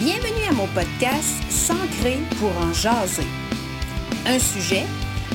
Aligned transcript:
Bienvenue 0.00 0.44
à 0.48 0.52
mon 0.54 0.66
podcast 0.68 1.42
S'ancrer 1.50 2.16
pour 2.38 2.56
en 2.56 2.72
jaser. 2.72 3.26
Un 4.24 4.38
sujet, 4.38 4.84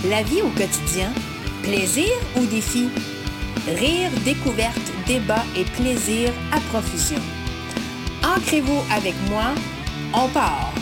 la 0.10 0.24
vie 0.24 0.42
au 0.42 0.50
quotidien, 0.50 1.14
plaisir 1.62 2.10
ou 2.36 2.48
défi, 2.48 2.90
rire, 3.68 4.10
découverte, 4.24 4.92
débat 5.06 5.44
et 5.56 5.66
plaisir 5.66 6.34
à 6.52 6.60
profusion. 6.72 7.22
Ancrez-vous 8.24 8.82
avec 8.92 9.14
moi, 9.30 9.54
on 10.16 10.28
part. 10.30 10.74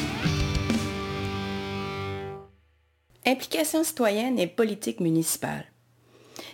Implication 3.25 3.83
citoyenne 3.83 4.39
et 4.39 4.47
politique 4.47 5.01
municipale. 5.01 5.65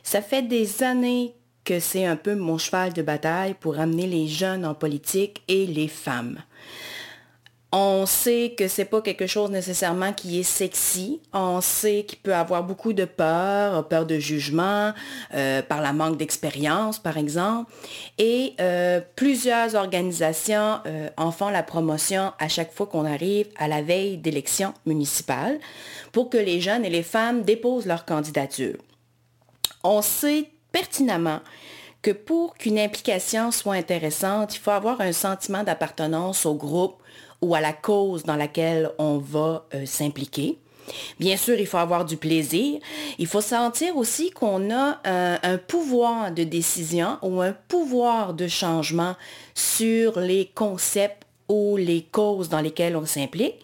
Ça 0.01 0.23
fait 0.23 0.41
des 0.41 0.81
années 0.81 1.35
que 1.63 1.79
c'est 1.79 2.05
un 2.05 2.15
peu 2.15 2.33
mon 2.33 2.57
cheval 2.57 2.93
de 2.93 3.03
bataille 3.03 3.53
pour 3.53 3.77
amener 3.77 4.07
les 4.07 4.27
jeunes 4.27 4.65
en 4.65 4.73
politique 4.73 5.43
et 5.47 5.67
les 5.67 5.87
femmes. 5.87 6.41
On 7.71 8.07
sait 8.07 8.55
que 8.57 8.67
c'est 8.67 8.85
pas 8.85 8.99
quelque 8.99 9.27
chose 9.27 9.51
nécessairement 9.51 10.11
qui 10.11 10.39
est 10.39 10.43
sexy. 10.43 11.21
On 11.33 11.61
sait 11.61 12.03
qu'il 12.07 12.17
peut 12.17 12.33
avoir 12.33 12.63
beaucoup 12.63 12.93
de 12.93 13.05
peur, 13.05 13.87
peur 13.87 14.07
de 14.07 14.17
jugement, 14.17 14.91
euh, 15.35 15.61
par 15.61 15.79
la 15.79 15.93
manque 15.93 16.17
d'expérience, 16.17 16.97
par 16.97 17.17
exemple. 17.17 17.71
Et 18.17 18.55
euh, 18.59 19.01
plusieurs 19.15 19.75
organisations 19.75 20.79
euh, 20.87 21.09
en 21.15 21.31
font 21.31 21.49
la 21.49 21.61
promotion 21.61 22.33
à 22.39 22.47
chaque 22.47 22.73
fois 22.73 22.87
qu'on 22.87 23.05
arrive 23.05 23.45
à 23.59 23.67
la 23.67 23.83
veille 23.83 24.17
d'élections 24.17 24.73
municipales 24.87 25.59
pour 26.11 26.31
que 26.31 26.37
les 26.37 26.61
jeunes 26.61 26.85
et 26.85 26.89
les 26.89 27.03
femmes 27.03 27.43
déposent 27.43 27.85
leur 27.85 28.05
candidature. 28.05 28.77
On 29.83 30.01
sait 30.01 30.49
pertinemment 30.71 31.39
que 32.01 32.11
pour 32.11 32.55
qu'une 32.55 32.79
implication 32.79 33.51
soit 33.51 33.75
intéressante, 33.75 34.55
il 34.55 34.59
faut 34.59 34.71
avoir 34.71 35.01
un 35.01 35.11
sentiment 35.11 35.63
d'appartenance 35.63 36.45
au 36.45 36.55
groupe 36.55 36.95
ou 37.41 37.55
à 37.55 37.61
la 37.61 37.73
cause 37.73 38.23
dans 38.23 38.35
laquelle 38.35 38.91
on 38.97 39.17
va 39.17 39.65
euh, 39.73 39.85
s'impliquer. 39.85 40.57
Bien 41.19 41.37
sûr, 41.37 41.59
il 41.59 41.67
faut 41.67 41.77
avoir 41.77 42.05
du 42.05 42.17
plaisir. 42.17 42.79
Il 43.17 43.27
faut 43.27 43.41
sentir 43.41 43.95
aussi 43.95 44.31
qu'on 44.31 44.73
a 44.73 44.99
un, 45.05 45.57
pouvoir 45.57 46.31
de 46.31 46.43
décision 46.43 47.17
ou 47.21 47.41
un 47.41 47.53
pouvoir 47.67 48.33
de 48.33 48.47
changement 48.47 49.15
sur 49.53 50.19
les 50.19 50.49
concepts 50.55 51.23
ou 51.47 51.77
les 51.77 52.01
causes 52.01 52.49
dans 52.49 52.61
lesquelles 52.61 52.95
on 52.95 53.05
s'implique. 53.05 53.55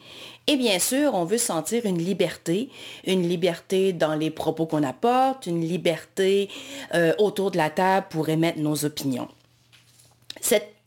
Et 0.47 0.57
bien 0.57 0.77
sûr, 0.77 1.15
on 1.15 1.25
veut 1.25 1.39
sentir 1.39 1.85
une 1.85 1.97
liberté, 1.97 2.69
une 3.07 3.27
liberté 3.27 3.93
dans 3.93 4.13
les 4.13 4.29
propos 4.29 4.67
qu'on 4.67 4.83
apporte, 4.83 5.47
une 5.47 5.61
liberté 5.61 6.49
euh, 6.93 7.13
autour 7.17 7.49
de 7.49 7.57
la 7.57 7.71
table 7.71 8.07
pour 8.11 8.29
émettre 8.29 8.59
nos 8.59 8.85
opinions. 8.85 9.27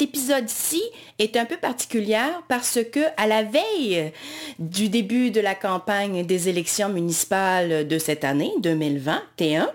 Cet 0.00 0.10
épisode-ci 0.10 0.82
est 1.18 1.36
un 1.36 1.44
peu 1.44 1.56
particulière 1.56 2.42
parce 2.46 2.78
que 2.92 3.00
à 3.16 3.26
la 3.26 3.42
veille 3.42 4.12
du 4.60 4.88
début 4.88 5.32
de 5.32 5.40
la 5.40 5.56
campagne 5.56 6.24
des 6.24 6.48
élections 6.48 6.88
municipales 6.88 7.88
de 7.88 7.98
cette 7.98 8.22
année, 8.22 8.52
2021, 8.60 9.68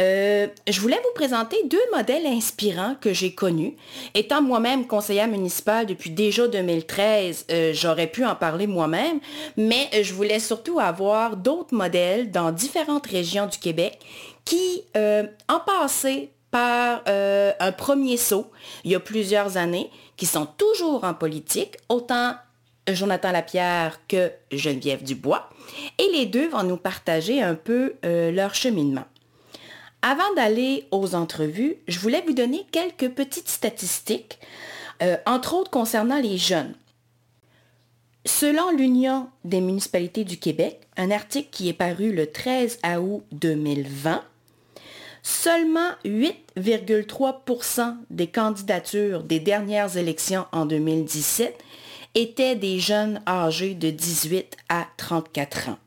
euh, 0.00 0.48
je 0.68 0.80
voulais 0.80 1.00
vous 1.02 1.14
présenter 1.14 1.56
deux 1.64 1.80
modèles 1.94 2.26
inspirants 2.26 2.94
que 3.00 3.14
j'ai 3.14 3.32
connus. 3.34 3.74
Étant 4.14 4.42
moi-même 4.42 4.86
conseillère 4.86 5.28
municipale 5.28 5.86
depuis 5.86 6.10
déjà 6.10 6.46
2013, 6.46 7.46
euh, 7.50 7.72
j'aurais 7.72 8.08
pu 8.08 8.26
en 8.26 8.34
parler 8.34 8.66
moi-même, 8.66 9.18
mais 9.56 9.88
je 10.02 10.12
voulais 10.12 10.40
surtout 10.40 10.78
avoir 10.78 11.38
d'autres 11.38 11.74
modèles 11.74 12.30
dans 12.30 12.52
différentes 12.52 13.06
régions 13.06 13.46
du 13.46 13.56
Québec 13.56 13.98
qui, 14.44 14.82
euh, 14.94 15.24
en 15.48 15.60
passé, 15.60 16.31
par 16.52 17.02
euh, 17.08 17.52
un 17.58 17.72
premier 17.72 18.16
saut 18.16 18.52
il 18.84 18.92
y 18.92 18.94
a 18.94 19.00
plusieurs 19.00 19.56
années, 19.56 19.90
qui 20.16 20.26
sont 20.26 20.46
toujours 20.46 21.02
en 21.02 21.14
politique, 21.14 21.78
autant 21.88 22.36
Jonathan 22.86 23.32
Lapierre 23.32 23.98
que 24.06 24.30
Geneviève 24.52 25.02
Dubois. 25.02 25.48
Et 25.98 26.08
les 26.12 26.26
deux 26.26 26.48
vont 26.48 26.62
nous 26.62 26.76
partager 26.76 27.42
un 27.42 27.54
peu 27.54 27.94
euh, 28.04 28.30
leur 28.30 28.54
cheminement. 28.54 29.04
Avant 30.02 30.32
d'aller 30.36 30.86
aux 30.90 31.14
entrevues, 31.14 31.76
je 31.88 31.98
voulais 31.98 32.22
vous 32.26 32.34
donner 32.34 32.66
quelques 32.70 33.10
petites 33.10 33.48
statistiques, 33.48 34.38
euh, 35.02 35.16
entre 35.26 35.54
autres 35.54 35.70
concernant 35.70 36.20
les 36.20 36.36
jeunes. 36.36 36.74
Selon 38.26 38.70
l'Union 38.70 39.28
des 39.44 39.60
municipalités 39.60 40.24
du 40.24 40.38
Québec, 40.38 40.80
un 40.96 41.10
article 41.10 41.48
qui 41.50 41.68
est 41.68 41.72
paru 41.72 42.12
le 42.12 42.30
13 42.30 42.78
août 43.00 43.24
2020, 43.32 44.22
Seulement 45.22 45.90
8,3% 46.04 47.96
des 48.10 48.26
candidatures 48.26 49.22
des 49.22 49.38
dernières 49.38 49.96
élections 49.96 50.46
en 50.50 50.66
2017 50.66 51.56
étaient 52.14 52.56
des 52.56 52.80
jeunes 52.80 53.22
âgés 53.26 53.74
de 53.74 53.90
18 53.90 54.56
à 54.68 54.86
34 54.96 55.70
ans. 55.70 55.78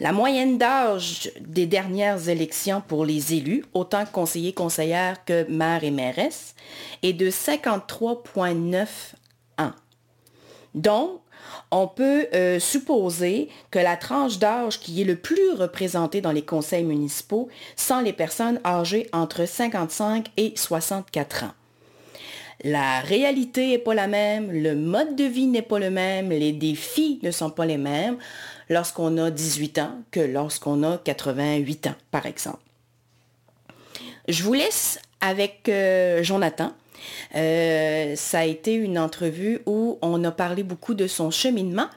La 0.00 0.12
moyenne 0.12 0.58
d'âge 0.58 1.30
des 1.40 1.66
dernières 1.66 2.28
élections 2.28 2.82
pour 2.86 3.04
les 3.04 3.34
élus, 3.34 3.64
autant 3.72 4.04
conseillers, 4.06 4.52
conseillères 4.52 5.24
que 5.24 5.50
maires 5.50 5.84
et 5.84 5.90
mairesses, 5.90 6.54
est 7.02 7.12
de 7.12 7.30
53,9 7.30 8.86
ans. 9.58 9.72
Donc, 10.74 11.20
on 11.70 11.86
peut 11.86 12.26
euh, 12.34 12.58
supposer 12.58 13.48
que 13.70 13.78
la 13.78 13.96
tranche 13.96 14.38
d'âge 14.38 14.80
qui 14.80 15.00
est 15.00 15.04
le 15.04 15.16
plus 15.16 15.52
représentée 15.52 16.20
dans 16.20 16.32
les 16.32 16.42
conseils 16.42 16.84
municipaux 16.84 17.48
sont 17.76 18.00
les 18.00 18.12
personnes 18.12 18.60
âgées 18.64 19.08
entre 19.12 19.46
55 19.46 20.26
et 20.36 20.52
64 20.56 21.44
ans. 21.44 21.52
La 22.62 23.00
réalité 23.00 23.68
n'est 23.68 23.78
pas 23.78 23.94
la 23.94 24.06
même, 24.06 24.50
le 24.50 24.74
mode 24.74 25.16
de 25.16 25.24
vie 25.24 25.46
n'est 25.46 25.62
pas 25.62 25.78
le 25.78 25.90
même, 25.90 26.28
les 26.28 26.52
défis 26.52 27.18
ne 27.22 27.30
sont 27.30 27.50
pas 27.50 27.64
les 27.64 27.78
mêmes 27.78 28.18
lorsqu'on 28.68 29.16
a 29.16 29.30
18 29.30 29.78
ans 29.78 29.98
que 30.10 30.20
lorsqu'on 30.20 30.82
a 30.82 30.98
88 30.98 31.86
ans, 31.86 31.94
par 32.10 32.26
exemple. 32.26 32.60
Je 34.28 34.42
vous 34.42 34.52
laisse 34.52 34.98
avec 35.20 35.68
euh, 35.68 36.22
Jonathan 36.22 36.72
euh, 37.34 38.14
ça 38.16 38.40
a 38.40 38.44
été 38.44 38.74
une 38.74 38.98
entrevue 38.98 39.60
où 39.66 39.98
on 40.02 40.22
a 40.24 40.30
parlé 40.30 40.62
beaucoup 40.62 40.94
de 40.94 41.06
son 41.06 41.30
cheminement. 41.30 41.88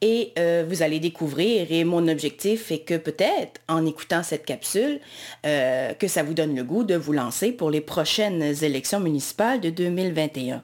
Et 0.00 0.32
euh, 0.38 0.64
vous 0.68 0.82
allez 0.82 1.00
découvrir, 1.00 1.66
et 1.70 1.82
mon 1.82 2.06
objectif 2.06 2.70
est 2.70 2.80
que 2.80 2.96
peut-être, 2.96 3.60
en 3.68 3.84
écoutant 3.84 4.22
cette 4.22 4.44
capsule, 4.44 5.00
euh, 5.44 5.92
que 5.94 6.06
ça 6.06 6.22
vous 6.22 6.34
donne 6.34 6.54
le 6.54 6.62
goût 6.62 6.84
de 6.84 6.94
vous 6.94 7.12
lancer 7.12 7.50
pour 7.50 7.68
les 7.70 7.80
prochaines 7.80 8.42
élections 8.62 9.00
municipales 9.00 9.60
de 9.60 9.70
2021. 9.70 10.62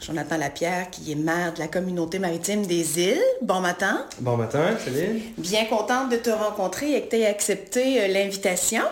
Jonathan 0.00 0.38
Lapierre, 0.38 0.90
qui 0.90 1.12
est 1.12 1.16
maire 1.16 1.52
de 1.52 1.60
la 1.60 1.68
communauté 1.68 2.18
maritime 2.18 2.66
des 2.66 2.98
îles. 2.98 3.22
Bon 3.42 3.60
matin. 3.60 4.06
Bon 4.20 4.36
matin, 4.36 4.76
Céline. 4.82 5.20
Bien 5.36 5.66
contente 5.66 6.10
de 6.10 6.16
te 6.16 6.30
rencontrer 6.30 6.96
et 6.96 7.02
que 7.02 7.10
tu 7.10 7.16
aies 7.16 7.26
accepté 7.26 8.08
l'invitation. 8.08 8.82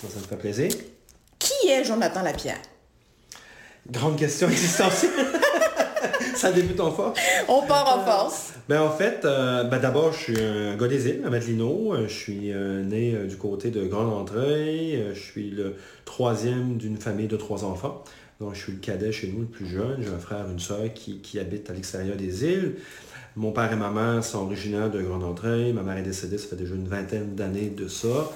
Ça, 0.00 0.08
ça 0.08 0.20
me 0.20 0.24
fait 0.24 0.36
plaisir. 0.36 0.70
Qui 1.38 1.68
est 1.68 1.84
Jonathan 1.84 2.22
Lapierre? 2.22 2.62
Grande 3.90 4.16
question 4.16 4.48
existentielle. 4.48 5.10
ça 6.36 6.52
débute 6.52 6.80
en 6.80 6.90
force. 6.90 7.18
On 7.48 7.62
part 7.62 7.98
en 7.98 8.04
force. 8.04 8.54
ben, 8.68 8.80
en 8.80 8.90
fait, 8.90 9.24
euh, 9.24 9.64
ben, 9.64 9.78
d'abord, 9.78 10.12
je 10.12 10.18
suis 10.18 10.40
un 10.40 10.76
gars 10.76 10.88
des 10.88 11.08
îles, 11.08 11.22
à 11.24 11.28
Madelino. 11.28 11.92
Euh, 11.92 12.08
je 12.08 12.14
suis 12.14 12.52
euh, 12.52 12.82
né 12.82 13.12
du 13.28 13.36
côté 13.36 13.70
de 13.70 13.84
Grande 13.84 14.12
Entrée. 14.12 15.04
je 15.12 15.20
suis 15.20 15.50
le 15.50 15.76
troisième 16.06 16.78
d'une 16.78 16.96
famille 16.96 17.28
de 17.28 17.36
trois 17.36 17.64
enfants. 17.64 18.04
Donc, 18.40 18.54
je 18.54 18.62
suis 18.62 18.72
le 18.72 18.78
cadet 18.78 19.12
chez 19.12 19.28
nous, 19.28 19.40
le 19.40 19.46
plus 19.46 19.66
jeune. 19.66 19.98
J'ai 20.00 20.08
un 20.08 20.18
frère, 20.18 20.46
une 20.50 20.58
soeur 20.58 20.92
qui, 20.94 21.20
qui 21.20 21.38
habite 21.38 21.68
à 21.68 21.74
l'extérieur 21.74 22.16
des 22.16 22.44
îles. 22.44 22.76
Mon 23.36 23.52
père 23.52 23.70
et 23.70 23.76
ma 23.76 23.90
mère 23.90 24.24
sont 24.24 24.44
originaires 24.44 24.90
de 24.90 25.02
Grande 25.02 25.24
Entrée. 25.24 25.74
Ma 25.74 25.82
mère 25.82 25.98
est 25.98 26.02
décédée, 26.02 26.38
ça 26.38 26.48
fait 26.48 26.56
déjà 26.56 26.74
une 26.74 26.88
vingtaine 26.88 27.34
d'années 27.34 27.68
de 27.68 27.86
ça. 27.86 28.30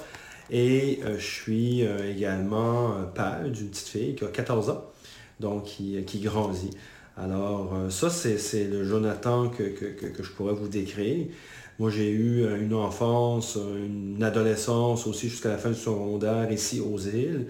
Et 0.51 0.99
je 1.05 1.23
suis 1.23 1.83
également 2.09 2.93
père 3.13 3.43
d'une 3.43 3.69
petite 3.69 3.87
fille 3.87 4.15
qui 4.15 4.23
a 4.23 4.27
14 4.27 4.69
ans 4.71 4.89
donc 5.39 5.63
qui, 5.63 6.03
qui 6.05 6.19
grandit. 6.19 6.71
Alors, 7.21 7.73
euh, 7.75 7.89
ça, 7.89 8.09
c'est 8.09 8.63
le 8.65 8.85
Jonathan 8.85 9.49
que, 9.49 9.63
je 10.19 10.29
pourrais 10.31 10.53
vous 10.53 10.69
décrire. 10.69 11.25
Moi, 11.77 11.89
j'ai 11.89 12.09
eu 12.09 12.43
euh, 12.43 12.61
une 12.61 12.73
enfance, 12.73 13.57
une 13.57 14.23
adolescence 14.23 15.05
aussi 15.05 15.29
jusqu'à 15.29 15.49
la 15.49 15.57
fin 15.57 15.69
du 15.69 15.79
secondaire 15.79 16.49
ici 16.51 16.79
aux 16.81 16.97
îles. 16.97 17.47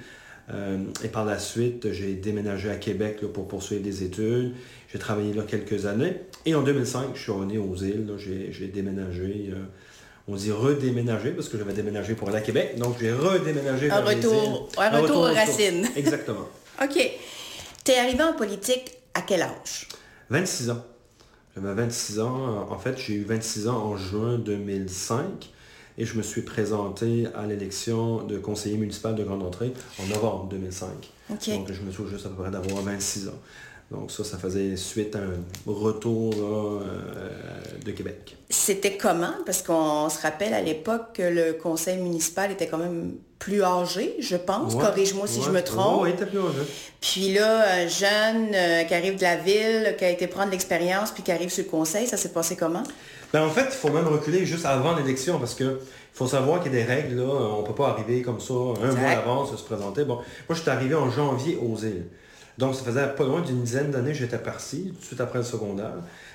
Euh, 0.52 0.78
et 1.04 1.08
par 1.08 1.26
la 1.26 1.38
suite, 1.38 1.92
j'ai 1.92 2.16
déménagé 2.16 2.72
à 2.72 2.76
Québec 2.76 3.20
pour 3.32 3.48
poursuivre 3.48 3.84
des 3.84 4.04
études. 4.04 4.54
J'ai 4.92 4.98
travaillé 4.98 5.34
là 5.34 5.44
quelques 5.48 5.86
années. 5.86 6.16
Et 6.48 6.56
en 6.56 6.64
2005, 6.64 7.10
je 7.14 7.22
suis 7.22 7.32
revenu 7.32 7.60
aux 7.60 7.76
îles. 7.76 8.12
J'ai 8.18 8.68
déménagé. 8.68 9.52
on 10.28 10.36
dit 10.36 10.52
redéménager 10.52 11.30
parce 11.32 11.48
que 11.48 11.60
j'avais 11.60 11.74
déménagé 11.74 12.16
pour 12.16 12.30
aller 12.30 12.40
à 12.40 12.42
Québec. 12.42 12.80
Donc, 12.80 12.96
j'ai 13.00 13.14
redéménagé 13.14 13.92
un 13.92 14.02
retour, 14.02 14.68
Un, 14.80 14.90
retour, 14.90 15.18
aux 15.18 15.34
racines. 15.34 15.88
Exactement. 15.96 16.48
OK. 16.84 16.98
Tu 17.90 17.96
es 17.96 17.98
arrivé 17.98 18.22
en 18.22 18.34
politique 18.34 18.98
à 19.16 19.24
quel 19.24 19.42
âge? 19.42 19.88
26 20.30 20.70
ans. 20.70 20.86
J'avais 21.56 21.74
26 21.74 22.20
ans. 22.20 22.68
En 22.70 22.78
fait, 22.78 22.96
j'ai 23.00 23.16
eu 23.16 23.24
26 23.24 23.68
ans 23.68 23.78
en 23.78 23.98
juin 23.98 24.38
2005 24.38 25.50
et 25.98 26.06
je 26.06 26.16
me 26.16 26.22
suis 26.22 26.44
présenté 26.44 27.26
à 27.34 27.48
l'élection 27.48 28.22
de 28.22 28.38
conseiller 28.38 28.78
municipal 28.78 29.16
de 29.16 29.24
Grande 29.24 29.42
Entrée 29.42 29.74
en 30.00 30.06
novembre 30.06 30.50
2005. 30.50 30.88
Donc, 31.48 31.72
je 31.72 31.82
me 31.82 31.92
souviens 31.92 32.12
juste 32.12 32.28
à 32.28 32.30
peu 32.30 32.44
près 32.44 32.52
d'avoir 32.52 32.84
26 32.84 33.30
ans. 33.30 33.40
Donc 33.92 34.12
ça, 34.12 34.24
ça 34.24 34.38
faisait 34.38 34.76
suite 34.76 35.16
à 35.16 35.20
un 35.20 35.42
retour 35.66 36.34
euh, 36.38 36.80
de 37.84 37.92
Québec. 37.92 38.36
C'était 38.50 38.98
comment? 38.98 39.34
Parce 39.46 39.64
qu'on 39.64 40.10
se 40.10 40.22
rappelle 40.22 40.54
à 40.54 40.62
l'époque 40.62 41.14
que 41.14 41.24
le 41.24 41.54
conseil 41.54 41.98
municipal 41.98 42.52
était 42.52 42.68
quand 42.68 42.78
même 42.78 43.14
plus 43.40 43.64
âgé, 43.64 44.16
je 44.20 44.36
pense. 44.36 44.76
Corrige-moi 44.76 45.26
si 45.26 45.42
je 45.42 45.50
me 45.50 45.64
trompe. 45.64 46.04
Oui, 46.04 46.10
était 46.12 46.26
plus 46.26 46.40
âgé. 46.40 46.60
Puis 47.02 47.34
là, 47.34 47.64
un 47.78 47.88
jeune 47.88 48.54
euh, 48.54 48.84
qui 48.84 48.94
arrive 48.94 49.16
de 49.16 49.24
la 49.24 49.38
ville, 49.38 49.96
qui 49.98 50.06
a 50.06 50.10
été 50.10 50.28
prendre 50.28 50.52
l'expérience, 50.52 51.12
puis 51.12 51.24
qui 51.24 51.32
arrive 51.32 51.50
sur 51.50 51.64
le 51.64 51.70
conseil, 51.70 52.06
ça 52.06 52.18
s'est 52.18 52.30
passé 52.30 52.56
comment? 52.56 52.84
Ben, 53.34 53.44
en 53.44 53.50
fait, 53.50 53.66
il 53.66 53.76
faut 53.76 53.90
même 53.90 54.08
reculer 54.08 54.46
juste 54.46 54.66
avant 54.66 54.96
l'élection 54.96 55.40
parce 55.40 55.56
que 55.56 55.80
faut 56.14 56.28
savoir 56.28 56.62
qu'il 56.62 56.74
y 56.74 56.76
a 56.78 56.80
des 56.80 56.86
règles, 56.86 57.16
là. 57.16 57.28
On 57.28 57.62
ne 57.62 57.66
peut 57.66 57.74
pas 57.74 57.90
arriver 57.90 58.22
comme 58.22 58.40
ça 58.42 58.54
un 58.54 58.94
mois 58.94 59.10
avant, 59.12 59.46
se 59.46 59.64
présenter. 59.64 60.04
Bon, 60.04 60.16
moi, 60.16 60.26
je 60.50 60.62
suis 60.62 60.70
arrivé 60.70 60.94
en 60.96 61.10
janvier 61.10 61.58
aux 61.62 61.78
îles. 61.78 62.06
Donc, 62.60 62.76
ça 62.76 62.84
faisait 62.84 63.08
pas 63.16 63.24
loin 63.24 63.40
d'une 63.40 63.64
dizaine 63.64 63.90
d'années 63.90 64.12
que 64.12 64.18
j'étais 64.18 64.38
parti, 64.38 64.92
tout 64.94 65.00
de 65.00 65.06
suite 65.06 65.22
après 65.22 65.40
le 65.40 65.46
secondaire. 65.46 65.94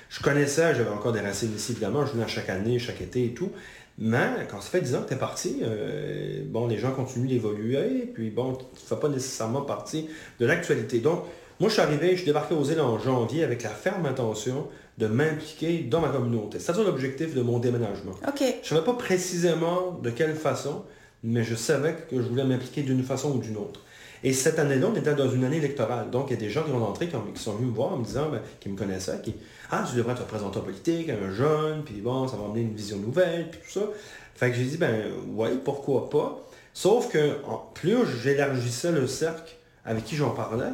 Je 0.09 0.23
connaissais, 0.23 0.73
j'avais 0.73 0.89
encore 0.89 1.11
des 1.11 1.19
racines 1.19 1.53
ici, 1.55 1.73
évidemment. 1.73 2.03
Je 2.03 2.13
venais 2.13 2.27
chaque 2.27 2.49
année, 2.49 2.79
chaque 2.79 2.99
été 2.99 3.25
et 3.25 3.33
tout. 3.35 3.51
Mais 3.99 4.47
quand 4.49 4.59
ça 4.59 4.71
fait 4.71 4.81
10 4.81 4.95
ans 4.95 5.01
que 5.03 5.09
tu 5.09 5.13
es 5.13 5.17
parti, 5.17 5.59
euh, 5.61 6.41
bon, 6.47 6.65
les 6.65 6.79
gens 6.79 6.93
continuent 6.93 7.27
d'évoluer, 7.27 8.09
puis 8.11 8.31
bon, 8.31 8.55
tu 8.55 8.63
ne 8.63 8.87
fais 8.87 8.95
pas 8.95 9.07
nécessairement 9.07 9.61
partie 9.61 10.09
de 10.39 10.47
l'actualité. 10.47 10.97
Donc, 10.97 11.25
moi, 11.59 11.69
je 11.69 11.73
suis 11.73 11.83
arrivé, 11.83 12.09
je 12.13 12.15
suis 12.15 12.25
débarqué 12.25 12.55
aux 12.55 12.63
îles 12.63 12.81
en 12.81 12.97
janvier 12.97 13.43
avec 13.43 13.61
la 13.61 13.69
ferme 13.69 14.07
intention 14.07 14.67
de 14.97 15.05
m'impliquer 15.05 15.83
dans 15.83 16.01
ma 16.01 16.09
communauté. 16.09 16.57
C'est 16.57 16.73
ça 16.73 16.83
l'objectif 16.83 17.35
de 17.35 17.41
mon 17.43 17.59
déménagement. 17.59 18.13
OK. 18.27 18.39
Je 18.39 18.45
ne 18.45 18.63
savais 18.63 18.83
pas 18.83 18.95
précisément 18.95 19.99
de 20.01 20.09
quelle 20.09 20.33
façon, 20.33 20.85
mais 21.23 21.43
je 21.43 21.53
savais 21.53 21.95
que 22.09 22.19
je 22.19 22.27
voulais 22.27 22.45
m'impliquer 22.45 22.81
d'une 22.81 23.03
façon 23.03 23.33
ou 23.33 23.37
d'une 23.37 23.57
autre. 23.57 23.84
Et 24.23 24.33
cette 24.33 24.59
année-là, 24.59 24.87
on 24.91 24.95
était 24.95 25.13
dans 25.13 25.29
une 25.29 25.43
année 25.43 25.57
électorale. 25.57 26.09
Donc, 26.09 26.27
il 26.29 26.33
y 26.33 26.37
a 26.37 26.39
des 26.39 26.49
gens 26.49 26.63
qui 26.63 26.71
ont 26.71 26.83
entré, 26.83 27.07
qui, 27.07 27.41
sont 27.41 27.53
venus 27.53 27.69
me 27.69 27.75
voir 27.75 27.93
en 27.93 27.97
me 27.97 28.05
disant, 28.05 28.29
ben, 28.29 28.41
qui 28.59 28.69
me 28.69 28.77
connaissaient, 28.77 29.21
qui, 29.21 29.35
ah, 29.71 29.83
tu 29.87 29.95
devrais 29.95 30.13
être 30.13 30.21
représentant 30.23 30.61
politique, 30.61 31.09
un 31.09 31.31
jeune, 31.31 31.83
puis 31.83 32.01
bon, 32.01 32.27
ça 32.27 32.37
va 32.37 32.45
amener 32.45 32.61
une 32.61 32.73
vision 32.73 32.97
nouvelle, 32.97 33.49
puis 33.51 33.59
tout 33.65 33.79
ça. 33.79 33.87
Fait 34.35 34.51
que 34.51 34.57
j'ai 34.57 34.65
dit, 34.65 34.77
ben, 34.77 35.05
oui, 35.27 35.49
pourquoi 35.63 36.09
pas? 36.09 36.41
Sauf 36.73 37.09
que 37.09 37.37
plus 37.73 38.05
j'élargissais 38.21 38.91
le 38.91 39.07
cercle 39.07 39.55
avec 39.85 40.03
qui 40.03 40.15
j'en 40.15 40.31
parlais, 40.31 40.71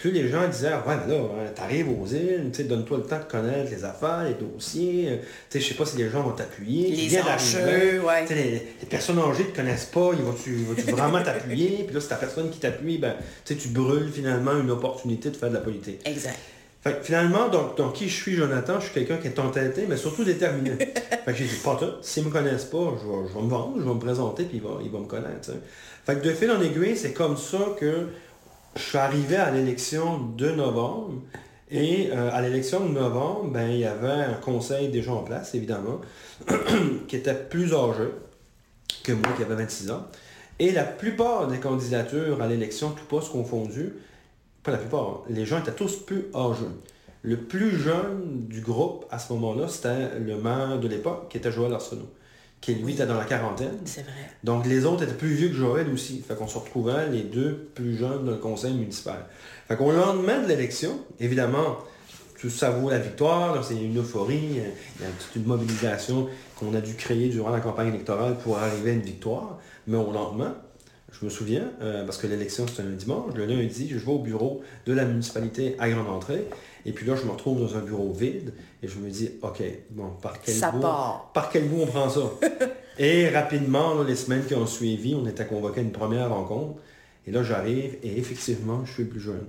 plus 0.00 0.10
les 0.12 0.28
gens 0.28 0.48
disaient, 0.48 0.72
ouais, 0.72 0.96
mais 1.06 1.14
là, 1.14 1.20
hein, 1.20 1.50
t'arrives 1.54 1.88
aux 1.90 2.06
îles, 2.06 2.50
donne-toi 2.66 2.98
le 2.98 3.02
temps 3.04 3.18
de 3.18 3.30
connaître 3.30 3.70
les 3.70 3.84
affaires, 3.84 4.24
les 4.24 4.34
dossiers, 4.34 5.08
euh, 5.10 5.16
je 5.54 5.60
sais 5.60 5.74
pas 5.74 5.84
si 5.84 5.98
les 5.98 6.08
gens 6.08 6.22
vont 6.22 6.32
t'appuyer. 6.32 6.90
Les 6.90 7.18
enjeux, 7.18 8.00
ouais. 8.02 8.24
Les, 8.30 8.50
les, 8.80 8.86
personnes 8.88 9.18
âgées 9.18 9.44
ne 9.44 9.50
te 9.50 9.56
connaissent 9.56 9.84
pas, 9.84 10.10
ils 10.14 10.22
vont-tu 10.22 10.54
vont 10.56 10.96
vraiment 10.96 11.22
t'appuyer, 11.22 11.84
puis 11.84 11.94
là, 11.94 12.00
c'est 12.00 12.08
ta 12.08 12.16
personne 12.16 12.48
qui 12.48 12.58
t'appuie, 12.58 12.96
ben, 12.96 13.14
tu 13.44 13.68
brûles 13.68 14.10
finalement 14.10 14.58
une 14.58 14.70
opportunité 14.70 15.30
de 15.30 15.36
faire 15.36 15.50
de 15.50 15.54
la 15.54 15.60
politique. 15.60 16.00
Exact. 16.06 16.38
Fait 16.82 16.98
finalement, 17.02 17.50
donc, 17.50 17.76
donc, 17.76 17.92
qui 17.92 18.08
je 18.08 18.14
suis, 18.14 18.36
Jonathan, 18.36 18.80
je 18.80 18.86
suis 18.86 18.94
quelqu'un 18.94 19.18
qui 19.18 19.26
est 19.26 19.38
entêté, 19.38 19.84
mais 19.86 19.98
surtout 19.98 20.24
déterminé. 20.24 20.70
fait 20.78 21.20
que 21.26 21.34
j'ai 21.34 21.44
dit, 21.44 21.60
pas 21.62 21.76
tout, 21.78 21.92
s'ils 22.00 22.22
ne 22.22 22.28
me 22.28 22.32
connaissent 22.32 22.64
pas, 22.64 22.96
je 23.02 23.06
vais, 23.06 23.28
je 23.28 23.34
vais, 23.34 23.44
me 23.44 23.50
vendre, 23.50 23.74
je 23.76 23.84
vais 23.84 23.94
me 23.94 24.00
présenter, 24.00 24.44
puis 24.44 24.56
ils 24.56 24.62
vont, 24.62 24.78
ils 24.82 24.90
vont 24.90 25.00
me 25.00 25.06
connaître. 25.06 25.50
Fait 26.06 26.16
que 26.16 26.26
de 26.26 26.32
fil 26.32 26.50
en 26.50 26.62
aiguille, 26.62 26.96
c'est 26.96 27.12
comme 27.12 27.36
ça 27.36 27.58
que 27.78 28.06
je 28.76 28.82
suis 28.82 28.98
arrivé 28.98 29.36
à 29.36 29.50
l'élection 29.50 30.18
de 30.36 30.50
novembre. 30.50 31.14
Et 31.72 32.10
euh, 32.10 32.30
à 32.32 32.42
l'élection 32.42 32.80
de 32.80 32.92
novembre, 32.92 33.50
ben, 33.52 33.70
il 33.70 33.78
y 33.78 33.84
avait 33.84 34.08
un 34.08 34.34
conseil 34.34 34.88
déjà 34.88 35.12
en 35.12 35.22
place, 35.22 35.54
évidemment, 35.54 36.00
qui 37.08 37.14
était 37.14 37.34
plus 37.34 37.72
âgé 37.74 38.08
que 39.04 39.12
moi, 39.12 39.28
qui 39.36 39.42
avait 39.42 39.54
26 39.54 39.92
ans. 39.92 40.06
Et 40.58 40.72
la 40.72 40.82
plupart 40.82 41.46
des 41.46 41.58
candidatures 41.58 42.42
à 42.42 42.48
l'élection, 42.48 42.90
tout 42.90 43.04
poste 43.04 43.30
confondu, 43.30 43.94
pas 44.64 44.72
la 44.72 44.78
plupart, 44.78 45.08
hein, 45.08 45.20
les 45.28 45.46
gens 45.46 45.60
étaient 45.60 45.72
tous 45.72 45.96
plus 46.04 46.26
âgés. 46.34 46.64
Le 47.22 47.36
plus 47.36 47.78
jeune 47.78 48.46
du 48.48 48.60
groupe 48.62 49.06
à 49.10 49.20
ce 49.20 49.32
moment-là, 49.34 49.68
c'était 49.68 50.18
le 50.18 50.36
maire 50.38 50.80
de 50.80 50.88
l'époque, 50.88 51.28
qui 51.28 51.36
était 51.36 51.52
Joël 51.52 51.72
Arsenault 51.72 52.10
qui 52.60 52.74
lui 52.74 52.92
était 52.92 53.06
dans 53.06 53.18
la 53.18 53.24
quarantaine. 53.24 53.78
C'est 53.84 54.02
vrai. 54.02 54.12
Donc 54.44 54.66
les 54.66 54.84
autres 54.84 55.04
étaient 55.04 55.14
plus 55.14 55.34
vieux 55.34 55.48
que 55.48 55.54
Joël 55.54 55.88
aussi. 55.92 56.22
Fait 56.26 56.34
qu'on 56.34 56.46
se 56.46 56.58
retrouvait 56.58 57.08
les 57.08 57.22
deux 57.22 57.70
plus 57.74 57.96
jeunes 57.96 58.24
dans 58.24 58.32
le 58.32 58.38
conseil 58.38 58.74
municipal. 58.74 59.24
Fait 59.66 59.76
qu'au 59.76 59.92
lendemain 59.92 60.42
de 60.42 60.48
l'élection, 60.48 61.00
évidemment, 61.18 61.78
tout 62.38 62.50
ça 62.50 62.70
vaut 62.70 62.90
la 62.90 62.98
victoire, 62.98 63.64
c'est 63.64 63.76
une 63.76 63.98
euphorie, 63.98 64.40
il 64.42 64.56
y 64.56 65.04
a 65.04 65.10
toute 65.18 65.36
une 65.36 65.44
mobilisation 65.44 66.28
qu'on 66.56 66.74
a 66.74 66.80
dû 66.80 66.94
créer 66.94 67.28
durant 67.28 67.50
la 67.50 67.60
campagne 67.60 67.88
électorale 67.88 68.36
pour 68.38 68.58
arriver 68.58 68.90
à 68.90 68.94
une 68.94 69.02
victoire. 69.02 69.58
Mais 69.86 69.96
au 69.96 70.12
lendemain, 70.12 70.56
je 71.12 71.24
me 71.24 71.30
souviens, 71.30 71.72
euh, 71.82 72.04
parce 72.04 72.18
que 72.18 72.26
l'élection 72.26 72.66
c'était 72.66 72.82
un 72.82 72.92
dimanche, 72.92 73.34
le 73.34 73.46
lundi, 73.46 73.88
je 73.90 73.98
vais 73.98 74.12
au 74.12 74.18
bureau 74.18 74.62
de 74.86 74.92
la 74.92 75.04
municipalité 75.04 75.76
à 75.78 75.88
Grande 75.90 76.08
Entrée 76.08 76.46
et 76.86 76.92
puis 76.92 77.06
là, 77.06 77.14
je 77.14 77.24
me 77.26 77.30
retrouve 77.30 77.60
dans 77.60 77.76
un 77.76 77.80
bureau 77.80 78.12
vide 78.12 78.52
et 78.82 78.88
je 78.88 78.98
me 78.98 79.10
dis, 79.10 79.30
OK, 79.42 79.62
bon, 79.90 80.10
par 80.22 80.40
quel 80.40 80.54
bout, 80.72 80.80
par 81.34 81.50
quel 81.50 81.68
bout 81.68 81.82
on 81.82 81.86
prend 81.86 82.08
ça? 82.08 82.20
et 82.98 83.28
rapidement, 83.28 84.02
les 84.02 84.16
semaines 84.16 84.44
qui 84.44 84.54
ont 84.54 84.66
suivi, 84.66 85.14
on 85.14 85.26
était 85.26 85.46
convoqué 85.46 85.80
à 85.80 85.82
une 85.82 85.92
première 85.92 86.30
rencontre. 86.30 86.80
Et 87.26 87.30
là, 87.30 87.42
j'arrive 87.42 87.96
et 88.02 88.18
effectivement, 88.18 88.84
je 88.86 88.92
suis 88.92 89.04
plus 89.04 89.20
jeune. 89.20 89.44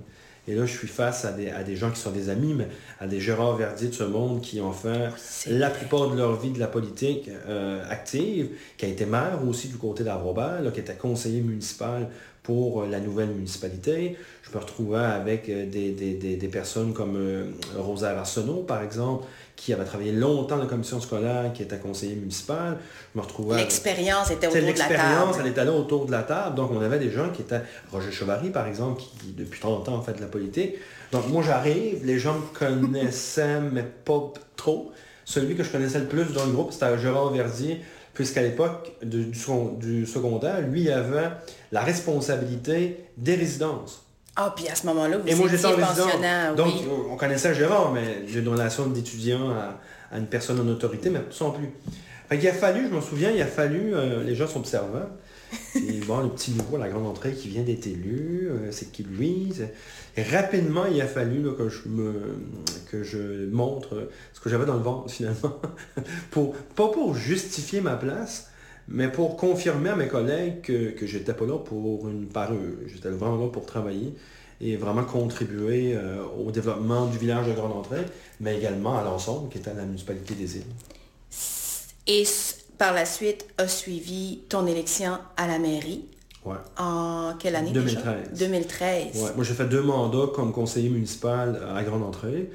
Et 0.48 0.54
là, 0.54 0.66
je 0.66 0.76
suis 0.76 0.88
face 0.88 1.24
à 1.24 1.32
des, 1.32 1.50
à 1.50 1.62
des 1.62 1.76
gens 1.76 1.90
qui 1.90 2.00
sont 2.00 2.10
des 2.10 2.28
amis, 2.28 2.54
mais 2.54 2.66
à 2.98 3.06
des 3.06 3.20
Gérard 3.20 3.56
Verdier 3.56 3.88
de 3.88 3.94
ce 3.94 4.02
monde 4.02 4.40
qui 4.40 4.60
ont 4.60 4.72
fait 4.72 5.10
la 5.46 5.70
plupart 5.70 6.10
de 6.10 6.16
leur 6.16 6.34
vie 6.34 6.50
de 6.50 6.58
la 6.58 6.66
politique 6.66 7.30
euh, 7.46 7.84
active, 7.88 8.48
qui 8.76 8.86
a 8.86 8.88
été 8.88 9.06
maire 9.06 9.38
aussi 9.48 9.68
du 9.68 9.76
côté 9.76 10.02
d'Arrobert, 10.02 10.60
qui 10.72 10.80
était 10.80 10.94
conseiller 10.94 11.42
municipal 11.42 12.08
pour 12.42 12.82
euh, 12.82 12.88
la 12.88 13.00
nouvelle 13.00 13.28
municipalité. 13.28 14.16
Je 14.42 14.50
me 14.56 14.60
retrouvais 14.60 14.98
avec 14.98 15.48
euh, 15.48 15.66
des, 15.66 16.48
personnes 16.48 16.92
comme 16.92 17.16
euh, 17.16 17.50
Rosa 17.76 18.18
Arsenault, 18.18 18.62
par 18.62 18.82
exemple, 18.82 19.24
qui 19.56 19.72
avait 19.72 19.84
travaillé 19.84 20.12
longtemps 20.12 20.56
dans 20.56 20.62
la 20.62 20.68
commission 20.68 21.00
scolaire, 21.00 21.52
qui 21.52 21.62
était 21.62 21.78
conseiller 21.78 22.14
municipal. 22.14 22.78
Je 23.14 23.20
me 23.20 23.24
retrouvais... 23.24 23.56
L'expérience 23.56 24.30
était 24.30 24.46
autour 24.48 24.60
de 24.60 24.66
la 24.66 24.72
table. 24.72 24.88
L'expérience, 24.90 25.36
elle 25.38 25.46
était 25.46 25.64
là 25.64 25.72
autour 25.72 26.06
de 26.06 26.10
la 26.10 26.22
table. 26.22 26.56
Donc, 26.56 26.70
on 26.72 26.80
avait 26.80 26.98
des 26.98 27.10
gens 27.10 27.30
qui 27.30 27.42
étaient... 27.42 27.62
Roger 27.92 28.10
Chevary, 28.10 28.50
par 28.50 28.66
exemple, 28.66 29.00
qui, 29.00 29.32
depuis 29.32 29.60
30 29.60 29.88
ans, 29.88 29.94
en 29.96 30.02
fait 30.02 30.14
de 30.14 30.20
la 30.20 30.26
politique. 30.26 30.74
Donc, 31.12 31.28
moi, 31.28 31.42
j'arrive, 31.46 32.04
les 32.04 32.18
gens 32.18 32.34
me 32.34 32.58
connaissaient, 32.58 33.60
mais 33.72 33.84
pas 33.84 34.32
trop. 34.56 34.92
Celui 35.24 35.54
que 35.54 35.62
je 35.62 35.70
connaissais 35.70 36.00
le 36.00 36.06
plus 36.06 36.32
dans 36.32 36.44
le 36.44 36.52
groupe, 36.52 36.72
c'était 36.72 36.98
Gérard 36.98 37.30
Verdier, 37.30 37.80
puisqu'à 38.14 38.42
l'époque 38.42 38.92
du, 39.02 39.26
du, 39.78 40.06
secondaire, 40.06 40.60
lui 40.62 40.90
avait 40.90 41.30
la 41.70 41.82
responsabilité 41.82 43.04
des 43.16 43.34
résidences. 43.34 44.04
Ah, 44.36 44.52
puis 44.56 44.68
à 44.68 44.74
ce 44.74 44.86
moment-là, 44.86 45.18
vous 45.18 45.28
Et 45.28 45.34
moi, 45.34 45.48
j'étais 45.48 45.66
en 45.66 46.54
Donc, 46.54 46.74
on 47.10 47.16
connaissait 47.16 47.54
Gérard, 47.54 47.92
mais 47.92 48.26
j'ai 48.26 48.40
une 48.40 48.48
relation 48.48 48.86
d'étudiant 48.86 49.50
à, 49.50 49.78
une 50.16 50.26
personne 50.26 50.60
en 50.60 50.68
autorité, 50.68 51.10
mais 51.10 51.20
sans 51.30 51.50
plus. 51.50 51.68
il 52.30 52.48
a 52.48 52.52
fallu, 52.52 52.86
je 52.88 52.94
m'en 52.94 53.00
souviens, 53.02 53.30
il 53.30 53.40
a 53.42 53.46
fallu, 53.46 53.94
euh, 53.94 54.22
les 54.22 54.34
gens 54.34 54.46
sont 54.46 54.60
observants, 54.60 55.08
et 55.74 56.00
bon, 56.06 56.20
le 56.20 56.30
petit 56.30 56.52
nouveau, 56.52 56.78
la 56.78 56.88
grande 56.88 57.06
entrée 57.06 57.32
qui 57.32 57.48
vient 57.48 57.62
d'être 57.62 57.86
élu, 57.86 58.48
euh, 58.50 58.70
c'est 58.70 58.90
qui 58.90 59.02
lui 59.02 59.52
Et 60.16 60.22
rapidement, 60.22 60.86
il 60.86 60.98
a 61.02 61.06
fallu 61.06 61.42
que, 61.56 61.68
je 61.68 61.88
me, 61.88 62.36
que 62.90 63.02
je 63.02 63.50
montre 63.50 64.08
ce 64.32 64.40
que 64.40 64.48
j'avais 64.48 64.64
dans 64.64 64.76
le 64.76 64.82
ventre, 64.82 65.10
finalement. 65.10 65.60
pour, 66.30 66.54
pas 66.54 66.88
pour 66.88 67.14
justifier 67.14 67.82
ma 67.82 67.96
place, 67.96 68.50
mais 68.88 69.08
pour 69.08 69.36
confirmer 69.36 69.90
à 69.90 69.96
mes 69.96 70.08
collègues 70.08 70.60
que, 70.62 70.90
que 70.90 71.06
j'étais 71.06 71.34
pas 71.34 71.46
là 71.46 71.58
pour 71.58 72.08
une 72.08 72.26
parure. 72.26 72.78
J'étais 72.86 73.10
vraiment 73.10 73.44
là 73.44 73.50
pour 73.50 73.66
travailler 73.66 74.14
et 74.60 74.76
vraiment 74.76 75.04
contribuer 75.04 75.94
euh, 75.94 76.22
au 76.38 76.50
développement 76.50 77.06
du 77.06 77.18
village 77.18 77.48
de 77.48 77.52
Grande 77.52 77.72
Entrée, 77.72 78.04
mais 78.40 78.56
également 78.56 78.96
à 78.96 79.02
l'ensemble 79.02 79.48
qui 79.48 79.58
était 79.58 79.74
la 79.74 79.84
municipalité 79.84 80.34
des 80.34 80.56
îles. 80.58 80.62
Et 82.06 82.24
par 82.78 82.94
la 82.94 83.04
suite 83.04 83.46
a 83.58 83.66
suivi 83.66 84.40
ton 84.48 84.66
élection 84.66 85.18
à 85.36 85.46
la 85.46 85.58
mairie. 85.58 86.04
Ouais. 86.44 86.56
En 86.76 87.34
quelle 87.38 87.54
année 87.54 87.70
2013. 87.70 88.38
2013. 88.38 89.22
Ouais. 89.22 89.30
Moi, 89.36 89.44
j'ai 89.44 89.54
fait 89.54 89.68
deux 89.68 89.82
mandats 89.82 90.26
comme 90.34 90.52
conseiller 90.52 90.88
municipal 90.88 91.60
à 91.74 91.82
Grande 91.84 92.02
Entrée. 92.02 92.50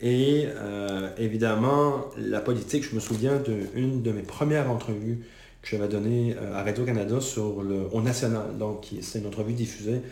Et 0.00 0.46
euh, 0.46 1.10
évidemment, 1.18 2.06
la 2.16 2.40
politique, 2.40 2.88
je 2.88 2.94
me 2.94 3.00
souviens 3.00 3.36
d'une 3.74 4.02
de 4.02 4.12
mes 4.12 4.22
premières 4.22 4.70
entrevues 4.70 5.24
que 5.70 5.76
j'avais 5.76 5.88
donnée 5.88 6.34
euh, 6.40 6.58
à 6.58 6.62
Radio-Canada 6.62 7.20
sur 7.20 7.62
le, 7.62 7.88
au 7.92 8.00
national. 8.00 8.56
Donc, 8.58 8.88
c'est 9.00 9.18
une 9.18 9.26
entrevue 9.26 9.52
diffusée 9.52 10.02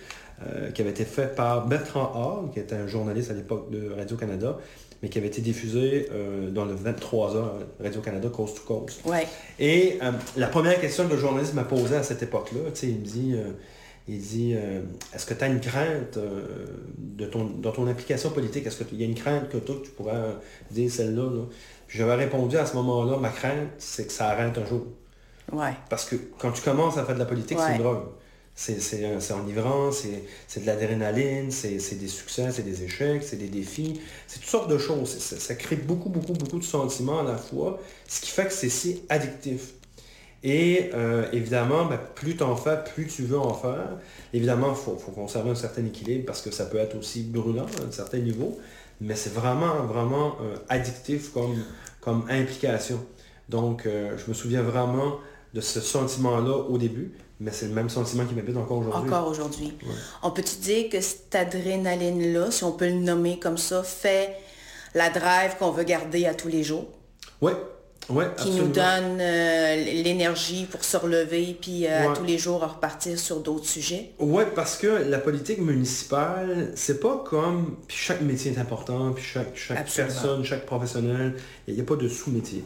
euh, 0.44 0.70
qui 0.70 0.82
avait 0.82 0.90
été 0.90 1.06
faite 1.06 1.34
par 1.34 1.66
Bertrand 1.66 2.12
Hall, 2.14 2.50
qui 2.52 2.60
était 2.60 2.74
un 2.74 2.86
journaliste 2.86 3.30
à 3.30 3.34
l'époque 3.34 3.70
de 3.70 3.90
Radio-Canada, 3.96 4.58
mais 5.02 5.08
qui 5.08 5.16
avait 5.16 5.28
été 5.28 5.40
diffusé 5.40 6.08
euh, 6.12 6.50
dans 6.50 6.66
le 6.66 6.74
23 6.74 7.36
heures 7.36 7.54
Radio-Canada 7.82 8.28
Coast 8.28 8.58
to 8.58 8.62
Coast. 8.64 9.00
Ouais. 9.06 9.26
Et 9.58 9.98
euh, 10.02 10.12
la 10.36 10.48
première 10.48 10.78
question 10.78 11.06
que 11.08 11.14
le 11.14 11.18
journaliste 11.18 11.54
m'a 11.54 11.64
posée 11.64 11.96
à 11.96 12.02
cette 12.02 12.22
époque-là, 12.22 12.70
il 12.82 12.96
me 12.96 13.04
dit, 13.04 13.34
il 14.08 14.20
dit 14.20 14.54
est-ce 15.14 15.24
que 15.24 15.32
tu 15.32 15.42
as 15.42 15.46
une 15.46 15.60
crainte 15.60 16.18
de 16.98 17.24
ton, 17.24 17.44
dans 17.46 17.72
ton 17.72 17.86
implication 17.86 18.28
politique, 18.28 18.66
est-ce 18.66 18.84
qu'il 18.84 19.00
y 19.00 19.04
a 19.04 19.06
une 19.06 19.14
crainte 19.14 19.48
que 19.48 19.56
toi, 19.56 19.76
tu 19.82 19.90
pourrais 19.90 20.20
dire 20.70 20.90
celle-là? 20.90 21.30
Là? 21.30 21.44
J'avais 21.88 22.14
répondu 22.14 22.58
à 22.58 22.66
ce 22.66 22.74
moment-là, 22.74 23.16
ma 23.16 23.30
crainte, 23.30 23.70
c'est 23.78 24.06
que 24.06 24.12
ça 24.12 24.28
arrête 24.28 24.58
un 24.58 24.66
jour. 24.66 24.86
Ouais. 25.52 25.74
Parce 25.88 26.04
que 26.04 26.16
quand 26.38 26.52
tu 26.52 26.62
commences 26.62 26.98
à 26.98 27.04
faire 27.04 27.14
de 27.14 27.20
la 27.20 27.26
politique, 27.26 27.58
c'est 27.60 27.76
une 27.76 27.82
drogue. 27.82 28.02
C'est 28.54 29.32
enivrant, 29.32 29.90
c'est 29.92 30.60
de 30.60 30.66
l'adrénaline, 30.66 31.50
c'est 31.50 31.98
des 31.98 32.08
succès, 32.08 32.50
c'est 32.50 32.62
des 32.62 32.82
échecs, 32.84 33.22
c'est 33.22 33.36
des 33.36 33.48
défis, 33.48 34.00
c'est 34.26 34.40
toutes 34.40 34.48
sortes 34.48 34.70
de 34.70 34.78
choses. 34.78 35.10
Ça, 35.18 35.54
crée 35.54 35.76
beaucoup, 35.76 36.08
beaucoup, 36.08 36.32
beaucoup 36.32 36.58
de 36.58 36.64
sentiments 36.64 37.20
à 37.20 37.24
la 37.24 37.36
fois, 37.36 37.78
ce 38.08 38.20
qui 38.22 38.30
fait 38.30 38.46
que 38.46 38.52
c'est 38.52 38.70
si 38.70 39.02
addictif. 39.08 39.74
Et 40.42 40.90
euh, 40.94 41.26
évidemment, 41.32 41.86
ben, 41.86 41.98
plus 42.14 42.36
tu 42.36 42.42
en 42.44 42.56
fais, 42.56 42.78
plus 42.94 43.06
tu 43.06 43.22
veux 43.22 43.38
en 43.38 43.52
faire. 43.52 43.98
Évidemment, 44.32 44.70
il 44.70 44.76
faut, 44.76 44.92
conserver 45.12 45.50
un 45.50 45.54
certain 45.54 45.84
équilibre 45.84 46.24
parce 46.24 46.40
que 46.40 46.50
ça 46.50 46.66
peut 46.66 46.78
être 46.78 46.96
aussi 46.96 47.24
brûlant 47.24 47.66
à 47.82 47.88
un 47.88 47.92
certain 47.92 48.18
niveau, 48.18 48.58
mais 49.00 49.16
c'est 49.16 49.32
vraiment, 49.32 49.84
vraiment 49.86 50.36
euh, 50.42 50.56
addictif 50.68 51.32
comme, 51.32 51.62
comme 52.00 52.24
implication. 52.30 53.04
Donc, 53.48 53.86
euh, 53.86 54.16
je 54.16 54.28
me 54.28 54.34
souviens 54.34 54.62
vraiment 54.62 55.18
de 55.56 55.60
ce 55.62 55.80
sentiment-là 55.80 56.54
au 56.68 56.76
début. 56.76 57.12
Mais 57.40 57.50
c'est 57.50 57.66
le 57.66 57.74
même 57.74 57.88
sentiment 57.88 58.24
qui 58.24 58.34
m'habite 58.34 58.56
encore 58.56 58.78
aujourd'hui. 58.78 59.10
Encore 59.10 59.28
aujourd'hui. 59.28 59.74
On 60.22 60.30
peut-tu 60.30 60.56
dire 60.56 60.88
que 60.90 61.00
cette 61.00 61.34
adrénaline-là, 61.34 62.50
si 62.50 62.64
on 62.64 62.72
peut 62.72 62.86
le 62.86 62.94
nommer 62.94 63.38
comme 63.38 63.58
ça, 63.58 63.82
fait 63.82 64.36
la 64.94 65.10
drive 65.10 65.56
qu'on 65.58 65.70
veut 65.70 65.84
garder 65.84 66.26
à 66.26 66.34
tous 66.34 66.48
les 66.48 66.62
jours? 66.62 66.86
Oui, 67.42 67.52
Ouais, 68.08 68.26
qui 68.36 68.52
nous 68.52 68.68
donne 68.68 69.18
euh, 69.20 69.84
l'énergie 69.84 70.66
pour 70.70 70.84
se 70.84 70.96
relever 70.96 71.56
puis 71.60 71.86
euh, 71.86 72.12
à 72.12 72.14
tous 72.14 72.22
les 72.22 72.38
jours 72.38 72.60
repartir 72.60 73.18
sur 73.18 73.40
d'autres 73.40 73.66
sujets? 73.66 74.12
Oui, 74.20 74.44
parce 74.54 74.76
que 74.76 74.86
la 74.86 75.18
politique 75.18 75.58
municipale, 75.58 76.70
c'est 76.76 77.00
pas 77.00 77.24
comme 77.28 77.78
puis 77.88 77.96
chaque 77.96 78.20
métier 78.20 78.52
est 78.52 78.60
important, 78.60 79.10
puis 79.10 79.24
chaque, 79.24 79.56
chaque 79.56 79.92
personne, 79.92 80.44
chaque 80.44 80.66
professionnel, 80.66 81.34
il 81.66 81.74
n'y 81.74 81.80
a 81.80 81.84
pas 81.84 81.96
de 81.96 82.08
sous-métier. 82.08 82.64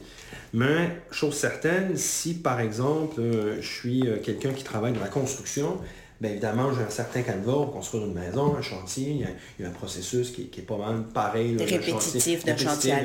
Mais, 0.52 1.02
chose 1.10 1.34
certaine, 1.34 1.96
si 1.96 2.34
par 2.34 2.60
exemple, 2.60 3.20
euh, 3.20 3.60
je 3.60 3.68
suis 3.68 4.08
euh, 4.08 4.16
quelqu'un 4.22 4.52
qui 4.52 4.64
travaille 4.64 4.92
dans 4.92 5.00
la 5.00 5.08
construction, 5.08 5.78
bien 6.20 6.32
évidemment, 6.32 6.72
j'ai 6.74 6.82
un 6.82 6.90
certain 6.90 7.22
canevas 7.22 7.52
pour 7.52 7.72
construire 7.72 8.04
une 8.04 8.14
maison, 8.14 8.54
un 8.56 8.62
chantier, 8.62 9.26
il 9.58 9.62
y 9.62 9.64
a, 9.64 9.68
un 9.68 9.72
processus 9.72 10.30
qui, 10.30 10.42
est 10.42 10.62
pas 10.62 10.76
mal 10.76 11.04
pareil. 11.14 11.56
répétitif 11.56 12.44
d'un 12.44 12.56
chantier 12.56 12.92
à 12.92 13.02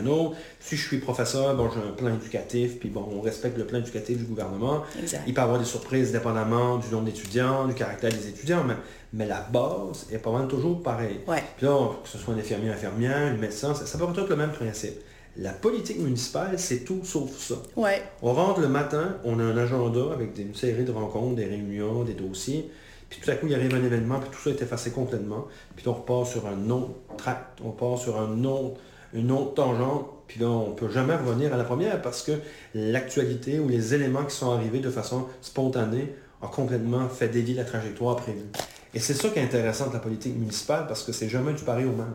l'autre. 0.00 0.36
Si 0.58 0.76
je 0.76 0.86
suis 0.86 0.98
professeur, 0.98 1.54
bon, 1.54 1.70
j'ai 1.70 1.80
un 1.80 1.92
plan 1.92 2.14
éducatif, 2.14 2.78
puis 2.80 2.88
bon, 2.88 3.06
on 3.14 3.20
respecte 3.20 3.56
le 3.56 3.66
plan 3.66 3.78
éducatif 3.78 4.18
du 4.18 4.24
gouvernement. 4.24 4.82
Il 5.26 5.34
peut 5.34 5.40
y 5.40 5.44
avoir 5.44 5.58
des 5.58 5.64
surprises 5.64 6.12
dépendamment 6.12 6.78
du 6.78 6.88
nombre 6.88 7.04
d'étudiants, 7.04 7.66
du 7.68 7.74
caractère 7.74 8.10
des 8.10 8.28
étudiants, 8.28 8.64
mais, 8.64 8.74
mais 9.12 9.26
la 9.26 9.42
base 9.42 10.06
est 10.10 10.18
pas 10.18 10.32
mal 10.32 10.48
toujours 10.48 10.82
pareille. 10.82 11.20
Puis 11.56 11.66
là, 11.66 11.90
que 12.02 12.08
ce 12.08 12.18
soit 12.18 12.34
un 12.34 12.38
infirmier, 12.38 12.70
infirmière, 12.70 13.16
un 13.16 13.36
médecin, 13.36 13.74
ça, 13.74 13.86
ça 13.86 13.96
peut 13.96 14.06
être 14.10 14.28
le 14.28 14.36
même 14.36 14.52
principe. 14.52 14.98
La 15.38 15.52
politique 15.52 15.98
municipale, 15.98 16.58
c'est 16.58 16.84
tout 16.84 17.00
sauf 17.04 17.36
ça. 17.38 17.56
Ouais. 17.76 18.02
On 18.22 18.32
rentre 18.32 18.60
le 18.60 18.68
matin, 18.68 19.16
on 19.24 19.38
a 19.38 19.42
un 19.42 19.56
agenda 19.56 20.12
avec 20.14 20.38
une 20.38 20.54
série 20.54 20.84
de 20.84 20.92
rencontres, 20.92 21.36
des 21.36 21.44
réunions, 21.44 22.04
des 22.04 22.14
dossiers. 22.14 22.70
Puis 23.10 23.20
tout 23.20 23.30
à 23.30 23.34
coup, 23.34 23.46
il 23.46 23.54
arrive 23.54 23.74
un 23.74 23.84
événement, 23.84 24.18
puis 24.18 24.30
tout 24.30 24.38
ça 24.38 24.50
est 24.50 24.62
effacé 24.62 24.90
complètement. 24.90 25.46
Puis 25.76 25.86
on 25.88 25.92
repart 25.92 26.26
sur 26.26 26.46
un 26.46 26.70
autre 26.70 26.94
tract, 27.18 27.60
on 27.62 27.70
part 27.70 27.98
sur 27.98 28.18
un 28.18 28.44
autre, 28.44 28.80
une 29.12 29.30
autre 29.30 29.54
tangente. 29.54 30.06
Puis 30.26 30.40
là, 30.40 30.48
on 30.48 30.70
ne 30.70 30.74
peut 30.74 30.88
jamais 30.90 31.14
revenir 31.14 31.52
à 31.52 31.58
la 31.58 31.64
première 31.64 32.00
parce 32.00 32.22
que 32.22 32.32
l'actualité 32.74 33.60
ou 33.60 33.68
les 33.68 33.94
éléments 33.94 34.24
qui 34.24 34.34
sont 34.34 34.50
arrivés 34.50 34.80
de 34.80 34.90
façon 34.90 35.26
spontanée 35.42 36.14
ont 36.42 36.48
complètement 36.48 37.08
fait 37.08 37.28
dévier 37.28 37.54
la 37.54 37.64
trajectoire 37.64 38.16
prévue. 38.16 38.46
Et 38.94 38.98
c'est 38.98 39.14
ça 39.14 39.28
qui 39.28 39.38
est 39.38 39.42
intéressant 39.42 39.88
de 39.88 39.92
la 39.92 39.98
politique 40.00 40.34
municipale 40.34 40.86
parce 40.86 41.02
que 41.02 41.12
c'est 41.12 41.28
jamais 41.28 41.52
du 41.52 41.62
pareil 41.62 41.84
au 41.84 41.92
même. 41.92 42.14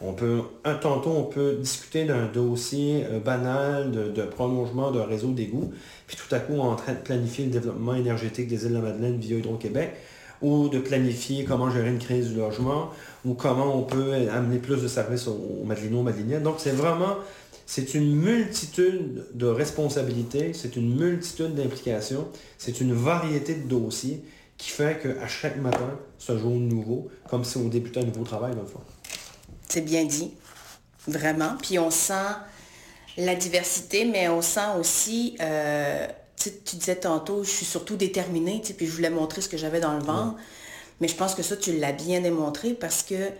On 0.00 0.12
peut, 0.12 0.42
un 0.64 0.74
tantôt, 0.74 1.10
on 1.10 1.24
peut 1.24 1.56
discuter 1.60 2.04
d'un 2.04 2.26
dossier 2.26 3.04
euh, 3.06 3.18
banal 3.18 3.90
de, 3.90 4.22
prolongement 4.22 4.92
d'un 4.92 5.04
réseau 5.04 5.32
d'égout, 5.32 5.72
puis 6.06 6.16
tout 6.16 6.32
à 6.32 6.38
coup, 6.38 6.52
on 6.52 6.64
est 6.64 6.72
en 6.72 6.76
train 6.76 6.92
de 6.92 6.98
planifier 6.98 7.46
le 7.46 7.50
développement 7.50 7.94
énergétique 7.94 8.46
des 8.46 8.64
îles 8.64 8.70
de 8.70 8.74
la 8.74 8.80
Madeleine 8.80 9.18
via 9.18 9.36
Hydro-Québec, 9.38 9.94
ou 10.40 10.68
de 10.68 10.78
planifier 10.78 11.44
comment 11.44 11.68
gérer 11.68 11.88
une 11.88 11.98
crise 11.98 12.28
du 12.28 12.36
logement, 12.36 12.90
ou 13.24 13.34
comment 13.34 13.76
on 13.76 13.82
peut 13.82 14.12
amener 14.32 14.58
plus 14.58 14.80
de 14.80 14.86
services 14.86 15.26
aux, 15.26 15.60
aux 15.62 15.64
Madeliniennes. 15.64 16.44
Donc, 16.44 16.56
c'est 16.58 16.70
vraiment, 16.70 17.16
c'est 17.66 17.94
une 17.94 18.14
multitude 18.14 19.24
de 19.34 19.46
responsabilités, 19.46 20.52
c'est 20.54 20.76
une 20.76 20.96
multitude 20.96 21.54
d'implications, 21.54 22.28
c'est 22.56 22.80
une 22.80 22.92
variété 22.92 23.56
de 23.56 23.68
dossiers 23.68 24.22
qui 24.58 24.70
fait 24.70 25.00
qu'à 25.02 25.26
chaque 25.26 25.60
matin, 25.60 25.98
un 26.28 26.38
jour 26.38 26.52
nouveau, 26.52 27.08
comme 27.28 27.44
si 27.44 27.56
on 27.56 27.68
débutait 27.68 28.00
un 28.00 28.04
nouveau 28.04 28.24
travail, 28.24 28.54
dans 28.54 28.62
le. 28.62 28.68
C'est 29.68 29.82
bien 29.82 30.04
dit, 30.04 30.32
vraiment. 31.06 31.56
Puis 31.60 31.78
on 31.78 31.90
sent 31.90 32.14
la 33.16 33.34
diversité, 33.34 34.04
mais 34.04 34.28
on 34.28 34.42
sent 34.42 34.60
aussi, 34.78 35.36
euh, 35.40 36.06
tu 36.36 36.76
disais 36.76 36.96
tantôt, 36.96 37.44
je 37.44 37.50
suis 37.50 37.66
surtout 37.66 37.96
déterminée, 37.96 38.62
puis 38.76 38.86
je 38.86 38.92
voulais 38.92 39.10
montrer 39.10 39.40
ce 39.40 39.48
que 39.48 39.56
j'avais 39.56 39.80
dans 39.80 39.94
le 39.94 40.02
ventre. 40.02 40.36
Mais 41.00 41.08
je 41.08 41.16
pense 41.16 41.34
que 41.34 41.42
ça, 41.42 41.56
tu 41.56 41.76
l'as 41.76 41.92
bien 41.92 42.20
démontré 42.20 42.74
parce 42.74 43.02
que 43.02 43.30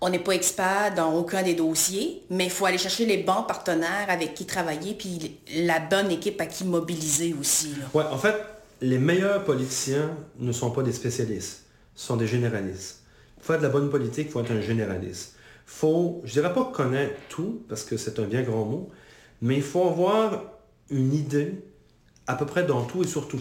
on 0.00 0.08
n'est 0.08 0.18
pas 0.18 0.32
expert 0.32 0.92
dans 0.96 1.14
aucun 1.14 1.42
des 1.42 1.54
dossiers, 1.54 2.22
mais 2.28 2.46
il 2.46 2.50
faut 2.50 2.66
aller 2.66 2.78
chercher 2.78 3.06
les 3.06 3.18
bons 3.18 3.44
partenaires 3.44 4.06
avec 4.08 4.34
qui 4.34 4.46
travailler, 4.46 4.94
puis 4.94 5.38
la 5.56 5.78
bonne 5.78 6.10
équipe 6.10 6.40
à 6.40 6.46
qui 6.46 6.64
mobiliser 6.64 7.34
aussi. 7.38 7.72
Oui, 7.94 8.02
en 8.10 8.18
fait, 8.18 8.34
les 8.80 8.98
meilleurs 8.98 9.44
politiciens 9.44 10.10
ne 10.40 10.50
sont 10.50 10.72
pas 10.72 10.82
des 10.82 10.92
spécialistes, 10.92 11.62
ce 11.94 12.06
sont 12.06 12.16
des 12.16 12.26
généralistes. 12.26 13.00
Pour 13.36 13.46
faire 13.46 13.58
de 13.58 13.62
la 13.62 13.68
bonne 13.68 13.90
politique, 13.90 14.26
il 14.26 14.32
faut 14.32 14.40
être 14.40 14.50
un 14.50 14.60
généraliste 14.60 15.36
faut, 15.72 16.20
je 16.24 16.32
dirais 16.32 16.52
pas 16.52 16.64
connaître 16.66 17.16
tout, 17.28 17.62
parce 17.68 17.82
que 17.82 17.96
c'est 17.96 18.18
un 18.18 18.24
bien 18.24 18.42
grand 18.42 18.66
mot, 18.66 18.90
mais 19.40 19.56
il 19.56 19.62
faut 19.62 19.88
avoir 19.88 20.44
une 20.90 21.12
idée 21.14 21.64
à 22.26 22.34
peu 22.34 22.46
près 22.46 22.64
dans 22.64 22.84
tout 22.84 23.02
et 23.02 23.06
sur 23.06 23.26
tout. 23.26 23.40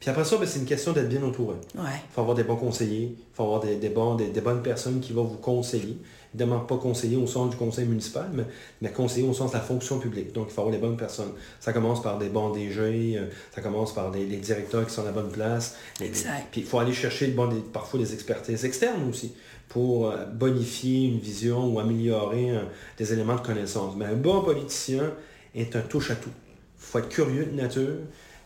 Puis 0.00 0.10
après 0.10 0.24
ça, 0.24 0.36
ben, 0.36 0.46
c'est 0.46 0.60
une 0.60 0.64
question 0.64 0.92
d'être 0.92 1.08
bien 1.08 1.22
entouré. 1.24 1.56
Il 1.74 1.80
faut 2.12 2.20
avoir 2.20 2.36
des 2.36 2.44
bons 2.44 2.56
conseillers, 2.56 3.16
il 3.18 3.34
faut 3.34 3.42
avoir 3.42 3.60
des, 3.60 3.76
des, 3.76 3.88
des, 3.88 4.40
bonnes 4.40 4.62
personnes 4.62 5.00
qui 5.00 5.12
vont 5.12 5.24
vous 5.24 5.38
conseiller. 5.38 5.98
Évidemment, 6.34 6.60
pas 6.60 6.76
conseiller 6.76 7.16
au 7.16 7.26
sens 7.26 7.50
du 7.50 7.56
conseil 7.56 7.86
municipal, 7.86 8.28
mais, 8.32 8.44
mais 8.80 8.92
conseiller 8.92 9.26
au 9.26 9.32
sens 9.32 9.50
de 9.50 9.56
la 9.56 9.62
fonction 9.62 9.98
publique. 9.98 10.32
Donc, 10.32 10.48
il 10.50 10.52
faut 10.52 10.60
avoir 10.60 10.72
les 10.72 10.80
bonnes 10.80 10.96
personnes. 10.96 11.32
Ça 11.58 11.72
commence 11.72 12.02
par 12.02 12.18
des 12.18 12.28
bons 12.28 12.50
DG, 12.50 13.16
euh, 13.16 13.26
ça 13.52 13.60
commence 13.60 13.92
par 13.92 14.10
des, 14.10 14.24
directeurs 14.24 14.86
qui 14.86 14.92
sont 14.92 15.02
à 15.02 15.06
la 15.06 15.12
bonne 15.12 15.30
place. 15.30 15.76
Exact. 16.00 16.46
puis 16.52 16.60
il 16.60 16.66
faut 16.66 16.78
aller 16.78 16.92
chercher 16.92 17.28
bon, 17.28 17.48
parfois 17.72 17.98
des 17.98 18.12
expertises 18.12 18.64
externes 18.64 19.08
aussi 19.08 19.32
pour 19.68 20.10
euh, 20.10 20.24
bonifier 20.26 21.08
une 21.08 21.18
vision 21.18 21.66
ou 21.66 21.78
améliorer 21.80 22.50
euh, 22.50 22.62
des 22.96 23.12
éléments 23.12 23.36
de 23.36 23.40
connaissance. 23.40 23.94
Mais 23.96 24.06
un 24.06 24.16
bon 24.16 24.42
politicien 24.42 25.12
est 25.54 25.76
un 25.76 25.82
touche-à-tout. 25.82 26.30
Il 26.78 26.84
faut 26.84 26.98
être 26.98 27.08
curieux 27.08 27.46
de 27.46 27.54
nature, 27.54 27.96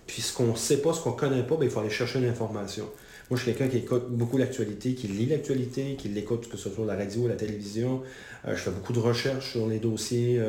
puis 0.06 0.22
ce 0.22 0.34
qu'on 0.34 0.48
ne 0.48 0.56
sait 0.56 0.78
pas, 0.78 0.92
ce 0.92 1.00
qu'on 1.00 1.12
ne 1.12 1.16
connaît 1.16 1.42
pas, 1.42 1.56
ben, 1.56 1.64
il 1.64 1.70
faut 1.70 1.80
aller 1.80 1.90
chercher 1.90 2.20
l'information. 2.20 2.84
Moi, 3.30 3.38
je 3.38 3.44
suis 3.44 3.52
quelqu'un 3.52 3.70
qui 3.70 3.78
écoute 3.78 4.10
beaucoup 4.10 4.36
l'actualité, 4.36 4.94
qui 4.94 5.08
lit 5.08 5.26
l'actualité, 5.26 5.96
qui 5.96 6.08
l'écoute, 6.08 6.48
que 6.48 6.56
ce 6.56 6.68
soit 6.68 6.84
la 6.84 6.96
radio 6.96 7.22
ou 7.22 7.28
la 7.28 7.36
télévision. 7.36 8.02
Euh, 8.46 8.54
je 8.54 8.60
fais 8.60 8.70
beaucoup 8.70 8.92
de 8.92 8.98
recherches 8.98 9.52
sur 9.52 9.66
les 9.68 9.78
dossiers, 9.78 10.42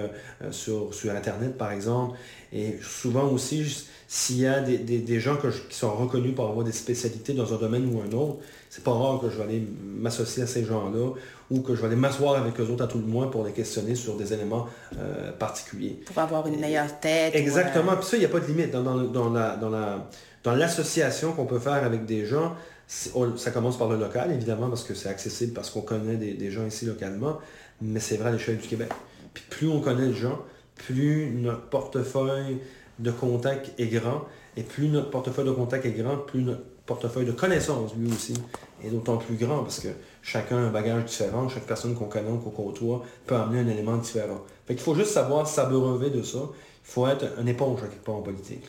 sur, 0.51 0.93
sur 0.93 1.12
Internet, 1.12 1.57
par 1.57 1.72
exemple. 1.72 2.17
Et 2.51 2.77
souvent 2.81 3.29
aussi, 3.29 3.88
s'il 4.07 4.39
y 4.39 4.45
a 4.45 4.62
des, 4.62 5.19
gens 5.19 5.38
qui 5.38 5.75
sont 5.75 5.95
reconnus 5.95 6.36
pour 6.36 6.48
avoir 6.48 6.63
des 6.63 6.72
spécialités 6.72 7.33
dans 7.33 7.51
un 7.51 7.57
domaine 7.57 7.86
ou 7.93 8.01
un 8.01 8.12
autre, 8.15 8.38
c'est 8.69 8.83
pas 8.83 8.93
rare 8.93 9.19
que 9.19 9.29
je 9.29 9.38
vais 9.38 9.43
aller 9.43 9.67
m'associer 9.83 10.43
à 10.43 10.48
ces 10.48 10.63
gens-là 10.63 11.13
ou 11.53 11.62
que 11.62 11.75
je 11.75 11.81
vais 11.81 11.88
aller 11.88 11.95
m'asseoir 11.95 12.36
avec 12.36 12.60
eux 12.60 12.63
autres 12.63 12.83
à 12.83 12.88
tout 12.88 12.98
le 12.98 13.05
moins 13.05 13.27
pour 13.27 13.45
les 13.45 13.51
questionner 13.51 13.93
sur 13.93 14.17
des 14.17 14.33
éléments 14.33 14.67
euh, 14.98 15.31
particuliers. 15.33 16.00
Pour 16.07 16.17
avoir 16.17 16.48
une 16.48 16.60
meilleure 16.60 17.00
tête. 17.00 17.36
Exactement. 17.36 17.95
Puis 17.95 18.05
ça, 18.05 18.17
il 18.17 18.22
n'y 18.22 18.25
a 18.25 18.29
pas 18.29 18.39
de 18.39 18.48
limite. 18.48 18.72
Dans, 18.72 18.81
dans, 18.81 19.29
la, 19.29 19.55
dans, 19.55 19.69
la, 19.69 20.10
dans 20.43 20.55
l'association 20.55 21.33
qu'on 21.33 21.45
peut 21.45 21.60
faire 21.60 21.83
avec 21.83 22.05
des 22.05 22.25
gens, 22.25 22.55
ça 22.88 23.51
commence 23.51 23.77
par 23.77 23.88
le 23.88 23.98
local, 23.98 24.31
évidemment, 24.31 24.67
parce 24.67 24.83
que 24.83 24.95
c'est 24.95 25.10
accessible, 25.10 25.53
parce 25.53 25.69
qu'on 25.69 25.81
connaît 25.81 26.15
des, 26.15 26.51
gens 26.51 26.65
ici 26.65 26.86
localement, 26.86 27.39
mais 27.81 28.00
c'est 28.00 28.17
vrai 28.17 28.29
à 28.29 28.31
l'échelle 28.31 28.57
du 28.57 28.67
Québec. 28.67 28.89
Puis 29.36 29.43
plus 29.50 29.67
on 29.67 29.79
connaît 29.79 30.07
les 30.07 30.13
gens, 30.13 30.39
plus 30.75 31.31
notre 31.31 31.69
portefeuille 31.69 32.57
de 32.98 33.12
contact 33.12 33.79
est 33.79 33.88
grand, 33.88 34.25
et 34.57 34.63
plus 34.63 34.88
notre 34.88 35.12
portefeuille 35.12 35.45
de 35.45 35.51
contact 35.51 35.86
est 35.86 35.91
grand, 35.91 36.17
plus 36.17 36.41
notre 36.41 36.63
portefeuille 36.86 37.25
de 37.25 37.31
connaissances, 37.31 37.95
lui 37.95 38.12
aussi, 38.12 38.33
est 38.83 38.89
d'autant 38.89 39.17
plus 39.17 39.36
grand 39.36 39.63
parce 39.63 39.79
que 39.79 39.89
chacun 40.24 40.58
a 40.58 40.62
un 40.62 40.70
bagage 40.70 41.06
différent, 41.06 41.48
chaque 41.50 41.65
personne 41.65 41.94
qu'on 41.94 42.06
connaît, 42.06 42.30
qu'on 42.30 42.50
côtoie, 42.50 43.06
peut 43.27 43.36
amener 43.36 43.60
un 43.60 43.68
élément 43.68 43.98
différent. 43.98 44.42
Fait 44.65 44.74
qu'il 44.74 44.84
faut 44.84 44.96
juste 44.96 45.12
savoir 45.12 45.48
s'abreuver 45.48 46.10
de 46.10 46.24
ça. 46.24 46.39
Il 46.39 46.92
faut 46.92 47.08
être 47.08 47.25
un 47.38 47.46
éponge 47.46 47.82
quelque 47.82 48.03
part 48.03 48.15
en 48.15 48.22
politique. 48.22 48.63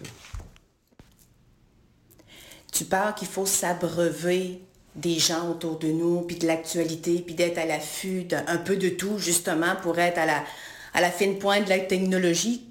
Tu 2.73 2.85
parles 2.85 3.15
qu'il 3.15 3.29
faut 3.29 3.47
s'abreuver 3.47 4.61
des 4.97 5.19
gens 5.19 5.49
autour 5.51 5.79
de 5.79 5.89
nous, 5.89 6.23
puis 6.23 6.37
de 6.37 6.47
l'actualité, 6.47 7.23
puis 7.25 7.35
d'être 7.35 7.59
à 7.59 7.67
l'affût 7.67 8.25
d'un 8.25 8.59
peu 8.59 8.77
de 8.77 8.89
tout, 8.89 9.19
justement, 9.19 9.77
pour 9.83 9.99
être 9.99 10.19
à 10.19 10.27
la, 10.27 10.45
à 10.93 11.01
la 11.01 11.11
fine 11.11 11.39
pointe 11.39 11.65
de 11.65 11.71
la 11.71 11.79
technologie. 11.79 12.65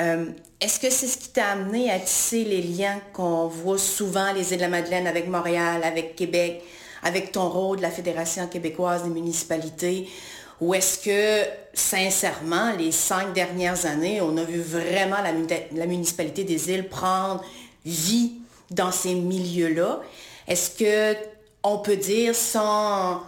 Euh, 0.00 0.26
est-ce 0.60 0.80
que 0.80 0.90
c'est 0.90 1.06
ce 1.06 1.18
qui 1.18 1.28
t'a 1.28 1.48
amené 1.48 1.90
à 1.90 1.98
tisser 1.98 2.44
les 2.44 2.62
liens 2.62 3.00
qu'on 3.12 3.46
voit 3.46 3.78
souvent 3.78 4.32
les 4.32 4.52
îles 4.52 4.58
de 4.58 4.62
la 4.62 4.68
Madeleine 4.68 5.06
avec 5.06 5.28
Montréal, 5.28 5.82
avec 5.84 6.16
Québec, 6.16 6.62
avec 7.06 7.32
ton 7.32 7.48
rôle 7.48 7.78
de 7.78 7.82
la 7.82 7.90
Fédération 7.90 8.46
québécoise 8.48 9.04
des 9.04 9.10
municipalités? 9.10 10.08
Ou 10.60 10.74
est-ce 10.74 10.98
que, 10.98 11.48
sincèrement, 11.74 12.72
les 12.78 12.90
cinq 12.90 13.32
dernières 13.34 13.84
années, 13.86 14.20
on 14.20 14.36
a 14.38 14.42
vu 14.42 14.60
vraiment 14.60 15.18
la, 15.22 15.86
municipalité 15.86 16.44
des 16.44 16.70
îles 16.70 16.88
prendre 16.88 17.44
vie 17.84 18.32
dans 18.70 18.90
ces 18.90 19.14
milieux-là. 19.14 20.00
Est-ce 20.48 20.70
que 20.70 21.16
on 21.62 21.78
peut 21.78 21.96
dire 21.96 22.34
sans 22.34 23.22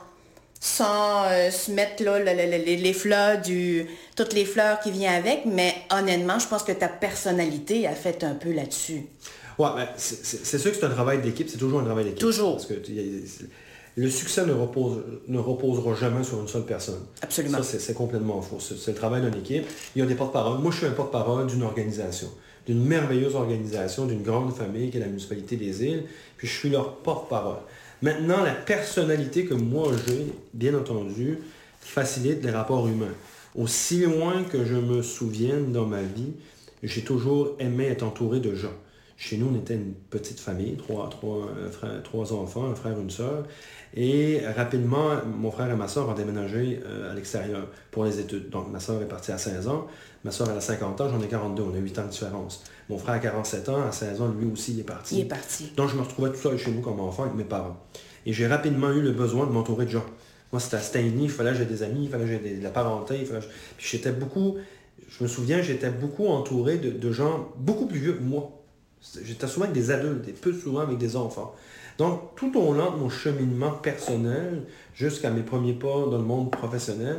sans 0.61 1.25
euh, 1.27 1.51
se 1.53 1.71
mettre 1.71 2.03
là, 2.03 2.19
les, 2.19 2.93
fleurs 2.93 3.41
du 3.41 3.87
toutes 4.17 4.33
les 4.33 4.45
fleurs 4.45 4.81
qui 4.81 4.91
viennent 4.91 5.15
avec, 5.15 5.45
mais 5.45 5.73
honnêtement, 5.93 6.41
je 6.41 6.49
pense 6.49 6.65
que 6.65 6.73
ta 6.73 6.89
personnalité 6.89 7.87
a 7.87 7.95
fait 7.95 8.25
un 8.25 8.35
peu 8.35 8.53
là-dessus. 8.53 9.07
Mais 9.59 9.89
c'est 9.97 10.59
sûr 10.59 10.73
que 10.73 10.77
c'est 10.79 10.87
un 10.87 10.91
travail 10.91 11.21
d'équipe, 11.21 11.49
c'est 11.49 11.59
toujours 11.59 11.81
un 11.81 11.85
travail 11.85 12.05
d'équipe. 12.05 12.21
Toujours. 12.21 12.57
Parce 12.57 12.67
que 12.67 12.75
le 13.99 14.11
succès 14.11 14.47
ne, 14.47 14.53
repose, 14.53 15.03
ne 15.27 15.39
reposera 15.39 15.95
jamais 15.95 16.23
sur 16.23 16.41
une 16.41 16.47
seule 16.47 16.65
personne. 16.65 17.01
Absolument. 17.21 17.63
Ça, 17.63 17.79
c'est 17.79 17.95
complètement 17.95 18.41
faux. 18.41 18.61
C'est 18.61 18.93
le 18.93 18.97
travail 18.97 19.23
d'une 19.23 19.35
équipe. 19.35 19.65
Il 19.97 19.99
y 19.99 20.03
a 20.03 20.07
des 20.07 20.15
porte-paroles. 20.15 20.59
Moi, 20.61 20.71
je 20.71 20.79
suis 20.79 20.87
un 20.87 20.93
porte-parole 20.93 21.49
d'une 21.49 21.65
organisation, 21.65 22.29
d'une 22.67 22.85
merveilleuse 22.85 23.35
organisation, 23.35 24.07
d'une 24.07 24.23
grande 24.23 24.55
famille 24.55 24.91
qui 24.91 24.99
est 24.99 25.01
la 25.01 25.07
municipalité 25.07 25.57
des 25.57 25.85
îles, 25.85 26.05
puis 26.37 26.47
je 26.47 26.53
suis 26.53 26.71
leur 26.71 26.97
porte-parole. 26.99 27.59
Maintenant, 28.01 28.45
la 28.45 28.55
personnalité 28.55 29.45
que 29.45 29.55
moi 29.55 29.91
j'ai, 30.07 30.27
bien 30.55 30.79
entendu, 30.79 31.39
facilite 31.81 32.45
les 32.45 32.53
rapports 32.53 32.87
humains. 32.87 33.15
Aussi 33.57 34.03
loin 34.03 34.45
que 34.45 34.65
je 34.65 34.77
me 34.77 35.03
souvienne 35.03 35.73
dans 35.73 35.87
ma 35.87 36.03
vie, 36.03 36.35
j'ai 36.85 37.03
toujours 37.03 37.57
aimé 37.59 37.87
être 37.87 38.05
entouré 38.05 38.39
de 38.39 38.55
gens. 38.55 38.75
Chez 39.17 39.37
nous, 39.37 39.51
on 39.53 39.59
était 39.59 39.75
une 39.75 39.95
petite 39.95 40.39
famille, 40.39 40.77
trois, 40.77 41.09
trois, 41.11 41.49
frères, 41.73 42.01
trois 42.05 42.33
enfants, 42.33 42.71
un 42.71 42.77
frère, 42.77 43.01
une 43.01 43.11
soeur. 43.11 43.45
Et 43.95 44.41
rapidement, 44.57 45.11
mon 45.25 45.51
frère 45.51 45.71
et 45.71 45.77
ma 45.77 45.89
soeur 45.89 46.09
ont 46.09 46.15
déménagé 46.15 46.81
euh, 46.85 47.11
à 47.11 47.15
l'extérieur 47.15 47.67
pour 47.91 48.05
les 48.05 48.21
études. 48.21 48.51
Donc, 48.51 48.71
ma 48.71 48.81
soeur 48.81 49.01
est 49.03 49.09
partie 49.09 49.33
à 49.33 49.39
16 49.39 49.69
ans, 49.69 49.87
ma 50.25 50.31
soeur 50.31 50.51
a 50.51 50.61
50 50.61 51.01
ans, 51.01 51.09
j'en 51.09 51.21
ai 51.21 51.29
42, 51.29 51.63
on 51.63 51.75
a 51.75 51.79
8 51.79 51.99
ans 51.99 52.05
de 52.05 52.11
différence. 52.11 52.65
Mon 52.89 52.99
frère 52.99 53.15
a 53.15 53.19
47 53.19 53.69
ans, 53.71 53.83
à 53.83 53.93
16 53.93 54.21
ans, 54.21 54.29
lui 54.29 54.51
aussi, 54.51 54.75
il 54.75 54.81
est 54.81 54.85
parti. 54.85 55.17
Il 55.17 55.21
est 55.23 55.25
parti. 55.25 55.73
Donc, 55.77 55.89
je 55.89 55.97
me 55.97 56.03
retrouvais 56.03 56.31
tout 56.31 56.37
seul 56.37 56.59
chez 56.59 56.71
nous 56.71 56.83
comme 56.83 57.01
enfant 57.01 57.25
avec 57.25 57.35
mes 57.35 57.45
parents. 57.45 57.77
Et 58.27 58.33
j'ai 58.33 58.47
rapidement 58.47 58.91
eu 58.91 59.01
le 59.01 59.13
besoin 59.13 59.47
de 59.47 59.53
m'entourer 59.53 59.87
de 59.87 59.91
gens. 59.91 60.05
Moi, 60.53 60.61
c'était 60.61 60.77
à 60.77 60.81
Stanley, 60.81 61.25
il 61.25 61.31
fallait 61.31 61.53
que 61.53 61.59
j'ai 61.59 61.65
des 61.65 61.83
amis, 61.83 62.05
il 62.05 62.11
fallait 62.11 62.25
que 62.25 62.31
j'ai 62.31 62.57
de 62.57 62.63
la 62.63 62.71
parenté. 62.71 63.17
Puis 63.77 63.89
j'étais 63.91 64.13
beaucoup, 64.13 64.57
je 65.09 65.23
me 65.23 65.29
souviens, 65.29 65.63
j'étais 65.63 65.91
beaucoup 65.91 66.27
entouré 66.27 66.79
de, 66.79 66.91
de 66.91 67.13
gens 67.13 67.51
beaucoup 67.57 67.87
plus 67.87 67.99
vieux 67.99 68.15
que 68.15 68.23
moi. 68.23 68.51
J'étais 69.23 69.47
souvent 69.47 69.65
avec 69.67 69.75
des 69.75 69.91
adultes 69.91 70.27
et 70.29 70.33
peu 70.33 70.53
souvent 70.53 70.81
avec 70.81 70.99
des 70.99 71.17
enfants. 71.17 71.55
Donc, 71.99 72.37
tout 72.37 72.57
au 72.57 72.73
long 72.73 72.93
de 72.93 72.97
mon 72.97 73.11
cheminement 73.11 73.73
personnel, 73.73 74.63
jusqu'à 74.95 75.31
mes 75.31 75.43
premiers 75.43 75.73
pas 75.73 76.07
dans 76.09 76.19
le 76.19 76.25
monde 76.25 76.51
professionnel, 76.53 77.17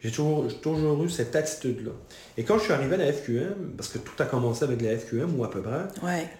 j'ai 0.00 0.10
toujours, 0.10 0.46
toujours, 0.62 1.02
eu 1.04 1.10
cette 1.10 1.34
attitude-là. 1.36 1.90
Et 2.38 2.44
quand 2.44 2.56
je 2.56 2.64
suis 2.64 2.72
arrivé 2.72 2.94
à 2.94 2.98
la 2.98 3.12
FQM, 3.12 3.74
parce 3.76 3.88
que 3.88 3.98
tout 3.98 4.14
a 4.22 4.24
commencé 4.24 4.64
avec 4.64 4.80
la 4.80 4.96
FQM 4.96 5.38
ou 5.38 5.44
à 5.44 5.50
peu 5.50 5.60
près, 5.60 5.82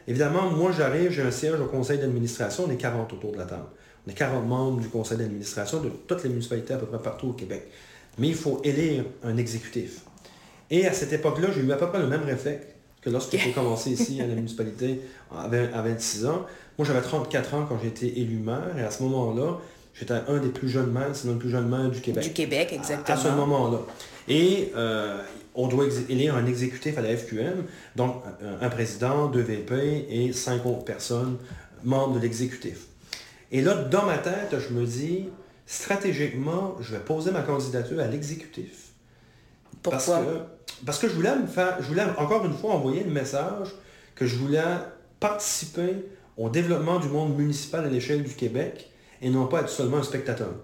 évidemment, 0.06 0.50
moi 0.50 0.70
j'arrive, 0.74 1.10
j'ai 1.10 1.22
un 1.22 1.32
siège 1.32 1.60
au 1.60 1.66
conseil 1.66 1.98
d'administration, 1.98 2.64
on 2.66 2.70
est 2.70 2.76
40 2.76 3.12
autour 3.12 3.32
de 3.32 3.38
la 3.38 3.44
table. 3.44 3.66
On 4.06 4.10
est 4.10 4.14
40 4.14 4.46
membres 4.46 4.80
du 4.80 4.88
conseil 4.88 5.18
d'administration 5.18 5.82
de 5.82 5.90
toutes 5.90 6.22
les 6.22 6.30
municipalités 6.30 6.72
à 6.72 6.78
peu 6.78 6.86
près 6.86 7.02
partout 7.02 7.28
au 7.28 7.32
Québec. 7.32 7.68
Mais 8.18 8.28
il 8.28 8.34
faut 8.34 8.62
élire 8.64 9.04
un 9.24 9.36
exécutif. 9.36 10.02
Et 10.70 10.86
à 10.86 10.92
cette 10.92 11.12
époque-là, 11.12 11.48
j'ai 11.54 11.60
eu 11.60 11.72
à 11.72 11.76
peu 11.76 11.88
près 11.88 11.98
le 11.98 12.06
même 12.06 12.22
réflexe 12.22 12.66
que 13.02 13.10
lorsque 13.10 13.36
j'ai 13.36 13.52
commencé 13.52 13.90
ici 13.90 14.20
à 14.20 14.26
la 14.26 14.34
municipalité 14.34 15.00
à 15.34 15.48
26 15.48 16.26
ans. 16.26 16.46
Moi, 16.80 16.86
j'avais 16.86 17.02
34 17.02 17.54
ans 17.56 17.66
quand 17.68 17.78
j'ai 17.82 17.88
été 17.88 18.20
élu 18.22 18.38
maire 18.38 18.74
et 18.78 18.80
à 18.80 18.90
ce 18.90 19.02
moment-là, 19.02 19.58
j'étais 19.92 20.14
un 20.14 20.38
des 20.38 20.48
plus 20.48 20.70
jeunes 20.70 20.90
maires, 20.90 21.14
sinon 21.14 21.34
le 21.34 21.38
plus 21.38 21.50
jeune 21.50 21.68
maire 21.68 21.90
du 21.90 22.00
Québec. 22.00 22.24
Du 22.24 22.32
Québec, 22.32 22.72
exactement. 22.72 23.18
À, 23.18 23.20
ce 23.22 23.28
moment-là. 23.28 23.80
Et 24.28 24.72
euh, 24.74 25.18
on 25.54 25.68
doit 25.68 25.84
élire 26.08 26.36
un 26.36 26.46
exécutif 26.46 26.96
à 26.96 27.02
la 27.02 27.14
FQM, 27.14 27.66
donc 27.96 28.22
un, 28.62 28.68
président, 28.70 29.28
deux 29.28 29.42
VP 29.42 30.06
et 30.08 30.32
cinq 30.32 30.64
autres 30.64 30.84
personnes 30.84 31.36
membres 31.84 32.14
de 32.14 32.20
l'exécutif. 32.20 32.86
Et 33.52 33.60
là, 33.60 33.74
dans 33.74 34.06
ma 34.06 34.16
tête, 34.16 34.56
je 34.58 34.72
me 34.72 34.86
dis, 34.86 35.28
stratégiquement, 35.66 36.76
je 36.80 36.92
vais 36.94 37.00
poser 37.00 37.30
ma 37.30 37.42
candidature 37.42 38.00
à 38.00 38.06
l'exécutif. 38.06 38.92
Pourquoi? 39.82 39.98
Parce 39.98 40.06
que 40.06 40.84
parce 40.86 40.98
que 40.98 41.08
je 41.08 41.12
voulais 41.12 41.36
me 41.36 41.46
faire, 41.46 41.76
je 41.82 41.88
voulais 41.88 42.06
encore 42.16 42.46
une 42.46 42.54
fois 42.54 42.72
envoyer 42.72 43.04
le 43.04 43.10
message 43.10 43.68
que 44.14 44.24
je 44.24 44.36
voulais 44.36 44.64
participer 45.18 45.96
au 46.36 46.48
développement 46.48 46.98
du 46.98 47.08
monde 47.08 47.36
municipal 47.36 47.84
à 47.84 47.88
l'échelle 47.88 48.22
du 48.22 48.34
Québec 48.34 48.90
et 49.22 49.30
non 49.30 49.46
pas 49.46 49.60
être 49.60 49.68
seulement 49.68 49.98
un 49.98 50.02
spectateur. 50.02 50.54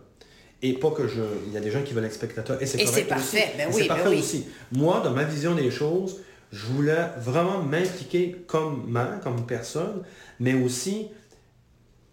Et 0.63 0.73
pas 0.73 0.91
que 0.91 1.07
je. 1.07 1.21
Il 1.47 1.53
y 1.53 1.57
a 1.57 1.61
des 1.61 1.71
gens 1.71 1.83
qui 1.83 1.93
veulent 1.93 2.07
être 2.07 2.15
spectateurs. 2.15 2.61
Et 2.63 2.67
c'est 2.67 3.05
parfait. 3.05 3.53
Ben 3.59 3.69
c'est 3.71 3.81
ben 3.81 3.89
parfait 3.89 4.19
aussi. 4.19 4.47
Moi, 4.73 5.03
dans 5.05 5.11
ma 5.13 5.25
vision 5.25 5.55
des 5.55 5.71
choses, 5.71 6.21
je 6.51 6.65
voulais 6.67 7.09
vraiment 7.19 7.63
m'impliquer 7.63 8.37
comme 8.47 8.91
maire, 8.91 9.21
comme 9.23 9.45
personne, 9.45 10.03
mais 10.41 10.55
aussi 10.55 11.09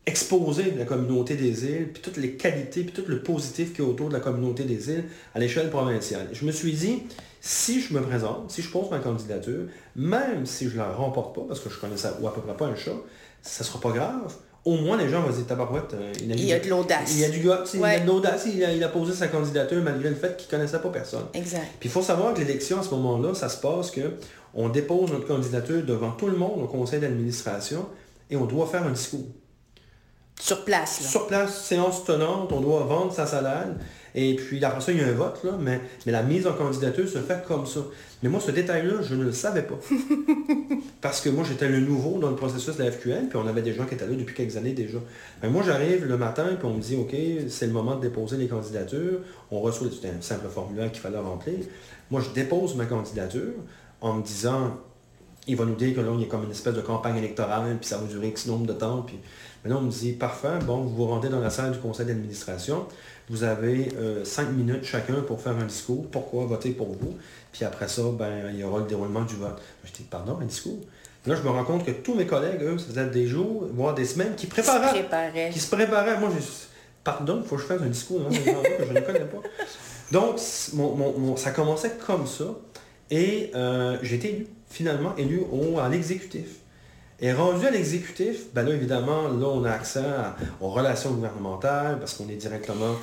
exposer 0.05 0.71
la 0.77 0.83
communauté 0.83 1.35
des 1.35 1.65
îles, 1.65 1.89
puis 1.93 2.01
toutes 2.01 2.17
les 2.17 2.33
qualités, 2.33 2.83
puis 2.83 2.91
tout 2.91 3.09
le 3.09 3.21
positif 3.21 3.73
qui 3.73 3.81
est 3.81 3.85
autour 3.85 4.09
de 4.09 4.13
la 4.13 4.19
communauté 4.19 4.65
des 4.65 4.89
îles 4.89 5.05
à 5.33 5.39
l'échelle 5.39 5.69
provinciale. 5.69 6.27
Je 6.33 6.45
me 6.45 6.51
suis 6.51 6.73
dit, 6.73 7.03
si 7.39 7.79
je 7.79 7.93
me 7.93 8.01
présente, 8.01 8.51
si 8.51 8.61
je 8.61 8.69
pose 8.69 8.89
ma 8.91 8.99
candidature, 8.99 9.67
même 9.95 10.45
si 10.45 10.67
je 10.67 10.73
ne 10.73 10.79
la 10.79 10.91
remporte 10.91 11.35
pas, 11.35 11.43
parce 11.47 11.61
que 11.61 11.69
je 11.69 11.79
connais 11.79 11.95
ça 11.95 12.17
ou 12.21 12.27
à 12.27 12.33
peu 12.33 12.41
près 12.41 12.55
pas 12.57 12.65
un 12.65 12.75
chat, 12.75 12.97
ça 13.43 13.63
ne 13.63 13.67
sera 13.67 13.79
pas 13.79 13.91
grave. 13.91 14.33
Au 14.65 14.77
moins, 14.77 14.95
les 14.95 15.09
gens 15.09 15.21
vont 15.21 15.31
se 15.31 15.37
dire, 15.37 15.47
tabarouette, 15.47 15.93
euh, 15.93 16.13
il, 16.21 16.31
a, 16.31 16.35
il 16.35 16.45
y 16.45 16.53
a 16.53 16.59
de 16.59 16.69
l'audace. 16.69 17.11
Il 17.11 17.19
y 17.19 17.25
a 17.25 17.29
du 17.29 17.41
gars, 17.41 17.65
il 17.73 17.83
a 17.83 17.99
de 17.99 18.07
l'audace, 18.07 18.45
il, 18.45 18.83
a 18.83 18.87
posé 18.87 19.13
sa 19.13 19.27
candidature 19.27 19.83
malgré 19.83 20.09
le 20.09 20.15
fait 20.15 20.37
qu'il 20.37 20.47
ne 20.47 20.51
connaissait 20.51 20.79
pas 20.79 20.89
personne. 20.89 21.25
Exact. 21.33 21.67
Puis 21.81 21.89
il 21.89 21.91
faut 21.91 22.01
savoir 22.01 22.33
que 22.33 22.39
l'élection, 22.39 22.79
à 22.79 22.83
ce 22.83 22.91
moment-là, 22.91 23.33
ça 23.33 23.49
se 23.49 23.57
passe 23.57 23.91
que 23.91 24.13
on 24.53 24.69
dépose 24.69 25.11
notre 25.11 25.27
candidature 25.27 25.83
devant 25.83 26.11
tout 26.11 26.27
le 26.27 26.37
monde 26.37 26.63
au 26.63 26.67
conseil 26.67 27.01
d'administration 27.01 27.87
et 28.29 28.37
on 28.37 28.45
doit 28.45 28.67
faire 28.67 28.83
un 28.83 28.91
discours. 28.91 29.27
Sur 30.39 30.63
place. 30.63 31.01
Là. 31.01 31.07
Sur 31.07 31.27
place, 31.27 31.65
séance 31.65 32.05
tenante, 32.05 32.51
on 32.51 32.61
doit 32.61 32.83
vendre 32.83 33.13
sa 33.13 33.25
salade. 33.25 33.77
Et 34.15 34.35
puis 34.35 34.63
après 34.63 34.81
ça, 34.81 34.91
il 34.91 34.99
y 34.99 35.01
a 35.01 35.07
un 35.07 35.13
vote, 35.13 35.43
là, 35.43 35.51
mais, 35.59 35.81
mais 36.05 36.11
la 36.11 36.23
mise 36.23 36.47
en 36.47 36.53
candidature 36.53 37.07
se 37.07 37.19
fait 37.19 37.43
comme 37.47 37.65
ça. 37.65 37.81
Mais 38.23 38.29
moi, 38.29 38.39
ce 38.39 38.51
détail-là, 38.51 39.01
je 39.01 39.15
ne 39.15 39.25
le 39.25 39.33
savais 39.33 39.63
pas. 39.63 39.77
Parce 41.01 41.19
que 41.19 41.29
moi, 41.29 41.43
j'étais 41.45 41.67
le 41.67 41.81
nouveau 41.81 42.19
dans 42.19 42.29
le 42.29 42.37
processus 42.37 42.77
de 42.77 42.83
la 42.83 42.89
FQN, 42.89 43.27
puis 43.27 43.37
on 43.37 43.45
avait 43.45 43.61
des 43.61 43.73
gens 43.73 43.85
qui 43.85 43.95
étaient 43.95 44.07
là 44.07 44.15
depuis 44.15 44.33
quelques 44.33 44.55
années 44.55 44.71
déjà. 44.71 44.97
Mais 45.41 45.49
moi, 45.49 45.61
j'arrive 45.61 46.05
le 46.05 46.17
matin, 46.17 46.47
puis 46.57 46.65
on 46.65 46.73
me 46.73 46.79
dit, 46.79 46.95
OK, 46.95 47.13
c'est 47.49 47.67
le 47.67 47.73
moment 47.73 47.95
de 47.95 48.01
déposer 48.01 48.37
les 48.37 48.47
candidatures. 48.47 49.19
On 49.51 49.59
reçoit 49.59 49.87
un 49.87 50.21
simple 50.21 50.47
formulaire 50.47 50.89
qu'il 50.89 51.01
fallait 51.01 51.17
remplir. 51.17 51.57
Moi, 52.09 52.21
je 52.21 52.29
dépose 52.29 52.75
ma 52.75 52.85
candidature 52.85 53.55
en 53.99 54.13
me 54.13 54.23
disant, 54.23 54.77
il 55.45 55.57
va 55.57 55.65
nous 55.65 55.75
dire 55.75 55.93
que 55.93 55.99
là, 55.99 56.11
il 56.15 56.21
y 56.21 56.23
a 56.23 56.27
comme 56.27 56.45
une 56.45 56.51
espèce 56.51 56.75
de 56.75 56.81
campagne 56.81 57.17
électorale, 57.17 57.75
puis 57.77 57.89
ça 57.89 57.97
va 57.97 58.07
durer 58.07 58.29
X 58.29 58.47
nombre 58.47 58.65
de 58.65 58.73
temps. 58.73 59.01
Puis 59.01 59.19
maintenant, 59.63 59.79
on 59.79 59.83
me 59.83 59.91
dit, 59.91 60.13
parfait, 60.13 60.59
bon, 60.65 60.81
vous 60.81 60.95
vous 60.95 61.05
rendez 61.05 61.29
dans 61.29 61.39
la 61.39 61.49
salle 61.49 61.71
du 61.71 61.79
conseil 61.79 62.05
d'administration. 62.05 62.85
Vous 63.29 63.43
avez 63.43 63.89
euh, 63.97 64.25
cinq 64.25 64.51
minutes 64.51 64.83
chacun 64.83 65.21
pour 65.21 65.41
faire 65.41 65.55
un 65.57 65.65
discours. 65.65 66.05
Pourquoi 66.11 66.45
voter 66.45 66.71
pour 66.71 66.89
vous? 66.89 67.17
Puis 67.51 67.63
après 67.63 67.87
ça, 67.87 68.01
ben, 68.17 68.49
il 68.51 68.59
y 68.59 68.63
aura 68.63 68.79
le 68.79 68.85
déroulement 68.85 69.21
du 69.21 69.35
vote. 69.35 69.61
Je 69.85 69.91
dis, 69.91 70.03
pardon, 70.03 70.37
un 70.41 70.45
discours? 70.45 70.79
Là, 71.25 71.35
je 71.35 71.41
me 71.41 71.49
rends 71.49 71.63
compte 71.63 71.85
que 71.85 71.91
tous 71.91 72.15
mes 72.15 72.25
collègues, 72.25 72.61
eux, 72.63 72.77
ça 72.77 72.87
faisait 72.87 73.05
des 73.05 73.27
jours, 73.27 73.69
voire 73.73 73.93
des 73.93 74.05
semaines, 74.05 74.35
qui 74.35 74.47
préparaient. 74.47 74.89
Qui 75.51 75.59
se 75.59 75.73
préparaient. 75.73 76.19
Moi, 76.19 76.29
je 76.37 76.43
pardon, 77.03 77.39
il 77.41 77.47
faut 77.47 77.55
que 77.55 77.61
je 77.61 77.67
fasse 77.67 77.81
un 77.81 77.87
discours 77.87 78.21
hein, 78.21 78.29
que 78.29 78.85
je 78.85 78.93
ne 78.93 78.99
connais 78.99 79.19
pas. 79.19 79.41
Donc, 80.11 80.37
ça 81.37 81.51
commençait 81.51 81.93
comme 82.05 82.27
ça. 82.27 82.45
Et 83.09 83.51
euh, 83.55 83.97
j'ai 84.01 84.15
été 84.15 84.29
élu, 84.29 84.47
finalement 84.69 85.15
élu 85.17 85.43
au, 85.51 85.79
à 85.79 85.87
l'exécutif. 85.87 86.47
Et 87.23 87.31
rendu 87.31 87.65
à 87.65 87.71
l'exécutif, 87.71 88.47
ben 88.53 88.63
là, 88.63 88.75
évidemment, 88.75 89.29
là, 89.29 89.47
on 89.47 89.63
a 89.63 89.71
accès 89.71 90.03
aux 90.59 90.67
relations 90.67 91.11
gouvernementales 91.11 91.97
parce 91.99 92.15
qu'on 92.15 92.27
est 92.27 92.35
directement... 92.35 92.95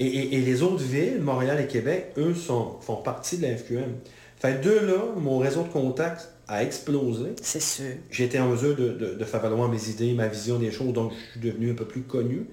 Et, 0.00 0.40
les 0.40 0.62
autres 0.62 0.82
villes, 0.82 1.20
Montréal 1.20 1.60
et 1.60 1.66
Québec, 1.68 2.12
eux, 2.18 2.34
sont, 2.34 2.76
font 2.80 2.96
partie 2.96 3.38
de 3.38 3.42
la 3.42 3.56
FQM. 3.56 3.94
Fait 4.36 4.60
de 4.60 4.70
là, 4.70 4.98
mon 5.16 5.38
réseau 5.38 5.62
de 5.62 5.68
contacts 5.68 6.28
a 6.48 6.64
explosé. 6.64 7.34
C'est 7.40 7.62
sûr. 7.62 7.94
J'ai 8.10 8.24
été 8.24 8.40
en 8.40 8.48
mesure 8.48 8.74
de, 8.74 9.24
faire 9.24 9.40
valoir 9.40 9.68
mes 9.68 9.88
idées, 9.88 10.12
ma 10.12 10.26
vision 10.26 10.58
des 10.58 10.72
choses, 10.72 10.92
donc 10.92 11.12
je 11.12 11.32
suis 11.32 11.48
devenu 11.48 11.70
un 11.70 11.74
peu 11.74 11.84
plus 11.84 12.02
connu. 12.02 12.46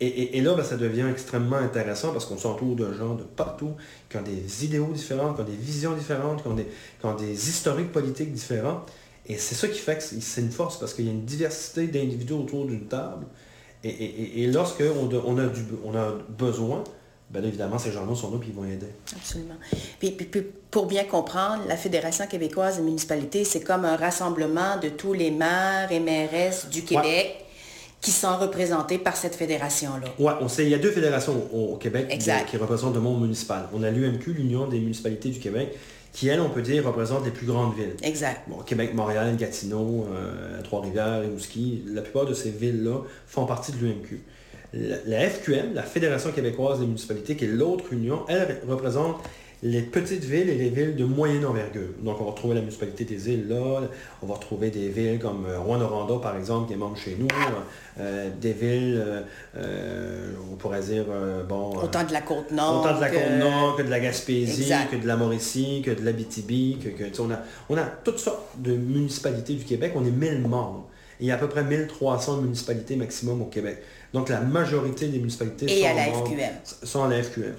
Et, 0.00 0.40
là, 0.40 0.54
ben, 0.54 0.64
ça 0.64 0.76
devient 0.76 1.06
extrêmement 1.10 1.56
intéressant 1.56 2.12
parce 2.12 2.24
qu'on 2.24 2.38
s'entoure 2.38 2.76
de 2.76 2.94
gens 2.94 3.14
de 3.14 3.24
partout 3.24 3.72
qui 4.08 4.16
ont 4.16 4.22
des 4.22 4.64
idéaux 4.64 4.90
différents, 4.92 5.34
qui 5.34 5.42
ont 5.42 5.44
des 5.44 5.56
visions 5.56 5.92
différentes, 5.92 6.42
qui 6.42 6.48
ont 6.48 6.54
des, 6.54 6.66
qui 7.00 7.06
ont 7.06 7.14
des 7.14 7.48
historiques 7.48 7.92
politiques 7.92 8.32
différents. 8.32 8.84
Et 9.28 9.38
c'est 9.38 9.54
ça 9.54 9.68
qui 9.68 9.78
fait 9.78 9.96
que 9.96 10.02
c'est 10.02 10.40
une 10.40 10.52
force, 10.52 10.78
parce 10.78 10.94
qu'il 10.94 11.06
y 11.06 11.08
a 11.08 11.12
une 11.12 11.24
diversité 11.24 11.86
d'individus 11.86 12.34
autour 12.34 12.66
d'une 12.66 12.86
table. 12.86 13.26
Et, 13.82 13.88
et, 13.88 14.42
et 14.42 14.46
lorsqu'on 14.46 15.10
on 15.26 15.38
a, 15.38 15.46
du, 15.46 15.62
on 15.84 15.94
a 15.96 16.12
besoin, 16.28 16.84
bien 17.30 17.42
évidemment, 17.42 17.78
ces 17.78 17.92
gens-là 17.92 18.14
sont 18.14 18.30
là 18.30 18.38
et 18.42 18.46
ils 18.46 18.54
vont 18.54 18.64
aider. 18.64 18.86
Absolument. 19.14 19.56
Puis, 19.98 20.12
puis, 20.12 20.42
pour 20.70 20.86
bien 20.86 21.04
comprendre, 21.04 21.64
la 21.68 21.76
Fédération 21.76 22.26
québécoise 22.26 22.76
des 22.76 22.82
municipalités, 22.82 23.44
c'est 23.44 23.60
comme 23.60 23.84
un 23.84 23.96
rassemblement 23.96 24.78
de 24.80 24.88
tous 24.88 25.12
les 25.12 25.30
maires 25.30 25.90
et 25.90 26.00
mairesses 26.00 26.68
du 26.70 26.82
Québec. 26.82 27.42
qui 27.98 28.12
sont 28.12 28.36
représentés 28.36 28.98
par 28.98 29.16
cette 29.16 29.34
fédération-là. 29.34 30.08
Oui, 30.18 30.32
on 30.40 30.48
sait, 30.48 30.64
il 30.64 30.68
y 30.68 30.74
a 30.74 30.78
deux 30.78 30.92
fédérations 30.92 31.34
au, 31.52 31.76
Québec 31.76 32.16
qui 32.18 32.56
représentent 32.56 32.94
le 32.94 33.00
monde 33.00 33.22
municipal. 33.22 33.68
On 33.72 33.82
a 33.82 33.90
l'UMQ, 33.90 34.34
l'Union 34.34 34.68
des 34.68 34.78
municipalités 34.78 35.30
du 35.30 35.40
Québec, 35.40 35.76
qui, 36.16 36.28
elles, 36.28 36.40
on 36.40 36.48
peut 36.48 36.62
dire, 36.62 36.86
représentent 36.86 37.26
les 37.26 37.30
plus 37.30 37.46
grandes 37.46 37.76
villes. 37.76 37.94
Exact. 38.02 38.40
Bon, 38.48 38.56
Québec, 38.62 38.94
Montréal, 38.94 39.36
Gatineau, 39.36 40.06
euh, 40.10 40.62
Trois-Rivières, 40.62 41.20
Rimouski, 41.20 41.84
la 41.88 42.00
plupart 42.00 42.24
de 42.24 42.32
ces 42.32 42.48
villes-là 42.48 43.02
font 43.26 43.44
partie 43.44 43.70
de 43.72 43.76
l'UMQ. 43.76 44.22
La, 44.72 44.96
la 45.04 45.28
FQM, 45.28 45.74
la 45.74 45.82
Fédération 45.82 46.32
québécoise 46.32 46.80
des 46.80 46.86
municipalités, 46.86 47.36
qui 47.36 47.44
est 47.44 47.48
l'autre 47.48 47.92
union, 47.92 48.24
elle 48.28 48.62
représente 48.66 49.16
les 49.66 49.82
petites 49.82 50.24
villes 50.24 50.48
et 50.48 50.54
les 50.54 50.68
villes 50.68 50.94
de 50.94 51.04
moyenne 51.04 51.44
envergure. 51.44 51.88
Donc, 52.00 52.20
on 52.20 52.24
va 52.24 52.30
retrouver 52.30 52.54
la 52.54 52.60
municipalité 52.60 53.04
des 53.04 53.30
îles 53.30 53.48
là, 53.48 53.82
on 54.22 54.26
va 54.26 54.34
retrouver 54.34 54.70
des 54.70 54.88
villes 54.88 55.18
comme 55.18 55.44
euh, 55.46 55.58
Rouen-Noranda, 55.58 56.14
par 56.22 56.36
exemple, 56.36 56.68
qui 56.68 56.74
est 56.74 56.76
membre 56.76 56.96
chez 56.96 57.16
nous, 57.18 57.26
euh, 57.98 58.30
des 58.40 58.52
villes, 58.52 59.04
euh, 59.56 60.32
on 60.52 60.54
pourrait 60.54 60.82
dire, 60.82 61.04
bon... 61.48 61.76
Autant 61.76 62.04
de 62.04 62.12
la 62.12 62.20
Côte-Nord. 62.20 62.80
Autant 62.80 62.96
de 62.96 63.00
la 63.00 63.10
Côte-Nord 63.10 63.76
que 63.76 63.82
de 63.82 63.90
la 63.90 64.00
Gaspésie, 64.00 64.72
que 64.90 64.96
de 64.96 65.06
la 65.06 65.16
Mauricie, 65.16 65.82
que 65.84 65.90
de 65.90 66.04
l'Abitibi, 66.04 66.78
que, 66.82 66.88
que 66.90 67.20
on, 67.20 67.30
a, 67.32 67.40
on 67.68 67.76
a 67.76 67.84
toutes 67.84 68.20
sortes 68.20 68.60
de 68.60 68.72
municipalités 68.72 69.54
du 69.54 69.64
Québec, 69.64 69.92
on 69.96 70.04
est 70.04 70.10
1000 70.10 70.42
membres. 70.42 70.88
il 71.18 71.26
y 71.26 71.32
a 71.32 71.34
à 71.34 71.38
peu 71.38 71.48
près 71.48 71.64
1300 71.64 72.42
municipalités 72.42 72.94
maximum 72.94 73.42
au 73.42 73.46
Québec. 73.46 73.82
Donc 74.12 74.28
la 74.28 74.40
majorité 74.40 75.08
des 75.08 75.18
municipalités 75.18 75.66
et 75.66 75.82
sont, 75.82 75.88
à 75.88 75.94
la 75.94 76.86
sont 76.86 77.04
à 77.04 77.08
la 77.08 77.22
FQM. 77.22 77.54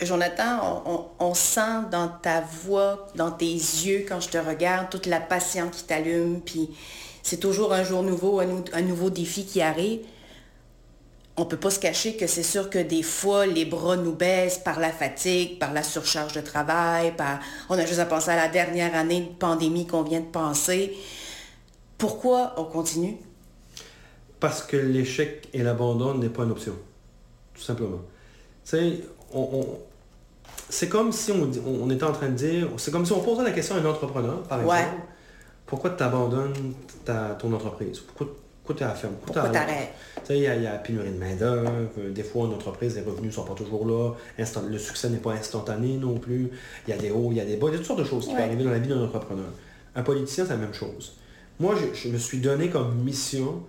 Jonathan, 0.00 1.10
on, 1.18 1.34
sent 1.34 1.88
dans 1.90 2.08
ta 2.08 2.40
voix, 2.40 3.08
dans 3.16 3.32
tes 3.32 3.52
yeux, 3.52 4.06
quand 4.08 4.20
je 4.20 4.28
te 4.28 4.38
regarde, 4.38 4.90
toute 4.90 5.06
la 5.06 5.20
passion 5.20 5.68
qui 5.70 5.82
t'allume, 5.84 6.40
puis 6.40 6.70
c'est 7.24 7.38
toujours 7.38 7.72
un 7.72 7.82
jour 7.82 8.04
nouveau, 8.04 8.38
un, 8.40 8.82
nouveau 8.82 9.10
défi 9.10 9.44
qui 9.44 9.60
arrive. 9.60 10.00
On 11.36 11.42
ne 11.42 11.48
peut 11.48 11.56
pas 11.56 11.70
se 11.70 11.80
cacher 11.80 12.16
que 12.16 12.28
c'est 12.28 12.44
sûr 12.44 12.70
que 12.70 12.78
des 12.78 13.02
fois, 13.02 13.46
les 13.46 13.64
bras 13.64 13.96
nous 13.96 14.14
baissent 14.14 14.58
par 14.58 14.78
la 14.78 14.90
fatigue, 14.90 15.58
par 15.58 15.72
la 15.72 15.82
surcharge 15.82 16.32
de 16.32 16.40
travail, 16.40 17.16
par... 17.16 17.40
On 17.68 17.76
a 17.76 17.84
juste 17.84 18.00
à 18.00 18.06
penser 18.06 18.30
à 18.30 18.36
la 18.36 18.48
dernière 18.48 18.94
année 18.94 19.20
de 19.20 19.34
pandémie 19.34 19.86
qu'on 19.86 20.02
vient 20.02 20.20
de 20.20 20.26
passer. 20.26 20.96
Pourquoi 21.96 22.54
on 22.56 22.64
continue? 22.64 23.16
Parce 24.38 24.62
que 24.62 24.76
l'échec 24.76 25.48
et 25.52 25.62
l'abandon 25.62 26.14
n'est 26.14 26.28
pas 26.28 26.44
une 26.44 26.52
option. 26.52 26.74
Tout 27.54 27.62
simplement. 27.62 28.00
Tu 28.64 28.70
sais, 28.70 29.00
on, 29.32 29.78
c'est 30.68 30.88
comme 30.88 31.12
si 31.12 31.32
on, 31.32 31.90
était 31.90 32.04
en 32.04 32.12
train 32.12 32.28
de 32.28 32.34
dire, 32.34 32.68
c'est 32.76 32.90
comme 32.90 33.06
si 33.06 33.12
on 33.12 33.20
posait 33.20 33.42
la 33.42 33.52
question 33.52 33.76
à 33.76 33.78
un 33.78 33.84
entrepreneur, 33.84 34.42
par 34.42 34.60
exemple, 34.60 35.02
pourquoi 35.66 35.90
tu 35.90 36.02
abandonnes 36.02 36.74
ton 37.38 37.52
entreprise? 37.52 38.00
Pourquoi, 38.00 38.26
tu 38.76 38.82
la? 38.82 38.94
Pourquoi 39.24 39.48
tu 39.48 39.56
arrêtes? 39.56 39.92
Il 40.28 40.36
y, 40.36 40.46
a, 40.46 40.56
y 40.56 40.66
a 40.66 40.72
pénurie 40.72 41.10
de 41.10 41.16
main-d'œuvre, 41.16 41.70
des 42.10 42.22
fois 42.22 42.46
une 42.46 42.52
entreprise, 42.52 42.96
les 42.96 43.02
revenus 43.02 43.30
ne 43.30 43.30
sont 43.30 43.44
pas 43.44 43.54
toujours 43.54 43.86
là, 43.86 44.12
le 44.36 44.78
succès 44.78 45.08
n'est 45.08 45.18
pas 45.18 45.32
instantané 45.32 45.96
non 45.96 46.18
plus, 46.18 46.50
il 46.86 46.90
y 46.90 46.92
a 46.92 46.98
des 46.98 47.10
hauts, 47.10 47.28
il 47.30 47.38
y 47.38 47.40
a 47.40 47.46
des 47.46 47.56
bas, 47.56 47.68
il 47.68 47.72
y 47.72 47.74
a 47.74 47.78
toutes 47.78 47.86
sortes 47.86 48.00
de 48.00 48.04
choses 48.04 48.26
qui 48.26 48.34
peuvent 48.34 48.42
arriver 48.42 48.64
dans 48.64 48.70
la 48.70 48.78
vie 48.78 48.88
d'un 48.88 49.02
entrepreneur. 49.02 49.48
Un 49.96 50.02
politicien, 50.02 50.44
c'est 50.44 50.52
la 50.52 50.58
même 50.58 50.74
chose. 50.74 51.16
Moi, 51.60 51.74
je, 51.94 52.08
me 52.10 52.18
suis 52.18 52.38
donné 52.38 52.68
comme 52.68 52.94
mission 52.96 53.62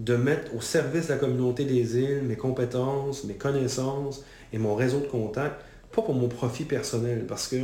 de 0.00 0.16
mettre 0.16 0.54
au 0.56 0.62
service 0.62 1.08
de 1.08 1.12
la 1.12 1.18
communauté 1.18 1.64
des 1.64 1.98
îles 1.98 2.22
mes 2.22 2.36
compétences, 2.36 3.24
mes 3.24 3.34
connaissances 3.34 4.22
et 4.52 4.58
mon 4.58 4.74
réseau 4.74 5.00
de 5.00 5.06
contacts 5.06 5.62
pas 5.94 6.02
pour 6.02 6.14
mon 6.14 6.28
profit 6.28 6.64
personnel, 6.64 7.24
parce 7.26 7.48
que, 7.48 7.56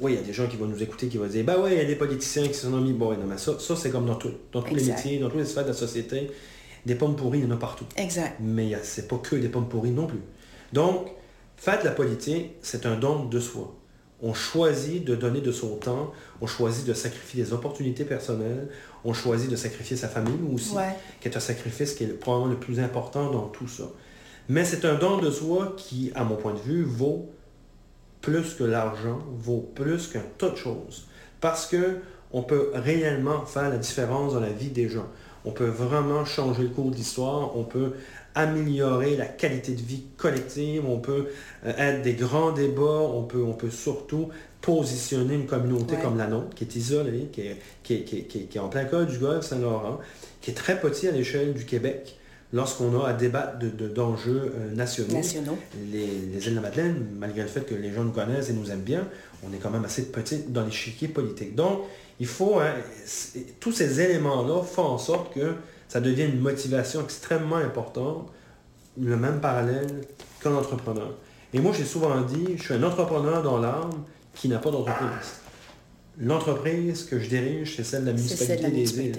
oui, 0.00 0.12
il 0.12 0.14
y 0.14 0.18
a 0.18 0.22
des 0.22 0.32
gens 0.32 0.46
qui 0.46 0.56
vont 0.56 0.66
nous 0.66 0.82
écouter, 0.82 1.08
qui 1.08 1.16
vont 1.16 1.26
dire, 1.26 1.44
bah 1.44 1.58
ouais, 1.58 1.74
il 1.74 1.78
y 1.78 1.80
a 1.80 1.84
des 1.84 1.96
politiciens 1.96 2.46
qui 2.46 2.54
sont 2.54 2.70
mis, 2.80 2.92
bon, 2.92 3.10
non, 3.12 3.26
mais 3.26 3.38
ça, 3.38 3.58
ça 3.58 3.76
c'est 3.76 3.90
comme 3.90 4.06
dans, 4.06 4.16
tout, 4.16 4.32
dans 4.52 4.62
tous 4.62 4.74
les 4.74 4.84
métiers, 4.84 5.18
dans 5.18 5.30
tous 5.30 5.38
les 5.38 5.44
sphères 5.44 5.64
de 5.64 5.68
la 5.68 5.74
société, 5.74 6.30
des 6.86 6.94
pommes 6.94 7.16
pourries, 7.16 7.40
il 7.40 7.44
y 7.44 7.48
en 7.48 7.54
a 7.54 7.56
partout. 7.56 7.86
Exact. 7.96 8.36
Mais 8.40 8.72
c'est 8.82 9.08
pas 9.08 9.18
que 9.18 9.36
des 9.36 9.48
pommes 9.48 9.68
pourries 9.68 9.90
non 9.90 10.06
plus. 10.06 10.20
Donc, 10.72 11.08
faire 11.56 11.80
de 11.80 11.84
la 11.84 11.90
politique, 11.92 12.52
c'est 12.62 12.86
un 12.86 12.96
don 12.96 13.24
de 13.24 13.40
soi. 13.40 13.74
On 14.20 14.34
choisit 14.34 15.04
de 15.04 15.14
donner 15.14 15.40
de 15.40 15.52
son 15.52 15.76
temps, 15.76 16.12
on 16.40 16.46
choisit 16.48 16.84
de 16.84 16.94
sacrifier 16.94 17.44
des 17.44 17.52
opportunités 17.52 18.04
personnelles, 18.04 18.68
on 19.04 19.12
choisit 19.12 19.48
de 19.48 19.54
sacrifier 19.54 19.96
sa 19.96 20.08
famille 20.08 20.40
aussi, 20.52 20.74
qui 21.20 21.28
est 21.28 21.36
un 21.36 21.40
sacrifice 21.40 21.94
qui 21.94 22.04
est 22.04 22.08
probablement 22.08 22.50
le 22.50 22.58
plus 22.58 22.80
important 22.80 23.30
dans 23.30 23.46
tout 23.46 23.68
ça. 23.68 23.84
Mais 24.48 24.64
c'est 24.64 24.84
un 24.84 24.94
don 24.94 25.18
de 25.18 25.30
soi 25.30 25.74
qui, 25.76 26.10
à 26.14 26.24
mon 26.24 26.36
point 26.36 26.54
de 26.54 26.58
vue, 26.58 26.82
vaut 26.82 27.28
plus 28.20 28.54
que 28.54 28.64
l'argent, 28.64 29.20
vaut 29.38 29.70
plus 29.74 30.08
qu'un 30.08 30.24
tas 30.38 30.50
de 30.50 30.56
choses. 30.56 31.06
Parce 31.40 31.66
que 31.66 31.98
on 32.32 32.42
peut 32.42 32.70
réellement 32.74 33.44
faire 33.46 33.70
la 33.70 33.78
différence 33.78 34.34
dans 34.34 34.40
la 34.40 34.50
vie 34.50 34.68
des 34.68 34.88
gens. 34.88 35.06
On 35.44 35.50
peut 35.50 35.66
vraiment 35.66 36.24
changer 36.24 36.64
le 36.64 36.68
cours 36.68 36.90
de 36.90 36.96
l'histoire, 36.96 37.56
on 37.56 37.64
peut 37.64 37.92
améliorer 38.34 39.16
la 39.16 39.24
qualité 39.24 39.72
de 39.72 39.80
vie 39.80 40.04
collective, 40.16 40.84
on 40.86 40.98
peut 40.98 41.28
euh, 41.64 41.72
être 41.78 42.02
des 42.02 42.14
grands 42.14 42.52
débats, 42.52 42.82
on 42.82 43.22
peut, 43.22 43.42
on 43.42 43.54
peut 43.54 43.70
surtout 43.70 44.28
positionner 44.60 45.34
une 45.34 45.46
communauté 45.46 45.96
comme 46.02 46.18
la 46.18 46.26
nôtre, 46.26 46.54
qui 46.54 46.64
est 46.64 46.76
isolée, 46.76 47.28
qui 47.32 47.42
est, 47.42 47.58
qui 47.82 48.48
est, 48.54 48.58
en 48.58 48.68
plein 48.68 48.84
cœur 48.84 49.06
du 49.06 49.18
Golfe 49.18 49.44
Saint-Laurent, 49.44 49.98
qui 50.40 50.50
est 50.50 50.54
très 50.54 50.78
petit 50.78 51.08
à 51.08 51.12
l'échelle 51.12 51.54
du 51.54 51.64
Québec, 51.64 52.18
lorsqu'on 52.52 52.98
a 53.00 53.08
à 53.08 53.12
débattre 53.12 53.58
d'enjeux 53.58 54.52
de, 54.54 54.72
euh, 54.72 54.74
nationaux. 54.74 55.12
Les, 55.92 56.06
les, 56.06 56.46
îles 56.46 56.50
de 56.50 56.56
la 56.56 56.62
Madeleine, 56.62 57.06
malgré 57.18 57.42
le 57.42 57.48
fait 57.48 57.66
que 57.66 57.74
les 57.74 57.92
gens 57.92 58.04
nous 58.04 58.12
connaissent 58.12 58.48
et 58.48 58.54
nous 58.54 58.70
aiment 58.70 58.82
bien, 58.82 59.06
on 59.42 59.52
est 59.52 59.58
quand 59.58 59.70
même 59.70 59.84
assez 59.84 60.06
petit 60.06 60.44
dans 60.48 60.64
l'échiquier 60.64 61.08
politique. 61.08 61.54
Donc, 61.54 61.82
il 62.20 62.26
faut, 62.26 62.58
hein, 62.58 62.74
tous 63.60 63.72
ces 63.72 64.00
éléments-là 64.00 64.62
font 64.62 64.84
en 64.84 64.98
sorte 64.98 65.34
que 65.34 65.54
ça 65.88 66.00
devienne 66.00 66.32
une 66.32 66.40
motivation 66.40 67.02
extrêmement 67.02 67.56
importante, 67.56 68.30
le 69.00 69.16
même 69.16 69.40
parallèle 69.40 69.86
qu'un 70.42 70.54
entrepreneur. 70.54 71.14
Et 71.54 71.60
moi, 71.60 71.72
j'ai 71.76 71.84
souvent 71.84 72.20
dit, 72.22 72.56
je 72.56 72.62
suis 72.62 72.74
un 72.74 72.82
entrepreneur 72.82 73.42
dans 73.42 73.58
l'âme 73.58 74.04
qui 74.34 74.48
n'a 74.48 74.58
pas 74.58 74.70
d'entreprise. 74.70 75.40
L'entreprise 76.20 77.04
que 77.04 77.18
je 77.18 77.28
dirige, 77.28 77.76
c'est 77.76 77.84
celle 77.84 78.02
de 78.02 78.06
la 78.06 78.12
municipalité 78.12 78.70
des 78.70 79.00
îles. 79.00 79.18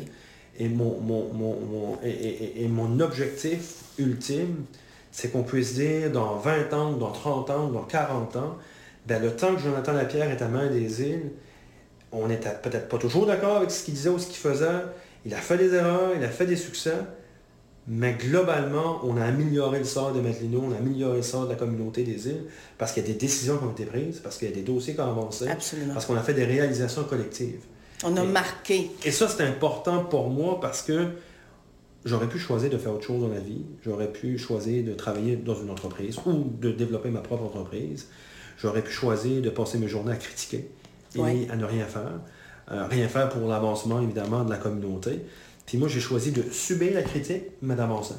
Et 0.60 0.68
mon, 0.68 1.00
mon, 1.00 1.98
et, 2.04 2.68
mon 2.68 3.00
objectif 3.00 3.76
ultime, 3.98 4.66
c'est 5.12 5.32
qu'on 5.32 5.44
puisse 5.44 5.76
dire 5.76 6.12
dans 6.12 6.36
20 6.36 6.74
ans, 6.74 6.92
dans 6.92 7.12
30 7.12 7.50
ans, 7.50 7.68
dans 7.70 7.84
40 7.84 8.36
ans, 8.36 8.58
ben, 9.08 9.22
le 9.22 9.32
temps 9.32 9.56
que 9.56 9.62
Jonathan 9.62 9.94
Lapierre 9.94 10.30
est 10.30 10.42
à 10.42 10.50
main 10.50 10.68
des 10.68 11.02
îles, 11.02 11.32
on 12.12 12.28
n'était 12.28 12.54
peut-être 12.62 12.90
pas 12.90 12.98
toujours 12.98 13.26
d'accord 13.26 13.58
avec 13.58 13.72
ce 13.72 13.86
qu'il 13.86 13.94
disait 13.94 14.10
ou 14.10 14.20
ce 14.20 14.28
qu'il 14.28 14.36
faisait. 14.36 14.84
Il 15.26 15.34
a 15.34 15.38
fait 15.38 15.58
des 15.58 15.74
erreurs, 15.74 16.12
il 16.16 16.24
a 16.24 16.30
fait 16.30 16.46
des 16.46 16.58
succès, 16.58 16.96
mais 17.88 18.14
globalement, 18.14 19.00
on 19.04 19.18
a 19.18 19.24
amélioré 19.26 19.80
le 19.80 19.86
sort 19.86 20.14
de 20.14 20.20
Madelino, 20.22 20.64
on 20.68 20.74
a 20.74 20.78
amélioré 20.78 21.18
le 21.18 21.24
sort 21.24 21.46
de 21.46 21.52
la 21.52 21.56
communauté 21.56 22.04
des 22.04 22.28
îles, 22.28 22.44
parce 22.78 22.92
qu'il 22.92 23.04
y 23.04 23.06
a 23.06 23.10
des 23.10 23.18
décisions 23.18 23.58
qui 23.58 23.64
ont 23.64 23.72
été 23.72 23.86
prises, 23.86 24.20
parce 24.20 24.38
qu'il 24.38 24.50
y 24.50 24.52
a 24.52 24.56
des 24.56 24.62
dossiers 24.62 24.94
qui 24.94 25.02
ont 25.02 25.10
avancé, 25.10 25.46
parce 25.94 26.06
qu'on 26.06 26.16
a 26.16 26.22
fait 26.22 26.34
des 26.34 26.46
réalisations 26.46 27.04
collectives. 27.06 27.62
On 28.04 28.16
a 28.16 28.24
marqué. 28.24 28.92
Et 29.04 29.12
ça, 29.12 29.28
c'est 29.28 29.44
important 29.44 30.04
pour 30.04 30.30
moi 30.30 30.60
parce 30.60 30.82
que 30.82 31.10
j'aurais 32.06 32.28
pu 32.28 32.40
choisir 32.40 32.70
de 32.70 32.78
faire 32.78 32.94
autre 32.94 33.06
chose 33.06 33.22
dans 33.22 33.34
la 33.34 33.40
vie. 33.40 33.66
J'aurais 33.84 34.12
pu 34.12 34.38
choisir 34.38 34.84
de 34.84 34.94
travailler 34.94 35.36
dans 35.36 35.56
une 35.56 35.70
entreprise 35.70 36.18
ou 36.26 36.46
de 36.60 36.72
développer 36.72 37.10
ma 37.10 37.20
propre 37.20 37.44
entreprise. 37.44 38.08
J'aurais 38.58 38.84
pu 38.84 38.92
choisir 38.92 39.42
de 39.42 39.50
passer 39.50 39.78
mes 39.78 39.88
journées 39.88 40.14
à 40.14 40.18
critiquer 40.18 40.70
et 41.16 41.50
à 41.50 41.56
ne 41.56 41.66
rien 41.66 41.86
faire. 41.86 42.20
Euh, 42.72 42.86
rien 42.86 43.08
faire 43.08 43.30
pour 43.30 43.48
l'avancement, 43.48 44.02
évidemment, 44.02 44.44
de 44.44 44.50
la 44.52 44.58
communauté. 44.58 45.26
Puis 45.66 45.78
moi, 45.78 45.88
j'ai 45.88 46.00
choisi 46.00 46.32
de 46.32 46.44
subir 46.52 46.94
la 46.94 47.02
critique, 47.04 47.44
mais 47.62 47.76
d'avancer. 47.76 48.16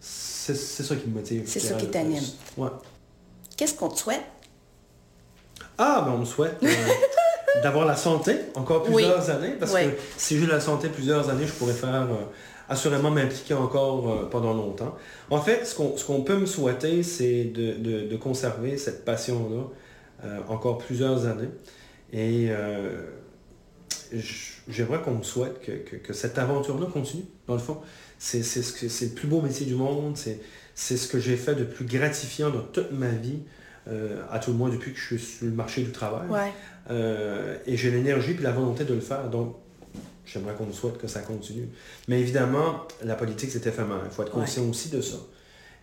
C'est 0.00 0.54
ça 0.54 0.94
qui 0.94 1.08
me 1.08 1.14
motive. 1.14 1.42
C'est 1.46 1.60
ça 1.60 1.74
qui 1.74 1.88
t'anime. 1.88 2.22
Ouais. 2.56 2.68
Qu'est-ce 3.56 3.74
qu'on 3.74 3.88
te 3.88 3.98
souhaite? 3.98 4.22
Ah, 5.78 6.02
ben 6.06 6.12
on 6.12 6.18
me 6.18 6.24
souhaite... 6.24 6.58
Euh, 6.62 6.68
d'avoir 7.62 7.86
la 7.86 7.96
santé 7.96 8.36
encore 8.54 8.82
plusieurs 8.82 9.30
années, 9.30 9.54
parce 9.58 9.74
que 9.74 9.90
si 10.16 10.38
j'ai 10.38 10.46
la 10.46 10.60
santé 10.60 10.88
plusieurs 10.88 11.30
années, 11.30 11.46
je 11.46 11.52
pourrais 11.52 11.72
faire 11.72 12.02
euh, 12.02 12.24
assurément 12.68 13.10
m'impliquer 13.10 13.54
encore 13.54 14.10
euh, 14.10 14.28
pendant 14.30 14.54
longtemps. 14.54 14.96
En 15.30 15.40
fait, 15.40 15.64
ce 15.64 16.04
qu'on 16.04 16.22
peut 16.22 16.36
me 16.36 16.46
souhaiter, 16.46 17.02
c'est 17.02 17.44
de, 17.44 18.16
conserver 18.16 18.76
cette 18.76 19.04
passion-là 19.04 19.64
euh, 20.24 20.40
encore 20.48 20.78
plusieurs 20.78 21.26
années. 21.26 21.50
Et 22.12 22.50
j'aimerais 24.68 25.02
qu'on 25.02 25.16
me 25.16 25.22
souhaite 25.22 25.60
que, 25.60 26.12
cette 26.12 26.38
aventure-là 26.38 26.86
continue, 26.86 27.24
dans 27.46 27.54
le 27.54 27.60
fond. 27.60 27.78
C'est 28.18 28.40
le 28.40 29.14
plus 29.14 29.28
beau 29.28 29.40
métier 29.40 29.66
du 29.66 29.74
monde, 29.74 30.16
c'est 30.16 30.96
ce 30.96 31.08
que 31.08 31.18
j'ai 31.18 31.36
fait 31.36 31.54
de 31.54 31.64
plus 31.64 31.84
gratifiant 31.84 32.50
dans 32.50 32.62
toute 32.62 32.92
ma 32.92 33.08
vie. 33.08 33.40
À 34.30 34.38
tout 34.38 34.50
le 34.50 34.56
moins 34.56 34.68
depuis 34.68 34.92
que 34.92 34.98
je 34.98 35.04
suis 35.04 35.18
sur 35.18 35.46
le 35.46 35.52
marché 35.52 35.82
du 35.82 35.92
travail. 35.92 36.52
Euh, 36.90 37.56
et 37.66 37.76
j'ai 37.76 37.90
l'énergie 37.90 38.32
et 38.38 38.42
la 38.42 38.52
volonté 38.52 38.84
de 38.84 38.94
le 38.94 39.00
faire. 39.00 39.28
Donc, 39.28 39.56
j'aimerais 40.24 40.54
qu'on 40.54 40.72
souhaite 40.72 40.98
que 40.98 41.08
ça 41.08 41.20
continue. 41.20 41.68
Mais 42.08 42.20
évidemment, 42.20 42.86
la 43.04 43.14
politique, 43.14 43.50
c'est 43.50 43.66
éphémère. 43.66 44.00
Il 44.04 44.10
faut 44.10 44.22
être 44.22 44.32
conscient 44.32 44.64
aussi 44.68 44.88
de 44.90 45.00
ça. 45.00 45.16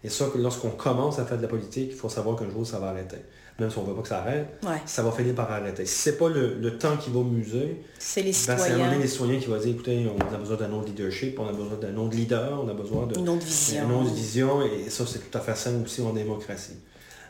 Et 0.04 0.10
ça, 0.10 0.26
lorsqu'on 0.36 0.72
commence 0.72 1.20
à 1.20 1.26
faire 1.26 1.38
de 1.38 1.44
la 1.44 1.48
politique, 1.48 1.90
il 1.92 1.98
faut 1.98 2.10
savoir 2.10 2.38
qu'un 2.38 2.50
jour, 2.50 2.66
ça 2.68 2.80
va 2.80 2.88
arrêter. 2.88 3.18
Même 3.60 3.70
si 3.70 3.78
on 3.78 3.84
ne 3.84 3.90
veut 3.90 3.94
pas 3.94 4.02
que 4.02 4.08
ça 4.08 4.20
arrête, 4.20 4.48
ça 4.86 5.04
va 5.04 5.12
finir 5.12 5.36
par 5.36 5.50
arrêter. 5.52 5.86
Si 5.86 5.96
ce 5.96 6.10
n'est 6.10 6.16
pas 6.18 6.28
le, 6.28 6.78
temps 6.78 6.98
qui 6.98 7.12
va 7.12 7.22
muser, 7.22 7.82
c'est 8.00 8.24
les 8.24 8.34
citoyens. 8.34 8.78
Ben, 8.78 8.90
c'est 8.92 9.00
les 9.00 9.08
citoyens 9.08 9.40
qui 9.40 9.46
vont 9.46 9.58
dire, 9.58 9.70
écoutez, 9.70 10.08
on 10.08 10.34
a 10.34 10.38
besoin 10.38 10.58
d'un 10.58 10.68
nom 10.68 10.82
de 10.82 10.88
leadership, 10.88 11.40
on 11.40 11.48
a 11.48 11.54
besoin 11.54 11.78
d'un 11.78 11.92
nom 11.92 12.08
de 12.08 12.16
leader, 12.16 12.62
on 12.64 12.68
a 12.68 12.74
besoin 12.74 13.06
nom 13.22 13.38
de 13.38 13.44
vision. 13.44 14.02
Vision, 14.04 14.62
et 14.64 14.90
ça, 14.90 15.06
c'est 15.06 15.20
tout 15.20 15.38
à 15.38 15.42
fait 15.42 15.56
simple 15.56 15.86
aussi 15.86 16.02
en 16.02 16.12
démocratie. 16.12 16.78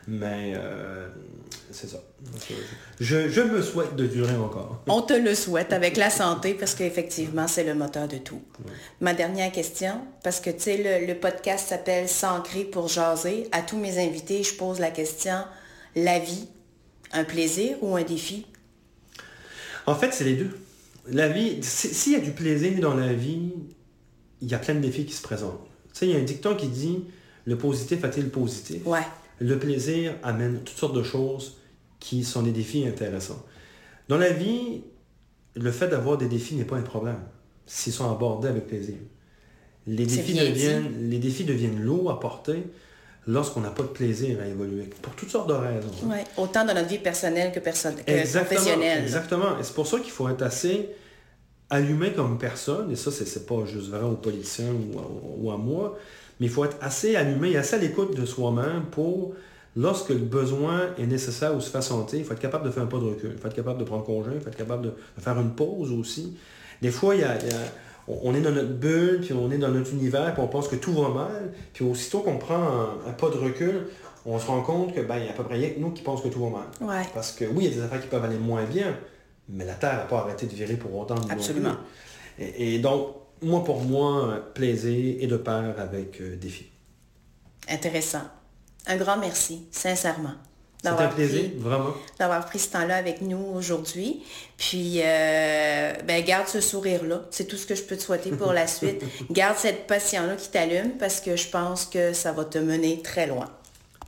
Mais 0.06 0.52
euh, 0.56 1.08
c'est 1.70 1.88
ça. 1.88 1.98
Je, 3.00 3.28
je, 3.28 3.40
me 3.40 3.62
souhaite 3.62 3.96
de 3.96 4.06
durer 4.06 4.36
encore. 4.36 4.82
On 4.86 5.02
te 5.02 5.14
le 5.14 5.34
souhaite 5.34 5.72
avec 5.72 5.96
la 5.96 6.10
santé 6.10 6.54
parce 6.54 6.74
qu'effectivement, 6.74 7.48
c'est 7.48 7.64
le 7.64 7.74
moteur 7.74 8.06
de 8.08 8.18
tout. 8.18 8.42
Ma 9.00 9.14
dernière 9.14 9.50
question, 9.50 10.00
parce 10.22 10.40
que 10.40 10.50
tu 10.50 10.60
sais, 10.60 10.76
le, 10.76 11.06
le, 11.06 11.18
podcast 11.18 11.68
s'appelle 11.68 12.08
S'ancrer 12.08 12.64
pour 12.64 12.88
jaser. 12.88 13.48
À 13.52 13.62
tous 13.62 13.78
mes 13.78 13.98
invités, 13.98 14.42
je 14.42 14.54
pose 14.54 14.78
la 14.78 14.90
question, 14.90 15.38
la 15.96 16.18
vie, 16.18 16.48
un 17.12 17.24
plaisir 17.24 17.76
ou 17.80 17.96
un 17.96 18.02
défi? 18.02 18.46
En 19.86 19.94
fait, 19.94 20.12
c'est 20.12 20.24
les 20.24 20.34
deux. 20.34 20.50
La 21.08 21.28
vie, 21.28 21.58
s'il 21.62 22.12
y 22.12 22.16
a 22.16 22.20
du 22.20 22.32
plaisir 22.32 22.78
dans 22.80 22.94
la 22.94 23.12
vie, 23.12 23.52
il 24.40 24.48
y 24.48 24.54
a 24.54 24.58
plein 24.58 24.74
de 24.74 24.80
défis 24.80 25.04
qui 25.04 25.12
se 25.12 25.22
présentent. 25.22 25.60
Tu 25.92 26.00
sais, 26.00 26.06
il 26.06 26.12
y 26.12 26.16
a 26.16 26.18
un 26.18 26.24
dicton 26.24 26.56
qui 26.56 26.68
dit 26.68 27.04
le 27.44 27.56
positif 27.56 28.02
attire 28.04 28.24
le 28.24 28.30
positif. 28.30 28.86
Ouais. 28.86 29.00
Le 29.40 29.58
plaisir 29.58 30.14
amène 30.22 30.60
toutes 30.64 30.76
sortes 30.76 30.94
de 30.94 31.02
choses 31.02 31.56
qui 32.00 32.24
sont 32.24 32.42
des 32.42 32.52
défis 32.52 32.86
intéressants. 32.86 33.44
Dans 34.08 34.18
la 34.18 34.30
vie, 34.30 34.82
le 35.56 35.70
fait 35.70 35.88
d'avoir 35.88 36.18
des 36.18 36.28
défis 36.28 36.54
n'est 36.54 36.64
pas 36.64 36.76
un 36.76 36.82
problème 36.82 37.20
s'ils 37.66 37.92
sont 37.92 38.10
abordés 38.10 38.48
avec 38.48 38.66
plaisir. 38.66 38.96
Les 39.86 40.06
défis, 40.06 40.34
deviennent, 40.34 41.10
les 41.10 41.18
défis 41.18 41.44
deviennent 41.44 41.82
lourds 41.82 42.10
à 42.10 42.20
porter 42.20 42.64
lorsqu'on 43.26 43.60
n'a 43.60 43.70
pas 43.70 43.82
de 43.82 43.88
plaisir 43.88 44.38
à 44.40 44.46
évoluer, 44.46 44.84
pour 45.02 45.14
toutes 45.14 45.30
sortes 45.30 45.48
de 45.48 45.54
raisons. 45.54 45.88
Oui, 46.04 46.18
autant 46.36 46.64
dans 46.64 46.74
notre 46.74 46.88
vie 46.88 46.98
personnelle 46.98 47.52
que, 47.52 47.60
professionnelle. 47.60 49.02
Exactement. 49.02 49.58
Et 49.58 49.62
c'est 49.62 49.74
pour 49.74 49.86
ça 49.86 49.98
qu'il 49.98 50.10
faut 50.10 50.28
être 50.28 50.42
assez 50.42 50.90
allumé 51.70 52.12
comme 52.12 52.38
personne, 52.38 52.90
et 52.90 52.96
ça, 52.96 53.10
c'est 53.10 53.46
pas 53.46 53.64
juste 53.64 53.88
vrai 53.88 54.02
aux 54.02 54.16
politiciens 54.16 54.72
ou 55.38 55.50
à, 55.50 55.56
moi, 55.56 55.98
mais 56.40 56.46
il 56.46 56.52
faut 56.52 56.64
être 56.64 56.76
assez 56.80 57.16
allumé 57.16 57.50
et 57.50 57.56
assez 57.56 57.76
à 57.76 57.78
l'écoute 57.78 58.16
de 58.16 58.24
soi-même 58.24 58.84
pour, 58.90 59.34
lorsque 59.76 60.10
le 60.10 60.16
besoin 60.16 60.90
est 60.98 61.06
nécessaire 61.06 61.54
ou 61.54 61.60
se 61.60 61.70
fait 61.70 61.82
sentir, 61.82 62.18
il 62.18 62.24
faut 62.24 62.32
être 62.32 62.40
capable 62.40 62.64
de 62.64 62.70
faire 62.70 62.82
un 62.82 62.86
pas 62.86 62.98
de 62.98 63.04
recul, 63.04 63.30
il 63.34 63.40
faut 63.40 63.48
être 63.48 63.54
capable 63.54 63.78
de 63.78 63.84
prendre 63.84 64.04
congé, 64.04 64.30
il 64.34 64.40
faut 64.40 64.48
être 64.48 64.56
capable 64.56 64.82
de, 64.82 64.92
faire 65.18 65.38
une 65.38 65.50
pause 65.50 65.92
aussi. 65.92 66.36
Des 66.82 66.90
fois, 66.90 67.14
il 67.14 67.22
y 67.22 67.24
a 67.24 67.38
on 68.06 68.34
est 68.34 68.40
dans 68.40 68.50
notre 68.50 68.72
bulle, 68.74 69.20
puis 69.22 69.32
on 69.32 69.50
est 69.50 69.58
dans 69.58 69.70
notre 69.70 69.92
univers, 69.92 70.34
puis 70.34 70.42
on 70.42 70.48
pense 70.48 70.68
que 70.68 70.76
tout 70.76 70.92
va 70.92 71.08
mal. 71.08 71.52
Puis 71.72 71.84
aussitôt 71.84 72.20
qu'on 72.20 72.36
prend 72.36 72.62
un, 73.06 73.12
pas 73.12 73.30
de 73.30 73.36
recul, 73.36 73.86
on 74.26 74.38
se 74.38 74.46
rend 74.46 74.62
compte 74.62 74.94
que 74.94 75.00
ben, 75.00 75.16
il 75.18 75.24
y 75.24 75.28
a 75.28 75.30
à 75.30 75.34
peu 75.34 75.44
près 75.44 75.54
rien 75.54 75.70
que 75.70 75.80
nous 75.80 75.90
qui 75.90 76.02
pensent 76.02 76.22
que 76.22 76.28
tout 76.28 76.40
va 76.44 76.50
mal. 76.50 77.06
Parce 77.14 77.32
que 77.32 77.44
oui, 77.44 77.64
il 77.64 77.64
y 77.64 77.72
a 77.72 77.76
des 77.76 77.82
affaires 77.82 78.00
qui 78.00 78.08
peuvent 78.08 78.24
aller 78.24 78.38
moins 78.38 78.64
bien, 78.64 78.94
mais 79.48 79.64
la 79.64 79.74
Terre 79.74 79.96
n'a 79.96 80.04
pas 80.04 80.18
arrêté 80.18 80.46
de 80.46 80.54
virer 80.54 80.76
pour 80.76 80.94
autant. 80.96 81.16
Absolument. 81.30 81.76
Et, 82.38 82.78
donc, 82.78 83.14
moi, 83.42 83.64
pour 83.64 83.82
moi, 83.82 84.50
plaisir 84.54 85.16
et 85.20 85.26
de 85.26 85.36
pair 85.36 85.74
avec 85.78 86.20
euh, 86.20 86.36
défi. 86.36 86.66
Intéressant. 87.68 88.22
Un 88.86 88.96
grand 88.96 89.16
merci, 89.16 89.66
sincèrement. 89.70 90.34
C'est 90.82 90.90
un 90.90 91.08
plaisir, 91.08 91.50
vraiment. 91.56 91.94
D'avoir 92.18 92.44
pris 92.44 92.58
ce 92.58 92.70
temps-là 92.72 92.96
avec 92.96 93.22
nous 93.22 93.42
aujourd'hui. 93.54 94.22
Puis, 94.58 95.00
euh, 95.02 95.94
ben, 96.06 96.22
garde 96.22 96.46
ce 96.46 96.60
sourire-là. 96.60 97.22
C'est 97.30 97.46
tout 97.46 97.56
ce 97.56 97.66
que 97.66 97.74
je 97.74 97.82
peux 97.82 97.96
te 97.96 98.02
souhaiter 98.02 98.30
pour 98.30 98.52
la 98.52 98.66
suite. 98.68 99.02
garde 99.30 99.56
cette 99.56 99.86
passion-là 99.86 100.36
qui 100.36 100.50
t'allume 100.50 100.90
parce 100.98 101.20
que 101.20 101.36
je 101.36 101.48
pense 101.48 101.86
que 101.86 102.12
ça 102.12 102.32
va 102.32 102.44
te 102.44 102.58
mener 102.58 103.00
très 103.00 103.26
loin. 103.26 103.50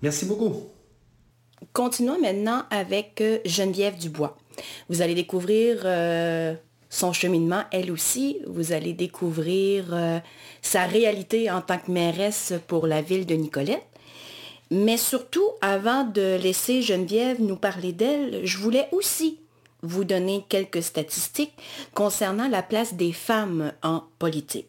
Merci 0.03 0.27
beaucoup. 0.27 0.65
Continuons 1.73 2.21
maintenant 2.21 2.65
avec 2.71 3.21
euh, 3.23 3.39
Geneviève 3.47 3.97
Dubois. 3.97 4.37
Vous 4.91 5.01
allez 5.01 5.15
découvrir 5.15 5.83
euh, 5.85 6.55
son 6.97 7.13
cheminement, 7.13 7.65
elle 7.73 7.91
aussi. 7.91 8.39
Vous 8.47 8.73
allez 8.73 8.95
découvrir 8.95 9.85
sa 10.63 10.87
réalité 10.87 11.51
en 11.51 11.61
tant 11.61 11.79
que 11.79 11.91
mairesse 11.91 12.55
pour 12.67 12.87
la 12.87 13.03
ville 13.03 13.27
de 13.27 13.35
Nicolette. 13.35 13.85
Mais 14.71 14.97
surtout, 14.97 15.51
avant 15.61 16.05
de 16.05 16.39
laisser 16.43 16.81
Geneviève 16.83 17.41
nous 17.41 17.57
parler 17.57 17.93
d'elle, 17.93 18.41
je 18.45 18.59
voulais 18.59 18.89
aussi 18.93 19.41
vous 19.83 20.05
donner 20.05 20.45
quelques 20.49 20.83
statistiques 20.83 21.53
concernant 21.95 22.49
la 22.49 22.63
place 22.63 22.95
des 22.95 23.13
femmes 23.13 23.73
en 23.83 24.05
politique. 24.19 24.69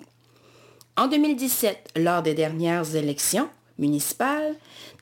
En 0.97 1.07
2017, 1.07 1.91
lors 1.95 2.21
des 2.21 2.33
dernières 2.33 2.93
élections 2.95 3.47
municipales, 3.79 4.55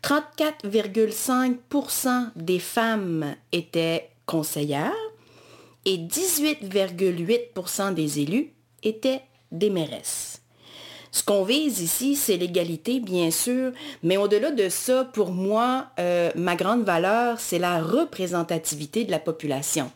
34,5% 0.03 2.29
des 2.35 2.59
femmes 2.59 3.33
étaient 3.51 4.11
conseillères 4.25 4.93
et 5.85 5.97
18,8% 5.97 7.93
des 7.93 8.19
élus 8.19 8.53
étaient 8.83 9.21
des 9.51 9.69
mairesses. 9.69 10.41
Ce 11.15 11.23
qu'on 11.23 11.45
vise 11.45 11.79
ici, 11.79 12.17
c'est 12.17 12.35
l'égalité, 12.35 12.99
bien 12.99 13.31
sûr, 13.31 13.71
mais 14.03 14.17
au-delà 14.17 14.51
de 14.51 14.67
ça, 14.67 15.05
pour 15.05 15.31
moi, 15.31 15.85
euh, 15.97 16.29
ma 16.35 16.57
grande 16.57 16.83
valeur, 16.83 17.39
c'est 17.39 17.57
la 17.57 17.81
représentativité 17.81 19.05
de 19.05 19.11
la 19.11 19.19
population. 19.19 19.89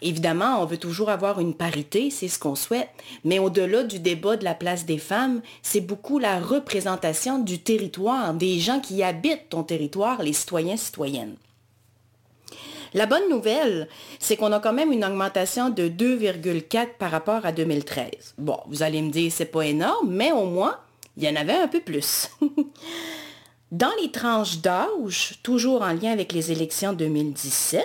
Évidemment, 0.00 0.62
on 0.62 0.64
veut 0.64 0.78
toujours 0.78 1.10
avoir 1.10 1.38
une 1.38 1.52
parité, 1.52 2.08
c'est 2.08 2.28
ce 2.28 2.38
qu'on 2.38 2.54
souhaite, 2.54 2.88
mais 3.24 3.38
au-delà 3.38 3.82
du 3.82 3.98
débat 3.98 4.38
de 4.38 4.44
la 4.44 4.54
place 4.54 4.86
des 4.86 4.96
femmes, 4.96 5.42
c'est 5.60 5.82
beaucoup 5.82 6.18
la 6.18 6.40
représentation 6.40 7.40
du 7.40 7.58
territoire, 7.58 8.32
des 8.32 8.58
gens 8.58 8.80
qui 8.80 9.02
habitent 9.02 9.50
ton 9.50 9.64
territoire, 9.64 10.22
les 10.22 10.32
citoyens, 10.32 10.78
citoyennes. 10.78 11.36
La 12.94 13.06
bonne 13.06 13.28
nouvelle, 13.28 13.88
c'est 14.20 14.36
qu'on 14.36 14.52
a 14.52 14.60
quand 14.60 14.72
même 14.72 14.92
une 14.92 15.04
augmentation 15.04 15.68
de 15.68 15.88
2,4 15.88 16.96
par 16.96 17.10
rapport 17.10 17.44
à 17.44 17.50
2013. 17.50 18.34
Bon, 18.38 18.58
vous 18.68 18.84
allez 18.84 19.02
me 19.02 19.10
dire, 19.10 19.32
c'est 19.32 19.46
pas 19.46 19.62
énorme, 19.62 20.10
mais 20.10 20.30
au 20.30 20.44
moins, 20.44 20.78
il 21.16 21.24
y 21.24 21.28
en 21.28 21.34
avait 21.34 21.56
un 21.56 21.66
peu 21.66 21.80
plus. 21.80 22.30
Dans 23.72 23.90
les 24.00 24.12
tranches 24.12 24.58
d'âge, 24.58 25.40
toujours 25.42 25.82
en 25.82 25.92
lien 25.92 26.12
avec 26.12 26.32
les 26.32 26.52
élections 26.52 26.92
2017, 26.92 27.84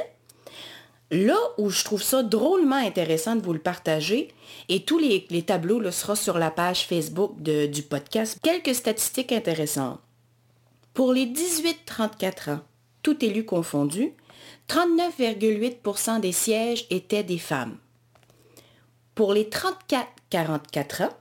là 1.10 1.38
où 1.58 1.72
je 1.72 1.84
trouve 1.84 2.04
ça 2.04 2.22
drôlement 2.22 2.76
intéressant 2.76 3.36
de 3.36 3.42
vous 3.42 3.54
le 3.54 3.60
partager, 3.60 4.28
et 4.68 4.84
tous 4.84 5.00
les, 5.00 5.26
tableaux 5.42 5.80
le 5.80 5.90
seront 5.90 6.14
sur 6.14 6.38
la 6.38 6.52
page 6.52 6.86
Facebook 6.86 7.42
du 7.42 7.82
podcast, 7.82 8.38
quelques 8.44 8.76
statistiques 8.76 9.32
intéressantes. 9.32 10.00
Pour 10.94 11.14
les 11.14 11.26
18-34 11.26 12.52
ans, 12.52 12.60
tout 13.02 13.26
élu 13.26 13.44
confondu, 13.46 14.14
39,8% 14.70 16.22
des 16.22 16.32
sièges 16.32 16.86
étaient 16.92 17.24
des 17.24 17.40
femmes. 17.40 17.78
Pour 19.16 19.34
les 19.34 19.46
34-44 19.46 21.06
ans, 21.06 21.18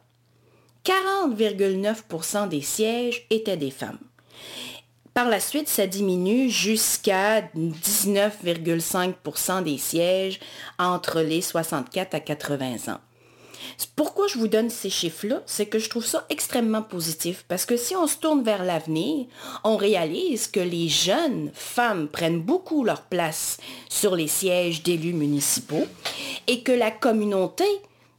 40,9% 0.85 2.49
des 2.49 2.61
sièges 2.61 3.27
étaient 3.31 3.57
des 3.57 3.71
femmes. 3.71 4.01
Par 5.15 5.31
la 5.31 5.41
suite, 5.41 5.69
ça 5.69 5.87
diminue 5.87 6.51
jusqu'à 6.51 7.41
19,5% 7.41 9.65
des 9.65 9.79
sièges 9.79 10.41
entre 10.79 11.23
les 11.23 11.41
64 11.41 12.15
à 12.15 12.21
80 12.21 12.93
ans. 12.93 13.01
Pourquoi 13.97 14.27
je 14.29 14.39
vous 14.39 14.49
donne 14.49 14.71
ces 14.71 14.91
chiffres-là? 14.91 15.43
C'est 15.47 15.67
que 15.67 15.79
je 15.79 15.89
trouve 15.89 16.05
ça 16.05 16.27
extrêmement 16.31 16.83
positif 16.83 17.45
parce 17.49 17.67
que 17.67 17.77
si 17.77 17.97
on 17.97 18.07
se 18.07 18.17
tourne 18.17 18.43
vers 18.43 18.65
l'avenir, 18.65 19.27
on 19.65 19.77
réalise 19.77 20.47
que 20.47 20.61
les 20.61 20.89
jeunes 20.89 21.51
femmes 21.55 22.09
prennent 22.09 22.41
beaucoup 22.41 22.85
leur 22.85 23.03
place 23.03 23.59
sur 23.89 24.17
les 24.17 24.29
sièges 24.29 24.83
d'élus 24.83 25.13
municipaux 25.13 25.87
et 26.47 26.63
que 26.63 26.73
la 26.73 26.91
communauté 26.91 27.65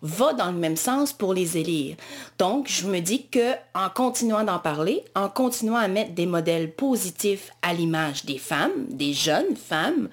va 0.02 0.34
dans 0.34 0.52
le 0.52 0.58
même 0.58 0.78
sens 0.78 1.12
pour 1.12 1.34
les 1.34 1.58
élire. 1.58 1.96
Donc, 2.38 2.68
je 2.70 2.88
me 2.88 3.00
dis 3.00 3.28
que 3.28 3.54
en 3.74 3.90
continuant 3.90 4.44
d'en 4.44 4.60
parler, 4.60 5.04
en 5.16 5.28
continuant 5.28 5.76
à 5.76 5.88
mettre 5.88 6.14
des 6.14 6.26
modèles 6.26 6.72
positifs 6.74 7.52
à 7.62 7.74
l'image 7.74 8.26
des 8.26 8.38
femmes, 8.38 8.86
des 8.90 9.14
jeunes 9.14 9.56
femmes, 9.56 10.10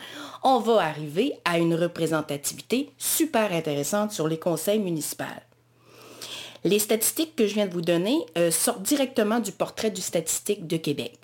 on 0.49 0.61
va 0.61 0.81
arriver 0.81 1.33
à 1.45 1.59
une 1.59 1.75
représentativité 1.75 2.93
super 2.99 3.53
intéressante 3.53 4.13
sur 4.13 4.29
les 4.29 4.39
conseils 4.39 4.79
municipaux. 4.79 5.25
Les 6.63 6.79
statistiques 6.79 7.35
que 7.35 7.49
je 7.49 7.55
viens 7.55 7.67
de 7.67 7.73
vous 7.73 7.81
donner 7.81 8.25
euh, 8.39 8.53
sortent 8.53 8.83
directement 8.83 9.41
du 9.41 9.51
portrait 9.51 9.91
du 9.91 10.01
statistique 10.01 10.69
de 10.69 10.77
Québec. 10.77 11.19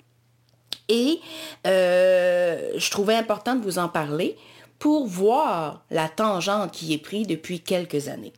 Et 0.89 1.21
euh, 1.65 2.73
je 2.75 2.91
trouvais 2.91 3.15
important 3.15 3.55
de 3.55 3.63
vous 3.63 3.79
en 3.79 3.87
parler 3.87 4.35
pour 4.77 5.07
voir 5.07 5.85
la 5.89 6.09
tangente 6.09 6.73
qui 6.73 6.93
est 6.93 6.97
prise 6.97 7.25
depuis 7.25 7.61
quelques 7.61 8.09
années. 8.09 8.33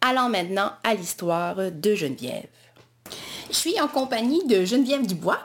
Allons 0.00 0.28
maintenant 0.28 0.70
à 0.84 0.94
l'histoire 0.94 1.56
de 1.72 1.94
Geneviève. 1.96 2.46
Je 3.50 3.56
suis 3.56 3.80
en 3.80 3.88
compagnie 3.88 4.46
de 4.46 4.64
Geneviève 4.64 5.06
Dubois, 5.06 5.40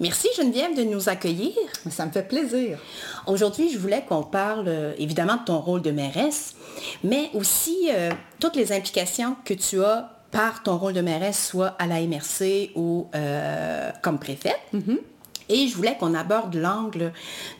Merci 0.00 0.28
Geneviève 0.34 0.74
de 0.74 0.82
nous 0.82 1.10
accueillir. 1.10 1.52
Ça 1.90 2.06
me 2.06 2.10
fait 2.10 2.26
plaisir. 2.26 2.78
Aujourd'hui, 3.26 3.70
je 3.70 3.78
voulais 3.78 4.02
qu'on 4.08 4.22
parle 4.22 4.64
euh, 4.66 4.94
évidemment 4.96 5.36
de 5.36 5.44
ton 5.44 5.60
rôle 5.60 5.82
de 5.82 5.90
mairesse, 5.90 6.54
mais 7.04 7.28
aussi 7.34 7.90
euh, 7.90 8.10
toutes 8.40 8.56
les 8.56 8.72
implications 8.72 9.36
que 9.44 9.52
tu 9.52 9.84
as 9.84 10.10
par 10.30 10.62
ton 10.62 10.78
rôle 10.78 10.94
de 10.94 11.02
mairesse, 11.02 11.48
soit 11.48 11.76
à 11.78 11.86
la 11.86 12.00
MRC 12.00 12.70
ou 12.76 13.08
euh, 13.14 13.90
comme 14.00 14.18
préfète. 14.18 14.58
Mm-hmm. 14.74 14.98
Et 15.50 15.66
je 15.66 15.74
voulais 15.74 15.96
qu'on 15.98 16.14
aborde 16.14 16.54
l'angle 16.54 17.12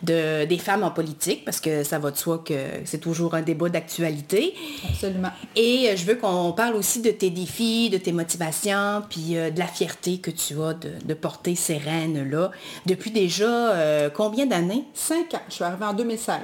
de, 0.04 0.44
des 0.44 0.58
femmes 0.58 0.84
en 0.84 0.92
politique, 0.92 1.44
parce 1.44 1.60
que 1.60 1.82
ça 1.82 1.98
va 1.98 2.12
de 2.12 2.16
soi 2.16 2.38
que 2.38 2.54
c'est 2.84 3.00
toujours 3.00 3.34
un 3.34 3.42
débat 3.42 3.68
d'actualité. 3.68 4.54
Absolument. 4.88 5.32
Et 5.56 5.88
euh, 5.88 5.96
je 5.96 6.04
veux 6.04 6.14
qu'on 6.14 6.52
parle 6.52 6.76
aussi 6.76 7.02
de 7.02 7.10
tes 7.10 7.30
défis, 7.30 7.90
de 7.90 7.98
tes 7.98 8.12
motivations, 8.12 9.02
puis 9.10 9.36
euh, 9.36 9.50
de 9.50 9.58
la 9.58 9.66
fierté 9.66 10.18
que 10.18 10.30
tu 10.30 10.54
as 10.62 10.74
de, 10.74 11.14
porter 11.14 11.56
ces 11.56 11.76
rênes-là. 11.76 12.52
Depuis 12.86 13.10
déjà 13.10 13.44
euh, 13.44 14.08
combien 14.08 14.46
d'années? 14.46 14.84
Cinq 14.94 15.34
ans. 15.34 15.42
Je 15.48 15.54
suis 15.54 15.64
arrivée 15.64 15.84
en 15.84 15.92
2016. 15.92 16.36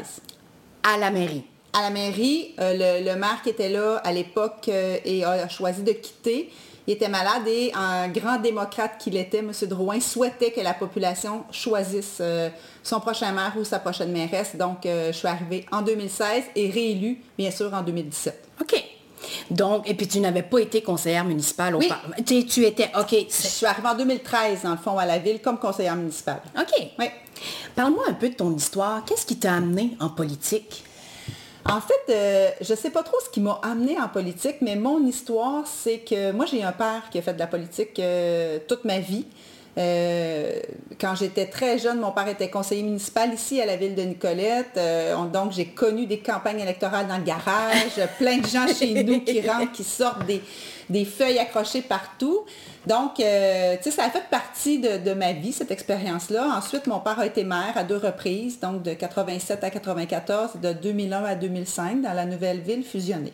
À 0.83 0.99
la 0.99 1.11
mairie 1.11 1.45
à 1.73 1.83
la 1.83 1.91
mairie. 1.91 2.55
le, 2.59 3.05
le, 3.05 3.17
maire 3.17 3.43
qui 3.43 3.51
était 3.51 3.69
là 3.69 3.97
à 3.97 4.11
l'époque 4.11 4.67
et 4.69 5.25
a 5.25 5.47
choisi 5.47 5.83
de 5.83 5.93
quitter 5.93 6.51
il 6.87 6.95
était 6.95 7.09
malade 7.09 7.47
et 7.47 7.73
un 7.75 8.09
grand 8.09 8.39
démocrate 8.39 8.99
qu'il 8.99 9.17
était, 9.17 9.39
M. 9.39 9.53
Drouin, 9.63 10.01
souhaitait 10.01 10.53
que 10.53 10.61
la 10.61 10.75
population 10.75 11.45
choisisse 11.51 12.19
euh, 12.21 12.49
son 12.83 13.01
prochain 13.01 13.33
maire 13.33 13.55
ou 13.59 13.65
sa 13.65 13.79
prochaine 13.79 14.13
mairesse. 14.13 14.55
Donc, 14.57 14.87
euh, 14.87 15.13
je 15.13 15.19
suis 15.19 15.29
arrivée 15.29 15.67
en 15.73 15.83
2016 15.83 16.45
et 16.55 16.71
réélue, 16.71 17.21
bien 17.37 17.51
sûr, 17.51 17.73
en 17.75 17.83
2017. 17.83 18.49
OK. 18.61 18.85
Donc, 19.51 19.89
et 19.89 19.95
puis 19.95 20.07
tu 20.07 20.21
n'avais 20.21 20.43
pas 20.43 20.59
été 20.59 20.83
conseillère 20.83 21.25
municipale 21.25 21.75
au 21.75 21.79
oui. 21.79 21.91
Tu, 22.25 22.65
étais, 22.65 22.91
OK. 22.99 23.15
Je 23.29 23.47
suis 23.47 23.67
arrivée 23.67 23.89
en 23.89 23.97
2013, 23.97 24.63
dans 24.63 24.71
le 24.71 24.77
fond, 24.77 24.97
à 24.99 25.07
la 25.07 25.19
ville, 25.19 25.41
comme 25.41 25.59
conseillère 25.59 25.97
municipale. 25.97 26.43
OK. 26.59 26.91
Oui. 26.99 27.07
Parle-moi 27.75 28.05
un 28.09 28.15
peu 28.15 28.29
de 28.29 28.35
ton 28.35 28.55
histoire. 28.55 29.05
Qu'est-ce 29.05 29.27
qui 29.27 29.37
t'a 29.37 29.55
amené 29.55 29.97
en 30.01 30.09
politique? 30.09 30.85
En 31.69 31.81
fait, 31.81 32.13
euh, 32.13 32.51
je 32.61 32.73
ne 32.73 32.77
sais 32.77 32.91
pas 32.91 33.03
trop 33.03 33.17
ce 33.25 33.29
qui 33.29 33.41
m'a 33.41 33.59
amené 33.63 33.99
en 33.99 34.09
politique, 34.09 34.57
mais 34.61 34.77
mon 34.77 35.05
histoire, 35.05 35.67
c'est 35.67 35.99
que 35.99 36.31
moi, 36.33 36.47
j'ai 36.47 36.63
un 36.63 36.73
père 36.73 37.03
qui 37.11 37.19
a 37.19 37.23
fait 37.23 37.35
de 37.35 37.39
la 37.39 37.49
politique 37.49 37.99
euh, 37.99 38.59
toute 38.69 38.85
ma 38.85 39.01
vie. 39.01 39.27
Euh, 39.79 40.61
quand 40.99 41.15
j'étais 41.17 41.47
très 41.47 41.79
jeune, 41.79 41.99
mon 41.99 42.13
père 42.13 42.29
était 42.29 42.49
conseiller 42.49 42.83
municipal 42.83 43.35
ici 43.35 43.61
à 43.61 43.67
la 43.67 43.77
ville 43.77 43.95
de 43.95 44.03
Nicolette. 44.03 44.79
donc, 45.33 45.53
j'ai 45.53 45.67
connu 45.67 46.07
des 46.07 46.21
campagnes 46.21 46.61
électorales 46.61 47.09
dans 47.09 47.19
le 47.19 47.25
garage, 47.25 48.01
plein 48.19 48.39
de 48.39 48.47
gens 48.47 48.67
chez 48.69 49.03
nous 49.03 49.21
qui 49.21 49.47
rentrent, 49.47 49.73
qui 49.73 49.85
sortent 49.85 50.25
des, 50.25 50.41
des 50.91 51.05
feuilles 51.05 51.39
accrochées 51.39 51.83
partout. 51.83 52.45
Donc, 52.87 53.19
euh, 53.21 53.77
tu 53.83 53.91
ça 53.91 54.05
a 54.05 54.11
fait 54.11 54.29
partie 54.31 54.79
de, 54.79 55.13
ma 55.15 55.33
vie, 55.33 55.53
cette 55.53 55.71
expérience-là. 55.71 56.57
Ensuite, 56.57 56.87
mon 56.87 57.01
père 57.01 57.19
a 57.19 57.27
été 57.27 57.45
maire 57.45 57.73
à 57.75 57.85
deux 57.85 57.97
reprises, 57.97 58.61
donc 58.61 58.83
de 58.83 58.95
87 58.95 59.65
à 59.65 59.71
94, 59.71 60.57
de 60.63 60.73
2001 60.73 61.25
à 61.25 61.35
2005, 61.35 62.03
dans 62.03 62.13
la 62.13 62.27
nouvelle 62.27 62.61
ville 62.61 62.85
fusionnée. 62.85 63.33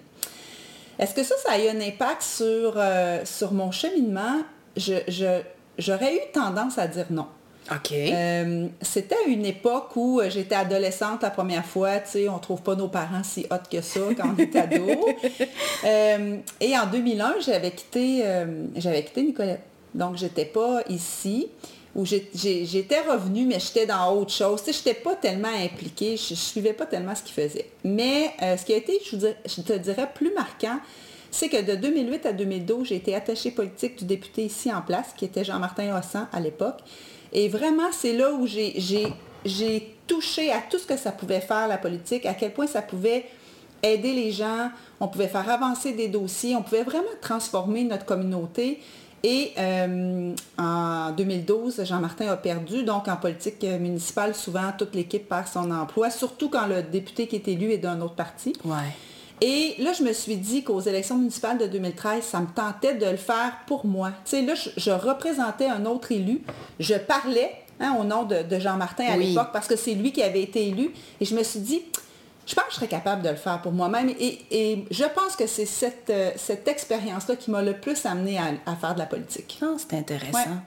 Est-ce 0.99 1.15
que 1.15 1.23
ça, 1.23 1.35
ça 1.45 1.53
a 1.53 1.59
eu 1.59 1.69
un 1.69 1.81
impact 1.81 2.23
sur, 2.23 2.75
euh, 2.77 3.25
sur 3.25 3.53
mon 3.53 3.71
cheminement? 3.71 4.43
J'aurais 4.77 6.15
eu 6.15 6.21
tendance 6.33 6.79
à 6.79 6.87
dire 6.87 7.07
non. 7.11 7.27
Euh, 7.93 8.67
c'était 8.81 9.25
une 9.29 9.47
époque 9.47 9.95
où 9.97 10.21
euh, 10.21 10.29
j'étais 10.31 10.55
adolescente 10.55 11.23
la 11.23 11.31
première 11.31 11.65
fois. 11.65 12.01
Tu 12.01 12.11
sais, 12.11 12.29
on 12.29 12.39
trouve 12.39 12.63
pas 12.63 12.75
nos 12.75 12.89
parents 12.89 13.23
si 13.23 13.47
hot 13.51 13.57
que 13.71 13.81
ça 13.81 14.01
quand 14.17 14.35
on 14.37 14.39
est 14.39 14.57
ado. 14.57 14.87
Euh, 15.85 16.37
et 16.61 16.79
en 16.79 16.87
2001, 16.87 17.41
j'avais 17.45 17.73
quitté, 17.73 18.23
j'avais 18.77 19.03
quitté 19.03 19.23
Nicolette. 19.23 19.63
Donc, 19.95 20.17
j'étais 20.17 20.45
pas 20.45 20.83
ici 20.89 21.49
où 21.97 22.07
j'étais 22.07 23.01
revenue, 23.01 23.47
mais 23.47 23.59
j'étais 23.59 23.87
dans 23.87 24.15
autre 24.15 24.33
chose. 24.33 24.63
Tu 24.63 24.73
sais, 24.73 24.79
j'étais 24.79 25.01
pas 25.01 25.17
tellement 25.17 25.49
impliquée, 25.49 26.17
je, 26.17 26.35
ne 26.35 26.37
suivais 26.37 26.73
pas 26.73 26.87
tellement 26.87 27.17
ce 27.17 27.25
qu'il 27.25 27.35
faisait. 27.35 27.69
Mais 27.83 28.33
ce 28.41 28.65
qui 28.65 28.75
a 28.75 28.77
été, 28.77 29.01
je, 29.05 29.17
je 29.17 29.61
te 29.61 29.73
dirais, 29.73 30.09
plus 30.15 30.33
marquant, 30.33 30.79
c'est 31.33 31.49
que 31.49 31.61
de 31.61 31.75
2008 31.75 32.27
à 32.27 32.33
2012, 32.33 32.89
j'ai 32.89 32.97
été 32.97 33.17
attachée 33.17 33.51
politique 33.51 33.99
du 33.99 34.05
député 34.05 34.45
ici 34.45 34.73
en 34.73 34.83
place, 34.83 35.09
qui 35.17 35.25
était 35.25 35.43
Jean-Martin 35.43 35.99
Hossan 35.99 36.29
à 36.33 36.39
l'époque. 36.39 36.79
Et 37.33 37.49
vraiment, 37.49 37.91
c'est 37.93 38.13
là 38.13 38.33
où 38.33 38.47
j'ai 38.47 39.97
touché 40.07 40.53
à 40.53 40.61
tout 40.61 40.79
ce 40.79 40.87
que 40.87 40.97
ça 40.97 41.13
pouvait 41.13 41.41
faire, 41.41 41.69
la 41.69 41.79
politique, 41.79 42.27
à 42.27 42.35
quel 42.35 42.53
point 42.53 42.67
ça 42.67 42.83
pouvait 42.83 43.27
aider 43.83 44.13
les 44.13 44.31
gens, 44.31 44.71
on 45.01 45.09
pouvait 45.09 45.29
faire 45.29 45.49
avancer 45.49 45.93
des 45.93 46.09
dossiers, 46.09 46.55
on 46.55 46.63
pouvait 46.63 46.85
vraiment 46.85 47.05
transformer 47.21 47.85
notre 47.85 48.05
communauté. 48.05 48.81
Et 49.25 49.53
euh, 49.57 50.35
en 50.59 51.13
2012, 51.13 51.85
Jean-Martin 51.85 52.29
a 52.29 52.37
perdu. 52.37 52.83
Donc, 52.83 53.07
en 53.07 53.17
politique 53.17 53.63
municipale, 53.63 54.35
souvent, 54.35 54.73
toute 54.77 54.95
l'équipe 54.95 55.29
perd 55.29 55.47
son 55.47 55.71
emploi, 55.71 56.11
surtout 56.11 56.49
quand 56.49 56.67
le 56.67 56.83
député 56.83 57.29
qui 57.29 57.37
est 57.37 57.49
élu 57.49 57.73
est 57.73 57.79
d'un 57.79 58.01
autre 58.01 58.17
parti. 58.17 58.53
Ouais. 58.65 58.75
Et 59.45 59.75
là, 59.81 59.93
je 59.93 60.05
me 60.05 60.13
suis 60.13 60.37
dit 60.37 60.63
qu'aux 60.63 60.79
élections 60.81 61.19
municipales 61.19 61.59
de 61.59 61.67
2013, 61.67 62.23
ça 62.23 62.39
me 62.39 62.47
tentait 62.47 62.95
de 62.95 63.07
le 63.07 63.17
faire 63.17 63.53
pour 63.67 63.85
moi. 63.85 64.13
Tu 64.25 64.37
sais, 64.37 64.43
là, 64.43 64.55
je, 64.55 64.91
représentais 64.93 65.67
un 65.67 65.85
autre 65.85 66.13
élu. 66.13 66.43
Je 66.79 66.95
parlais 66.95 67.51
hein, 67.81 67.97
au 67.99 68.05
nom 68.05 68.23
de, 68.23 68.45
Jean-Martin 68.61 69.05
à 69.07 69.17
l'époque 69.17 69.49
parce 69.53 69.67
que 69.67 69.75
c'est 69.75 69.95
lui 69.95 70.13
qui 70.13 70.23
avait 70.23 70.43
été 70.43 70.69
élu. 70.69 70.93
Et 71.21 71.25
je 71.25 71.35
me 71.35 71.43
suis 71.43 71.59
dit, 71.59 71.83
je 72.45 72.55
pense 72.55 72.65
que 72.65 72.71
je 72.71 72.77
serais 72.77 72.89
capable 72.89 73.23
de 73.23 73.29
le 73.29 73.37
faire 73.37 73.61
pour 73.63 73.73
moi-même. 73.73 74.11
Et, 74.19 74.85
je 74.91 75.05
pense 75.05 75.37
que 75.37 75.47
c'est 75.47 75.67
cette, 75.67 76.11
euh, 76.11 76.31
cette 76.37 76.67
expérience-là 76.67 77.37
qui 77.37 77.51
m'a 77.51 77.63
le 77.63 77.75
plus 77.75 78.05
amené 78.05 78.39
à, 78.39 78.77
faire 78.77 78.95
de 78.95 78.99
la 78.99 79.07
politique. 79.07 79.59
Ah, 79.63 79.75
c'est 79.79 79.97
intéressant. 79.97 80.59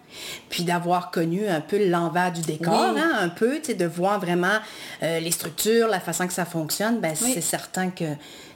Puis 0.50 0.64
d'avoir 0.64 1.12
connu 1.12 1.48
un 1.48 1.62
peu 1.62 1.90
l'envers 1.90 2.32
du 2.32 2.42
décor, 2.42 2.74
hein, 2.74 3.12
un 3.20 3.30
peu, 3.30 3.60
de 3.60 3.86
voir 3.86 4.20
vraiment 4.20 4.60
euh, 5.04 5.20
les 5.20 5.32
structures, 5.32 5.88
la 5.88 6.00
façon 6.00 6.28
que 6.28 6.34
ça 6.34 6.46
fonctionne, 6.46 7.00
ben, 7.00 7.16
c'est 7.16 7.42
certain 7.42 7.90
que 7.90 8.06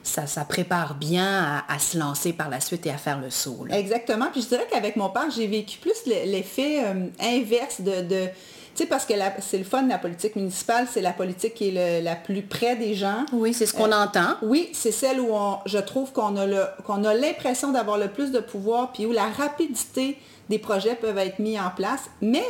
ça, 0.01 0.25
ça 0.25 0.45
prépare 0.45 0.95
bien 0.95 1.63
à, 1.67 1.79
se 1.79 1.97
lancer 1.97 2.32
par 2.34 2.49
la 2.49 2.62
suite 2.62 2.86
et 2.86 2.89
à 2.89 2.97
faire 2.97 3.19
le 3.19 3.29
saut. 3.29 3.65
Exactement. 3.69 4.27
Puis 4.32 4.43
je 4.43 4.47
dirais 4.47 4.67
qu'avec 4.71 4.95
mon 4.95 5.10
père, 5.10 5.29
j'ai 5.36 5.47
vécu 5.47 5.77
plus 5.79 6.05
l'effet 6.05 6.84
euh, 6.86 7.08
inverse 7.19 7.82
de 7.82 8.29
sais, 8.75 8.86
parce 8.86 9.05
que 9.05 9.13
c'est 9.39 9.58
le 9.58 9.63
fun 9.63 9.84
de 9.84 9.89
la 9.89 9.97
politique 9.97 10.36
municipale, 10.36 10.88
c'est 10.91 11.01
la 11.01 11.13
politique 11.13 11.53
qui 11.53 11.75
est 11.75 12.01
la 12.01 12.15
plus 12.15 12.41
près 12.41 12.75
des 12.75 12.93
gens. 12.93 13.25
Oui, 13.32 13.53
c'est 13.53 13.65
ce 13.65 13.73
qu'on 13.73 13.91
euh, 13.91 14.03
entend. 14.03 14.36
Oui, 14.41 14.69
c'est 14.73 14.91
celle 14.91 15.19
où 15.19 15.32
je 15.65 15.77
trouve 15.77 16.12
qu'on 16.12 16.38
a, 16.38 16.65
qu'on 16.86 17.03
a 17.03 17.13
l'impression 17.13 17.71
d'avoir 17.71 17.97
le 17.97 18.08
plus 18.08 18.32
de 18.32 18.39
pouvoir, 18.39 18.91
puis 18.91 19.05
où 19.05 19.12
la 19.12 19.27
rapidité 19.27 20.17
des 20.49 20.60
projets 20.60 20.95
peuvent 20.95 21.17
être 21.17 21.39
mis 21.39 21.60
en 21.60 21.69
place, 21.69 22.10
mais 22.21 22.43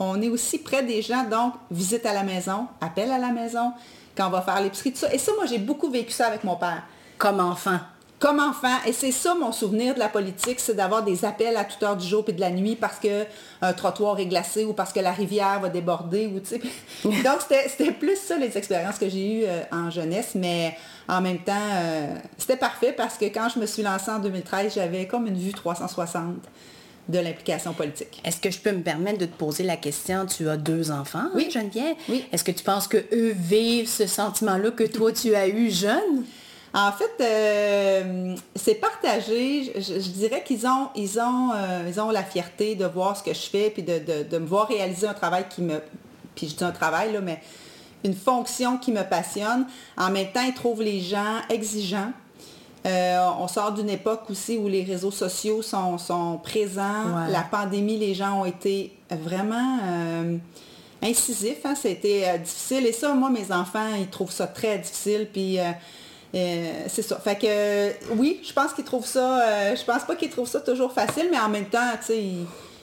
on, 0.00 0.20
est 0.20 0.28
aussi 0.28 0.58
près 0.58 0.82
des 0.82 1.02
gens, 1.02 1.24
donc 1.24 1.54
visite 1.70 2.06
à 2.06 2.12
la 2.12 2.22
maison, 2.22 2.66
appel 2.80 3.10
à 3.10 3.18
la 3.18 3.30
maison, 3.30 3.72
quand 4.16 4.26
on 4.26 4.30
va 4.30 4.42
faire 4.42 4.60
l'épicerie, 4.60 4.92
tout 4.92 4.98
ça. 4.98 5.12
Et 5.12 5.18
ça, 5.18 5.32
moi, 5.36 5.46
j'ai 5.46 5.58
beaucoup 5.58 5.90
vécu 5.90 6.12
ça 6.12 6.26
avec 6.26 6.44
mon 6.44 6.56
père. 6.56 6.82
Comme 7.18 7.40
enfant 7.40 7.78
comme 8.18 8.40
enfant, 8.40 8.76
et 8.86 8.92
c'est 8.92 9.12
ça 9.12 9.34
mon 9.34 9.52
souvenir 9.52 9.94
de 9.94 9.98
la 9.98 10.08
politique, 10.08 10.58
c'est 10.58 10.74
d'avoir 10.74 11.02
des 11.02 11.24
appels 11.24 11.56
à 11.56 11.64
toute 11.64 11.82
heure 11.82 11.96
du 11.96 12.06
jour 12.06 12.24
et 12.28 12.32
de 12.32 12.40
la 12.40 12.50
nuit 12.50 12.74
parce 12.74 12.98
qu'un 12.98 13.72
trottoir 13.74 14.18
est 14.18 14.26
glacé 14.26 14.64
ou 14.64 14.72
parce 14.72 14.92
que 14.92 15.00
la 15.00 15.12
rivière 15.12 15.60
va 15.60 15.68
déborder. 15.68 16.26
Ou, 16.26 16.40
Donc, 17.04 17.40
c'était 17.48 17.92
plus 17.92 18.16
ça 18.16 18.38
les 18.38 18.56
expériences 18.56 18.98
que 18.98 19.08
j'ai 19.08 19.40
eues 19.40 19.44
euh, 19.46 19.62
en 19.70 19.90
jeunesse, 19.90 20.30
mais 20.34 20.76
en 21.08 21.20
même 21.20 21.40
temps, 21.40 21.52
euh, 21.74 22.14
c'était 22.38 22.56
parfait 22.56 22.94
parce 22.96 23.18
que 23.18 23.26
quand 23.26 23.48
je 23.54 23.58
me 23.58 23.66
suis 23.66 23.82
lancée 23.82 24.10
en 24.10 24.18
2013, 24.18 24.74
j'avais 24.74 25.06
comme 25.06 25.26
une 25.26 25.38
vue 25.38 25.52
360 25.52 26.36
de 27.08 27.18
l'implication 27.18 27.74
politique. 27.74 28.20
Est-ce 28.24 28.40
que 28.40 28.50
je 28.50 28.58
peux 28.58 28.72
me 28.72 28.82
permettre 28.82 29.18
de 29.18 29.26
te 29.26 29.36
poser 29.36 29.62
la 29.62 29.76
question, 29.76 30.26
tu 30.26 30.48
as 30.48 30.56
deux 30.56 30.90
enfants, 30.90 31.28
oui. 31.34 31.50
Geneviève? 31.50 31.94
Oui. 32.08 32.24
Est-ce 32.32 32.42
que 32.42 32.50
tu 32.50 32.64
penses 32.64 32.88
que 32.88 32.96
eux 33.12 33.34
vivent 33.36 33.88
ce 33.88 34.06
sentiment-là 34.06 34.70
que 34.70 34.84
toi 34.84 35.12
tu 35.12 35.34
as 35.34 35.48
eu 35.48 35.70
jeune? 35.70 36.24
En 36.76 36.92
fait, 36.92 37.10
euh, 37.22 38.36
c'est 38.54 38.74
partagé. 38.74 39.72
Je, 39.80 40.10
dirais 40.10 40.44
qu'ils 40.44 40.66
ont, 40.66 40.90
ils 40.94 41.18
ont, 41.18 41.52
euh, 41.54 41.88
ils 41.88 41.98
ont 41.98 42.10
la 42.10 42.22
fierté 42.22 42.74
de 42.74 42.84
voir 42.84 43.16
ce 43.16 43.22
que 43.22 43.32
je 43.32 43.48
fais, 43.48 43.70
puis 43.70 43.82
de, 43.82 44.38
me 44.38 44.44
voir 44.44 44.68
réaliser 44.68 45.06
un 45.06 45.14
travail 45.14 45.46
qui 45.48 45.62
me... 45.62 45.80
Puis 46.34 46.50
je 46.50 46.54
dis 46.54 46.64
un 46.64 46.72
travail, 46.72 47.14
là, 47.14 47.22
mais 47.22 47.40
une 48.04 48.14
fonction 48.14 48.76
qui 48.76 48.92
me 48.92 49.02
passionne. 49.04 49.66
En 49.96 50.10
même 50.10 50.30
temps, 50.32 50.42
ils 50.46 50.52
trouvent 50.52 50.82
les 50.82 51.00
gens 51.00 51.38
exigeants. 51.48 52.12
Euh, 52.84 53.26
on 53.40 53.48
sort 53.48 53.72
d'une 53.72 53.88
époque 53.88 54.24
aussi 54.28 54.58
où 54.58 54.68
les 54.68 54.84
réseaux 54.84 55.10
sociaux 55.10 55.62
sont, 55.62 56.38
présents. 56.42 57.26
La 57.30 57.40
pandémie, 57.40 57.96
les 57.96 58.12
gens 58.12 58.42
ont 58.42 58.44
été 58.44 58.92
vraiment 59.10 59.78
incisifs. 61.02 61.64
Hein. 61.64 61.74
C'était 61.74 62.38
difficile. 62.38 62.84
Et 62.86 62.92
ça, 62.92 63.14
moi, 63.14 63.30
mes 63.30 63.50
enfants, 63.50 63.94
ils 63.98 64.08
trouvent 64.08 64.30
ça 64.30 64.46
très 64.46 64.76
difficile. 64.76 65.26
Puis 65.32 65.58
euh, 66.36 66.84
c'est 66.88 67.02
ça. 67.02 67.18
Fait 67.18 67.36
que 67.36 68.14
oui, 68.14 68.40
je 68.46 68.52
pense 68.52 68.72
qu'ils 68.72 68.84
trouvent 68.84 69.06
ça. 69.06 69.40
Euh, 69.40 69.76
je 69.76 69.84
pense 69.84 70.04
pas 70.04 70.16
qu'ils 70.16 70.30
trouvent 70.30 70.48
ça 70.48 70.60
toujours 70.60 70.92
facile, 70.92 71.28
mais 71.30 71.38
en 71.38 71.48
même 71.48 71.66
temps, 71.66 71.90
tu 72.00 72.06
sais, 72.06 72.22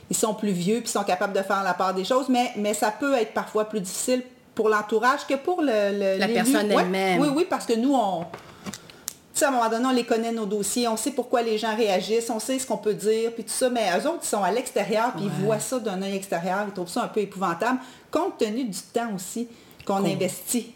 ils, 0.10 0.16
sont 0.16 0.34
plus 0.34 0.52
vieux 0.52 0.80
puis 0.80 0.90
sont 0.90 1.04
capables 1.04 1.34
de 1.34 1.42
faire 1.42 1.64
la 1.64 1.74
part 1.74 1.94
des 1.94 2.04
choses, 2.04 2.30
mais, 2.30 2.52
mais 2.56 2.74
ça 2.74 2.92
peut 2.92 3.16
être 3.16 3.34
parfois 3.34 3.66
plus 3.66 3.82
difficile 3.82 4.22
pour 4.54 4.70
l'entourage 4.70 5.26
que 5.28 5.34
pour 5.34 5.62
le, 5.62 6.18
la 6.20 6.28
personne 6.28 6.72
elle-même. 6.72 7.20
Oui, 7.20 7.30
oui, 7.36 7.46
parce 7.50 7.66
que 7.66 7.74
nous, 7.74 7.94
on. 7.94 8.26
Tu 8.66 9.40
sais, 9.40 9.46
à 9.46 9.48
un 9.48 9.52
moment 9.52 9.70
donné, 9.70 9.86
on 9.86 9.92
les 9.92 10.04
connaît, 10.04 10.32
nos 10.32 10.46
dossiers, 10.46 10.88
on 10.88 10.96
sait 10.96 11.12
pourquoi 11.12 11.42
les 11.42 11.58
gens 11.58 11.76
réagissent, 11.76 12.30
on 12.30 12.40
sait 12.40 12.60
ce 12.60 12.68
qu'on 12.68 12.78
peut 12.78 12.94
dire, 12.94 13.34
puis 13.34 13.44
tout 13.44 13.50
ça, 13.50 13.70
mais 13.70 13.90
eux 13.98 14.08
autres, 14.08 14.20
ils 14.22 14.28
sont 14.28 14.44
à 14.44 14.52
l'extérieur, 14.52 15.12
puis 15.14 15.26
ils 15.26 15.44
voient 15.44 15.60
ça 15.60 15.80
d'un 15.80 16.00
œil 16.04 16.16
extérieur, 16.16 16.66
ils 16.68 16.74
trouvent 16.74 16.88
ça 16.88 17.04
un 17.04 17.08
peu 17.08 17.22
épouvantable, 17.22 17.80
compte 18.12 18.38
tenu 18.38 18.66
du 18.66 18.80
temps 18.94 19.12
aussi 19.16 19.48
qu'on 19.86 20.06
investit. 20.06 20.76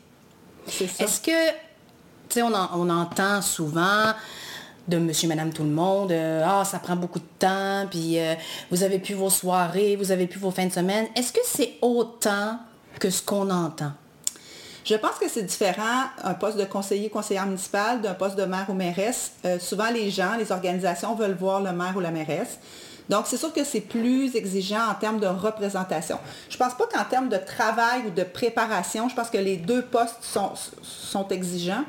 C'est 0.66 0.88
ça. 0.88 1.04
Est-ce 1.04 1.22
que 1.22 1.67
on, 2.36 2.90
entend 2.90 3.42
souvent 3.42 4.14
de 4.88 4.98
monsieur, 4.98 5.28
madame, 5.28 5.52
tout 5.52 5.64
le 5.64 5.70
monde. 5.70 6.12
Euh, 6.12 6.44
ah, 6.46 6.64
ça 6.64 6.80
prend 6.80 6.96
beaucoup 6.96 7.20
de 7.20 7.26
temps, 7.40 7.86
puis 7.90 8.20
euh, 8.20 8.36
vous 8.72 8.84
avez 8.84 9.00
plus 9.00 9.16
vos 9.16 9.30
soirées, 9.30 9.96
vous 9.96 10.12
avez 10.12 10.28
plus 10.28 10.40
vos 10.40 10.52
fins 10.52 10.66
de 10.66 10.72
semaine. 10.72 11.08
Est-ce 11.16 11.34
que 11.34 11.42
c'est 11.46 11.74
autant 11.82 12.60
que 13.00 13.10
ce 13.10 13.22
qu'on 13.22 13.50
entend? 13.50 13.92
Je 14.86 14.96
pense 14.96 15.18
que 15.20 15.28
c'est 15.28 15.44
différent, 15.44 16.06
un 16.24 16.34
poste 16.34 16.58
de 16.58 16.64
conseiller, 16.64 17.10
conseillère 17.10 17.46
municipale, 17.46 18.02
d'un 18.02 18.14
poste 18.14 18.38
de 18.38 18.46
maire 18.46 18.68
ou 18.70 18.74
mairesse. 18.74 19.34
Euh, 19.44 19.60
souvent, 19.60 19.90
les 19.92 20.10
gens, 20.10 20.38
les 20.38 20.50
organisations 20.50 21.14
veulent 21.14 21.36
voir 21.38 21.62
le 21.62 21.74
maire 21.74 21.94
ou 21.98 22.00
la 22.00 22.12
mairesse. 22.12 22.58
Donc, 23.10 23.26
c'est 23.28 23.38
sûr 23.38 23.52
que 23.54 23.64
c'est 23.64 23.82
plus 23.82 24.36
exigeant 24.36 24.90
en 24.90 24.94
termes 24.94 25.20
de 25.20 25.28
représentation. 25.28 26.18
Je 26.50 26.56
ne 26.56 26.60
pense 26.60 26.74
pas 26.76 26.86
qu'en 26.88 27.04
termes 27.04 27.30
de 27.30 27.38
travail 27.38 28.04
ou 28.08 28.12
de 28.12 28.24
préparation, 28.24 29.10
je 29.10 29.16
pense 29.16 29.30
que 29.30 29.38
les 29.38 29.58
deux 29.58 29.82
postes 29.82 30.24
sont 30.24 31.28
exigeants. 31.30 31.84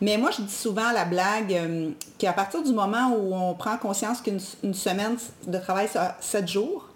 Mais 0.00 0.18
moi, 0.18 0.30
je 0.30 0.42
dis 0.42 0.52
souvent 0.52 0.92
la 0.92 1.04
blague 1.04 1.52
euh, 1.52 1.90
qu'à 2.18 2.32
partir 2.32 2.62
du 2.62 2.72
moment 2.72 3.14
où 3.16 3.34
on 3.34 3.54
prend 3.54 3.76
conscience 3.78 4.20
qu'une 4.20 4.74
semaine 4.74 5.16
de 5.46 5.58
travail, 5.58 5.88
c'est 5.90 6.00
7 6.20 6.48
jours, 6.48 6.88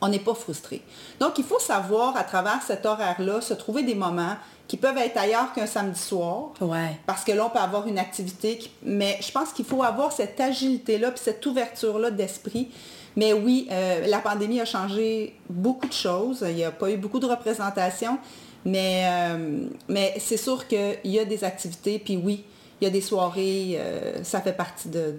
on 0.00 0.08
n'est 0.08 0.18
pas 0.18 0.34
frustré. 0.34 0.82
Donc, 1.20 1.38
il 1.38 1.44
faut 1.44 1.58
savoir, 1.58 2.16
à 2.16 2.24
travers 2.24 2.62
cet 2.62 2.86
horaire-là, 2.86 3.40
se 3.40 3.54
trouver 3.54 3.82
des 3.82 3.94
moments 3.94 4.36
qui 4.68 4.76
peuvent 4.76 4.98
être 4.98 5.16
ailleurs 5.16 5.52
qu'un 5.52 5.66
samedi 5.66 6.00
soir. 6.00 6.50
Ouais. 6.60 6.98
Parce 7.06 7.24
que 7.24 7.32
là, 7.32 7.46
on 7.46 7.50
peut 7.50 7.58
avoir 7.58 7.86
une 7.86 7.98
activité. 7.98 8.58
Mais 8.82 9.18
je 9.20 9.30
pense 9.30 9.52
qu'il 9.52 9.64
faut 9.64 9.82
avoir 9.82 10.12
cette 10.12 10.40
agilité-là, 10.40 11.10
puis 11.12 11.20
cette 11.22 11.44
ouverture-là 11.46 12.10
d'esprit. 12.10 12.68
Mais 13.14 13.32
oui, 13.32 13.68
euh, 13.70 14.06
la 14.06 14.18
pandémie 14.18 14.60
a 14.60 14.64
changé 14.64 15.34
beaucoup 15.48 15.86
de 15.86 15.92
choses. 15.92 16.44
Il 16.48 16.56
n'y 16.56 16.64
a 16.64 16.70
pas 16.70 16.90
eu 16.90 16.96
beaucoup 16.96 17.20
de 17.20 17.26
représentation. 17.26 18.18
Mais, 18.66 19.04
euh, 19.06 19.68
mais 19.88 20.14
c'est 20.18 20.36
sûr 20.36 20.66
qu'il 20.66 20.98
y 21.04 21.20
a 21.20 21.24
des 21.24 21.44
activités, 21.44 22.00
puis 22.00 22.16
oui, 22.16 22.42
il 22.80 22.84
y 22.84 22.88
a 22.88 22.90
des 22.90 23.00
soirées, 23.00 23.76
euh, 23.78 24.24
ça 24.24 24.40
fait 24.40 24.52
partie 24.52 24.88
de, 24.88 25.14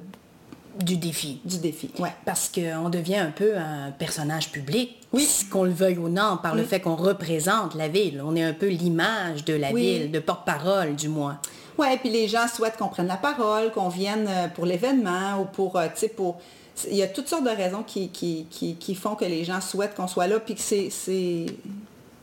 du 0.81 0.97
défi. 0.97 1.39
Du 1.45 1.57
défi, 1.57 1.89
ouais. 1.97 2.11
Parce 2.25 2.51
qu'on 2.53 2.89
devient 2.89 3.15
un 3.15 3.31
peu 3.31 3.57
un 3.57 3.91
personnage 3.91 4.51
public, 4.51 4.97
oui. 5.13 5.25
qu'on 5.49 5.63
le 5.63 5.71
veuille 5.71 5.97
ou 5.97 6.09
non, 6.09 6.37
par 6.43 6.55
le 6.55 6.63
fait 6.63 6.81
qu'on 6.81 6.97
représente 6.97 7.73
la 7.73 7.87
ville. 7.87 8.21
On 8.23 8.35
est 8.35 8.43
un 8.43 8.51
peu 8.51 8.67
l'image 8.67 9.45
de 9.45 9.53
la 9.53 9.71
ville, 9.71 10.11
de 10.11 10.19
porte-parole 10.19 10.97
du 10.97 11.07
moins. 11.07 11.39
Oui, 11.77 11.87
puis 12.01 12.09
les 12.09 12.27
gens 12.27 12.49
souhaitent 12.53 12.75
qu'on 12.75 12.89
prenne 12.89 13.07
la 13.07 13.15
parole, 13.15 13.71
qu'on 13.71 13.87
vienne 13.87 14.27
euh, 14.27 14.47
pour 14.49 14.65
l'événement 14.65 15.39
ou 15.39 15.45
pour, 15.45 15.79
tu 15.81 15.89
sais, 15.95 16.09
pour... 16.09 16.41
Il 16.89 16.97
y 16.97 17.01
a 17.01 17.07
toutes 17.07 17.29
sortes 17.29 17.45
de 17.45 17.49
raisons 17.49 17.83
qui, 17.83 18.09
qui, 18.09 18.45
qui 18.49 18.95
font 18.95 19.15
que 19.15 19.25
les 19.25 19.45
gens 19.45 19.61
souhaitent 19.61 19.95
qu'on 19.95 20.07
soit 20.07 20.27
là, 20.27 20.39
puis 20.39 20.53
que 20.53 20.61
c'est 20.61 21.45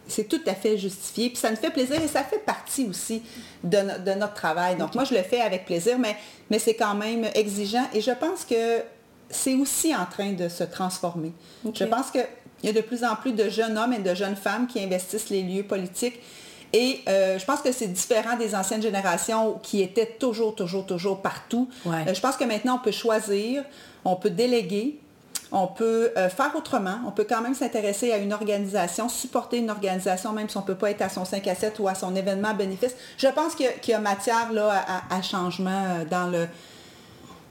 c'est 0.06 0.28
tout 0.28 0.40
à 0.46 0.54
fait 0.54 0.76
justifié. 0.76 1.28
Puis 1.28 1.38
ça 1.38 1.50
nous 1.50 1.56
fait 1.56 1.70
plaisir 1.70 2.00
et 2.02 2.08
ça 2.08 2.22
fait 2.22 2.38
partie 2.38 2.86
aussi 2.88 3.22
de, 3.62 3.78
notre 4.14 4.34
travail. 4.34 4.76
Donc 4.76 4.94
moi, 4.94 5.04
je 5.04 5.14
le 5.14 5.22
fais 5.22 5.40
avec 5.40 5.64
plaisir, 5.64 5.98
mais, 5.98 6.16
mais 6.50 6.58
c'est 6.58 6.74
quand 6.74 6.94
même 6.94 7.24
exigeant. 7.34 7.86
Et 7.92 8.00
je 8.00 8.10
pense 8.10 8.44
que 8.44 8.82
c'est 9.30 9.54
aussi 9.54 9.94
en 9.94 10.06
train 10.06 10.32
de 10.32 10.48
se 10.48 10.64
transformer. 10.64 11.32
Je 11.74 11.84
pense 11.84 12.10
qu'il 12.10 12.26
y 12.62 12.68
a 12.68 12.72
de 12.72 12.80
plus 12.80 13.04
en 13.04 13.16
plus 13.16 13.32
de 13.32 13.48
jeunes 13.48 13.78
hommes 13.78 13.92
et 13.92 13.98
de 13.98 14.14
jeunes 14.14 14.36
femmes 14.36 14.66
qui 14.66 14.82
investissent 14.82 15.30
les 15.30 15.42
lieux 15.42 15.64
politiques. 15.64 16.20
Et 16.72 17.02
euh, 17.08 17.38
je 17.38 17.44
pense 17.44 17.60
que 17.60 17.70
c'est 17.70 17.86
différent 17.86 18.36
des 18.36 18.54
anciennes 18.54 18.82
générations 18.82 19.60
qui 19.62 19.80
étaient 19.80 20.16
toujours, 20.18 20.56
toujours, 20.56 20.84
toujours 20.84 21.22
partout. 21.22 21.68
Euh, 21.86 22.12
je 22.12 22.20
pense 22.20 22.36
que 22.36 22.42
maintenant, 22.42 22.76
on 22.76 22.84
peut 22.84 22.90
choisir, 22.90 23.62
on 24.04 24.16
peut 24.16 24.30
déléguer, 24.30 24.98
on 25.54 25.68
peut 25.68 26.10
euh, 26.16 26.28
faire 26.28 26.54
autrement. 26.56 26.96
On 27.06 27.12
peut 27.12 27.24
quand 27.26 27.40
même 27.40 27.54
s'intéresser 27.54 28.10
à 28.12 28.18
une 28.18 28.32
organisation, 28.32 29.08
supporter 29.08 29.58
une 29.58 29.70
organisation, 29.70 30.32
même 30.32 30.48
si 30.48 30.56
on 30.56 30.62
ne 30.62 30.66
peut 30.66 30.74
pas 30.74 30.90
être 30.90 31.02
à 31.02 31.08
son 31.08 31.24
5 31.24 31.46
à 31.46 31.54
7 31.54 31.78
ou 31.78 31.86
à 31.86 31.94
son 31.94 32.14
événement 32.16 32.54
bénéfice. 32.54 32.94
Je 33.16 33.28
pense 33.28 33.54
qu'il 33.54 33.70
y, 33.86 33.92
a 33.92 34.00
matière 34.00 34.52
là, 34.52 34.84
à, 35.08 35.22
changement 35.22 35.70
euh, 35.70 36.04
dans 36.04 36.26
le 36.26 36.48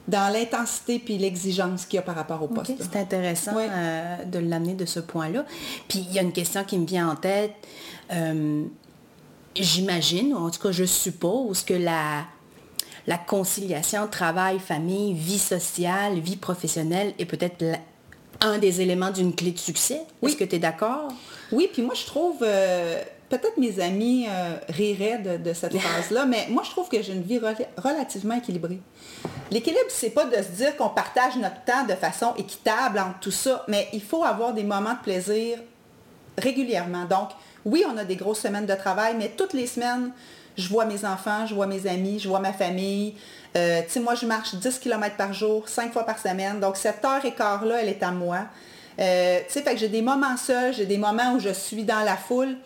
dans 0.06 0.30
l'intensité 0.30 0.98
puis 0.98 1.16
l'exigence 1.16 1.86
qu'il 1.86 1.96
y 1.96 1.98
a 1.98 2.02
par 2.02 2.14
rapport 2.14 2.42
au 2.42 2.46
poste. 2.46 2.72
c'est 2.78 2.98
intéressant 2.98 3.56
euh, 3.56 4.22
de 4.26 4.38
l'amener 4.38 4.74
de 4.74 4.84
ce 4.84 5.00
point-là. 5.00 5.46
Puis 5.88 6.00
il 6.00 6.12
y 6.12 6.18
a 6.18 6.22
une 6.22 6.32
question 6.32 6.62
qui 6.62 6.76
me 6.76 6.86
vient 6.86 7.08
en 7.08 7.16
tête. 7.16 7.54
J'imagine, 9.56 10.34
ou 10.34 10.36
en 10.36 10.50
tout 10.50 10.60
cas 10.60 10.72
je 10.72 10.84
suppose 10.84 11.62
que 11.62 11.72
la, 11.72 12.24
la 13.06 13.16
conciliation 13.16 14.06
travail, 14.06 14.58
famille, 14.58 15.14
vie 15.14 15.38
sociale, 15.38 16.18
vie 16.18 16.36
professionnelle 16.36 17.14
est 17.18 17.24
peut-être 17.24 17.64
un 18.40 18.58
des 18.58 18.80
éléments 18.80 19.10
d'une 19.10 19.34
clé 19.34 19.50
de 19.52 19.58
succès. 19.58 20.02
Oui. 20.22 20.30
Est-ce 20.30 20.38
que 20.38 20.44
tu 20.44 20.56
es 20.56 20.58
d'accord? 20.58 21.08
Oui, 21.52 21.68
puis 21.72 21.82
moi 21.82 21.94
je 21.94 22.04
trouve, 22.06 22.38
euh, 22.42 23.02
peut-être 23.28 23.56
mes 23.58 23.80
amis 23.80 24.26
euh, 24.28 24.56
riraient 24.68 25.18
de, 25.18 25.52
cette 25.52 25.76
phrase-là, 25.78 26.26
mais 26.26 26.46
moi 26.50 26.62
je 26.64 26.70
trouve 26.70 26.88
que 26.88 27.00
j'ai 27.02 27.12
une 27.12 27.22
vie 27.22 27.40
relativement 27.76 28.34
équilibrée. 28.34 28.80
L'équilibre, 29.50 29.84
c'est 29.88 30.10
pas 30.10 30.24
de 30.24 30.36
se 30.36 30.50
dire 30.56 30.76
qu'on 30.76 30.88
partage 30.88 31.36
notre 31.36 31.62
temps 31.64 31.84
de 31.86 31.94
façon 31.94 32.34
équitable 32.36 32.98
entre 32.98 33.20
tout 33.20 33.30
ça, 33.30 33.64
mais 33.68 33.88
il 33.92 34.02
faut 34.02 34.24
avoir 34.24 34.52
des 34.52 34.64
moments 34.64 34.94
de 34.94 35.02
plaisir 35.02 35.58
régulièrement. 36.38 37.04
Donc, 37.04 37.30
oui, 37.64 37.84
on 37.88 37.96
a 37.96 38.04
des 38.04 38.16
grosses 38.16 38.40
semaines 38.40 38.66
de 38.66 38.74
travail, 38.74 39.14
mais 39.18 39.32
toutes 39.36 39.52
les 39.52 39.66
semaines, 39.66 40.10
je 40.56 40.68
vois 40.68 40.84
mes 40.84 41.04
enfants, 41.04 41.46
je 41.46 41.54
vois 41.54 41.66
mes 41.66 41.86
amis, 41.86 42.18
je 42.18 42.28
vois 42.28 42.40
ma 42.40 42.52
famille. 42.52 43.14
Euh, 43.56 43.82
moi, 44.02 44.14
je 44.14 44.26
marche 44.26 44.54
10 44.54 44.78
km 44.78 45.16
par 45.16 45.32
jour, 45.32 45.68
5 45.68 45.92
fois 45.92 46.04
par 46.04 46.18
semaine. 46.18 46.60
Donc, 46.60 46.76
cette 46.76 47.04
heure 47.04 47.24
et 47.24 47.32
quart-là, 47.32 47.82
elle 47.82 47.88
est 47.88 48.02
à 48.02 48.10
moi. 48.10 48.40
Euh, 48.98 49.40
tu 49.46 49.52
sais, 49.52 49.62
fait 49.62 49.74
que 49.74 49.80
j'ai 49.80 49.88
des 49.88 50.02
moments 50.02 50.36
seuls, 50.36 50.74
j'ai 50.74 50.86
des 50.86 50.98
moments 50.98 51.34
où 51.34 51.40
je 51.40 51.50
suis 51.50 51.84
dans 51.84 52.00
la 52.04 52.16
foule 52.16 52.56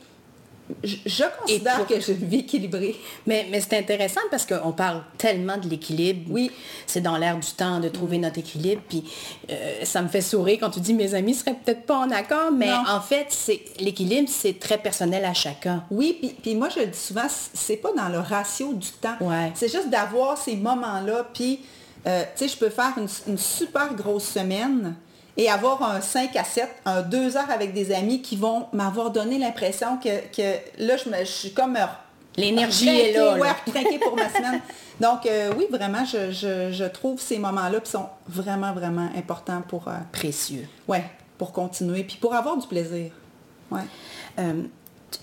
je, 0.84 1.24
considère 1.40 1.86
que 1.86 2.00
je 2.00 2.12
vis 2.12 2.40
équilibrée. 2.40 2.96
Mais, 3.26 3.46
mais 3.50 3.60
c'est 3.60 3.78
intéressant 3.78 4.20
parce 4.30 4.46
qu'on 4.46 4.72
parle 4.72 5.02
tellement 5.16 5.56
de 5.56 5.68
l'équilibre. 5.68 6.30
Oui. 6.30 6.50
C'est 6.86 7.00
dans 7.00 7.16
l'air 7.16 7.38
du 7.38 7.50
temps 7.52 7.80
de 7.80 7.88
trouver 7.88 8.18
notre 8.18 8.38
équilibre. 8.38 8.82
Puis 8.88 9.04
euh, 9.50 9.84
ça 9.84 10.02
me 10.02 10.08
fait 10.08 10.20
sourire 10.20 10.58
quand 10.60 10.70
tu 10.70 10.80
dis 10.80 10.94
mes 10.94 11.14
amis 11.14 11.34
seraient 11.34 11.54
peut-être 11.54 11.82
pas 11.82 11.98
en 11.98 12.10
accord, 12.10 12.52
mais 12.52 12.72
en 12.72 13.00
fait, 13.00 13.26
c'est 13.30 13.62
l'équilibre, 13.80 14.28
c'est 14.30 14.58
très 14.58 14.78
personnel 14.78 15.24
à 15.24 15.34
chacun. 15.34 15.84
Oui, 15.90 16.16
puis, 16.18 16.34
puis 16.40 16.54
moi 16.54 16.68
je 16.68 16.80
le 16.80 16.86
dis 16.86 16.98
souvent, 16.98 17.26
c'est 17.28 17.76
pas 17.76 17.92
dans 17.96 18.08
le 18.08 18.18
ratio 18.18 18.74
du 18.74 18.88
temps. 18.88 19.16
Ouais. 19.20 19.52
C'est 19.54 19.70
juste 19.70 19.90
d'avoir 19.90 20.38
ces 20.38 20.56
moments-là. 20.56 21.26
Puis, 21.32 21.60
euh, 22.06 22.22
tu 22.36 22.48
sais, 22.48 22.54
je 22.54 22.56
peux 22.56 22.70
faire 22.70 22.92
une, 22.96 23.08
une 23.26 23.38
super 23.38 23.94
grosse 23.94 24.24
semaine 24.24 24.94
et 25.38 25.48
avoir 25.48 25.82
un 25.84 26.00
5 26.00 26.34
à 26.34 26.42
7, 26.42 26.68
un 26.84 27.02
2 27.02 27.36
heures 27.36 27.50
avec 27.50 27.72
des 27.72 27.94
amis 27.94 28.20
qui 28.20 28.36
vont 28.36 28.66
m'avoir 28.72 29.12
donné 29.12 29.38
l'impression 29.38 29.96
que, 29.96 30.08
là, 30.78 30.96
je, 30.96 31.08
me, 31.08 31.24
suis 31.24 31.52
comme... 31.52 31.78
L'énergie 32.36 32.88
est 32.88 33.12
là. 33.12 33.38
Ouais, 33.38 33.98
pour 34.00 34.16
ma 34.16 34.28
semaine. 34.34 34.60
Donc, 35.00 35.26
euh, 35.26 35.52
oui, 35.56 35.66
vraiment, 35.70 36.04
je, 36.04 36.86
trouve 36.88 37.20
ces 37.20 37.38
moments-là 37.38 37.78
qui 37.78 37.90
sont 37.90 38.06
vraiment, 38.28 38.72
vraiment 38.72 39.08
importants 39.16 39.62
pour... 39.66 39.86
Euh, 39.86 39.92
Précieux. 40.10 40.66
Oui, 40.88 40.98
pour 41.38 41.52
continuer, 41.52 42.02
puis 42.02 42.16
pour 42.16 42.34
avoir 42.34 42.56
du 42.56 42.66
plaisir. 42.66 43.12
Ouais. 43.70 43.82
Euh, 44.40 44.64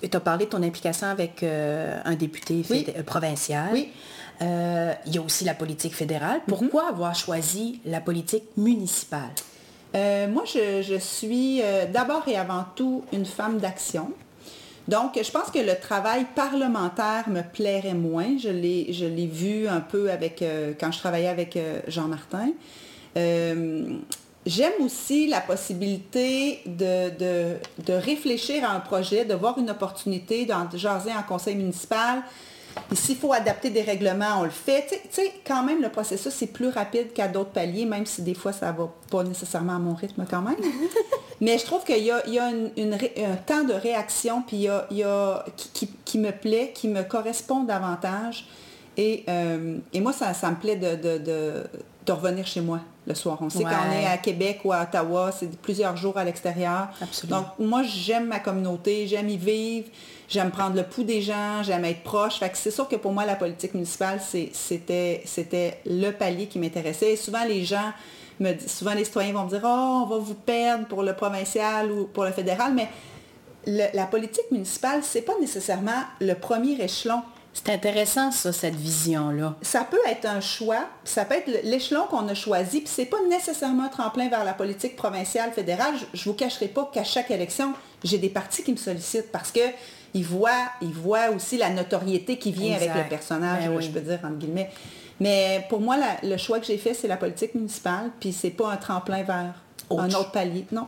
tu 0.02 0.16
as 0.16 0.20
parlé 0.22 0.46
de 0.46 0.50
ton 0.50 0.64
implication 0.64 1.08
avec 1.08 1.44
un 1.44 2.16
député 2.16 2.64
provincial. 3.06 3.70
Oui. 3.74 3.92
il 4.42 5.14
y 5.14 5.18
a 5.18 5.22
aussi 5.22 5.44
la 5.44 5.54
politique 5.54 5.94
fédérale. 5.94 6.40
Pourquoi 6.48 6.86
mm-hmm. 6.86 6.90
avoir 6.94 7.16
choisi 7.16 7.82
la 7.86 8.00
politique 8.00 8.46
municipale? 8.56 9.32
Euh, 9.96 10.28
moi, 10.28 10.44
je, 10.46 10.98
suis 11.00 11.62
euh, 11.62 11.86
d'abord 11.86 12.28
et 12.28 12.36
avant 12.36 12.66
tout 12.76 13.04
une 13.14 13.26
femme 13.26 13.60
d'action. 13.60 14.12
Donc, 14.88 15.20
je 15.22 15.32
pense 15.32 15.50
que 15.50 15.60
le 15.60 15.80
travail 15.80 16.26
parlementaire 16.36 17.30
me 17.30 17.42
plairait 17.42 17.94
moins. 17.94 18.38
Je 18.38 18.50
l'ai 18.50 19.28
vu 19.28 19.68
un 19.68 19.80
peu 19.80 20.12
avec, 20.12 20.42
euh, 20.42 20.74
quand 20.80 20.92
je 20.92 21.00
travaillais 21.00 21.28
avec 21.28 21.58
Jean 21.88 22.08
Martin. 22.08 22.52
J'aime 24.46 24.74
aussi 24.82 25.28
la 25.28 25.42
possibilité 25.42 26.60
de, 26.68 27.10
de, 27.84 27.94
réfléchir 27.94 28.64
à 28.64 28.76
un 28.76 28.80
projet, 28.80 29.26
de 29.26 29.34
voir 29.34 29.58
une 29.58 29.72
opportunité, 29.72 30.46
de 30.46 30.78
jaser 30.78 31.12
en 31.12 31.24
conseil 31.24 31.56
municipal, 31.56 32.22
et 32.92 32.96
s'il 32.96 33.18
faut 33.18 33.34
adapter 33.34 33.70
des 33.70 33.82
règlements, 33.82 34.40
on 34.42 34.44
le 34.44 34.50
fait. 34.50 34.86
Tu 34.90 34.98
sais, 35.10 35.34
quand 35.46 35.64
même, 35.64 35.82
le 35.82 35.90
processus, 35.90 36.34
c'est 36.34 36.48
plus 36.48 36.70
rapide 36.70 37.14
qu'à 37.14 37.28
d'autres 37.28 37.52
paliers, 37.52 37.86
même 37.86 38.06
si 38.06 38.22
des 38.22 38.34
fois, 38.34 38.54
ça 38.54 38.72
ne 38.72 38.78
va 38.78 38.90
pas 39.10 39.24
nécessairement 39.24 39.76
à 39.76 39.80
mon 39.80 39.96
rythme 39.96 40.26
quand 40.30 40.42
même. 40.42 40.56
Mais 41.42 41.58
je 41.58 41.66
trouve 41.66 41.84
qu'il 41.84 42.04
y 42.04 42.12
a, 42.12 42.22
un 42.46 43.36
temps 43.46 43.64
de 43.64 43.74
réaction 43.74 44.42
puis 44.42 44.68
il 44.90 44.98
y 44.98 45.04
a, 45.04 45.46
qui, 46.06 46.18
me 46.18 46.32
plaît, 46.32 46.72
qui 46.74 46.88
me 46.88 47.04
correspond 47.04 47.64
davantage. 47.64 48.48
Et, 48.98 49.24
euh, 49.28 49.78
moi, 49.96 50.14
ça, 50.14 50.50
me 50.50 50.56
plaît 50.56 50.76
de, 50.76 52.12
revenir 52.12 52.46
chez 52.46 52.62
moi 52.62 52.80
le 53.08 53.16
soir. 53.16 53.38
On 53.42 53.50
sait 53.50 53.64
qu'on 53.64 53.92
est 53.92 54.06
à 54.06 54.18
Québec 54.18 54.62
ou 54.64 54.72
à 54.72 54.84
Ottawa, 54.84 55.32
c'est 55.32 55.50
plusieurs 55.60 55.98
jours 55.98 56.18
à 56.18 56.24
l'extérieur. 56.24 56.90
Donc, 57.26 57.46
moi, 57.60 57.84
j'aime 57.84 58.28
ma 58.28 58.40
communauté, 58.40 59.08
j'aime 59.08 59.30
y 59.30 59.38
vivre. 59.38 59.88
J'aime 60.28 60.50
prendre 60.50 60.76
le 60.76 60.84
pouls 60.84 61.04
des 61.04 61.22
gens, 61.22 61.62
j'aime 61.62 61.86
être 61.86 62.02
proche. 62.02 62.40
Fait 62.40 62.50
que 62.50 62.58
c'est 62.58 62.72
sûr 62.72 62.88
que 62.88 62.96
pour 62.96 63.12
moi, 63.12 63.26
la 63.26 63.36
politique 63.36 63.74
municipale, 63.74 64.20
c'était, 64.22 65.82
le 65.86 66.12
palier 66.12 66.48
qui 66.48 66.58
m'intéressait. 66.58 67.16
souvent, 67.16 67.44
les 67.46 67.64
gens 67.64 67.92
me 68.40 68.52
disent, 68.54 68.72
souvent 68.72 68.94
les 68.94 69.06
citoyens 69.06 69.34
vont 69.34 69.44
me 69.44 69.50
dire, 69.50 69.62
oh, 69.64 70.04
on 70.04 70.06
va 70.08 70.18
vous 70.18 70.34
perdre 70.34 70.88
pour 70.88 71.04
le 71.04 71.14
provincial 71.14 71.92
ou 71.92 72.06
pour 72.06 72.24
le 72.24 72.32
fédéral, 72.32 72.74
mais 72.74 72.90
la 73.68 74.06
politique 74.06 74.50
municipale, 74.52 75.02
c'est 75.04 75.22
pas 75.22 75.38
nécessairement 75.40 76.04
le 76.20 76.34
premier 76.34 76.82
échelon. 76.82 77.22
C'est 77.56 77.72
intéressant, 77.72 78.32
ça, 78.32 78.52
cette 78.52 78.76
vision-là. 78.76 79.56
Ça 79.62 79.88
peut 79.90 79.98
être 80.10 80.26
un 80.26 80.42
choix, 80.42 80.90
ça 81.06 81.24
peut 81.24 81.36
être 81.36 81.48
l'échelon 81.64 82.06
qu'on 82.10 82.28
a 82.28 82.34
choisi, 82.34 82.82
puis 82.82 82.90
c'est 82.94 83.06
pas 83.06 83.18
nécessairement 83.30 83.86
un 83.86 83.90
tremplin 83.90 84.28
vers 84.28 84.44
la 84.44 84.54
politique 84.54 84.98
provinciale, 84.98 85.52
fédérale. 85.54 85.94
Je, 86.14 86.20
ne 86.20 86.34
vous 86.34 86.38
cacherai 86.38 86.68
pas 86.68 86.92
qu'à 86.94 87.06
chaque 87.06 87.32
élection, 87.32 87.74
j'ai 88.04 88.18
des 88.18 88.28
partis 88.28 88.62
qui 88.62 88.74
me 88.74 88.78
sollicitent 88.78 89.32
parce 89.32 89.52
que 89.52 89.62
ils 90.14 90.26
voient, 90.26 90.70
ils 90.82 90.94
voient 90.94 91.30
aussi 91.34 91.58
la 91.58 91.70
notoriété 91.70 92.38
qui 92.38 92.52
vient 92.52 92.76
avec 92.76 92.94
le 92.94 93.10
personnage, 93.10 93.68
ben 93.68 93.80
je 93.80 93.90
peux 93.90 94.02
dire, 94.02 94.20
entre 94.24 94.36
guillemets. 94.36 94.70
Mais 95.22 95.66
pour 95.70 95.80
moi, 95.80 95.96
le 96.24 96.38
choix 96.38 96.60
que 96.60 96.66
j'ai 96.66 96.78
fait, 96.78 96.94
c'est 96.94 97.08
la 97.08 97.18
politique 97.18 97.56
municipale, 97.56 98.12
puis 98.20 98.34
c'est 98.34 98.50
pas 98.50 98.70
un 98.70 98.78
tremplin 98.78 99.24
vers 99.24 99.54
un 99.92 100.10
autre 100.10 100.32
palier. 100.32 100.66
Non. 100.74 100.88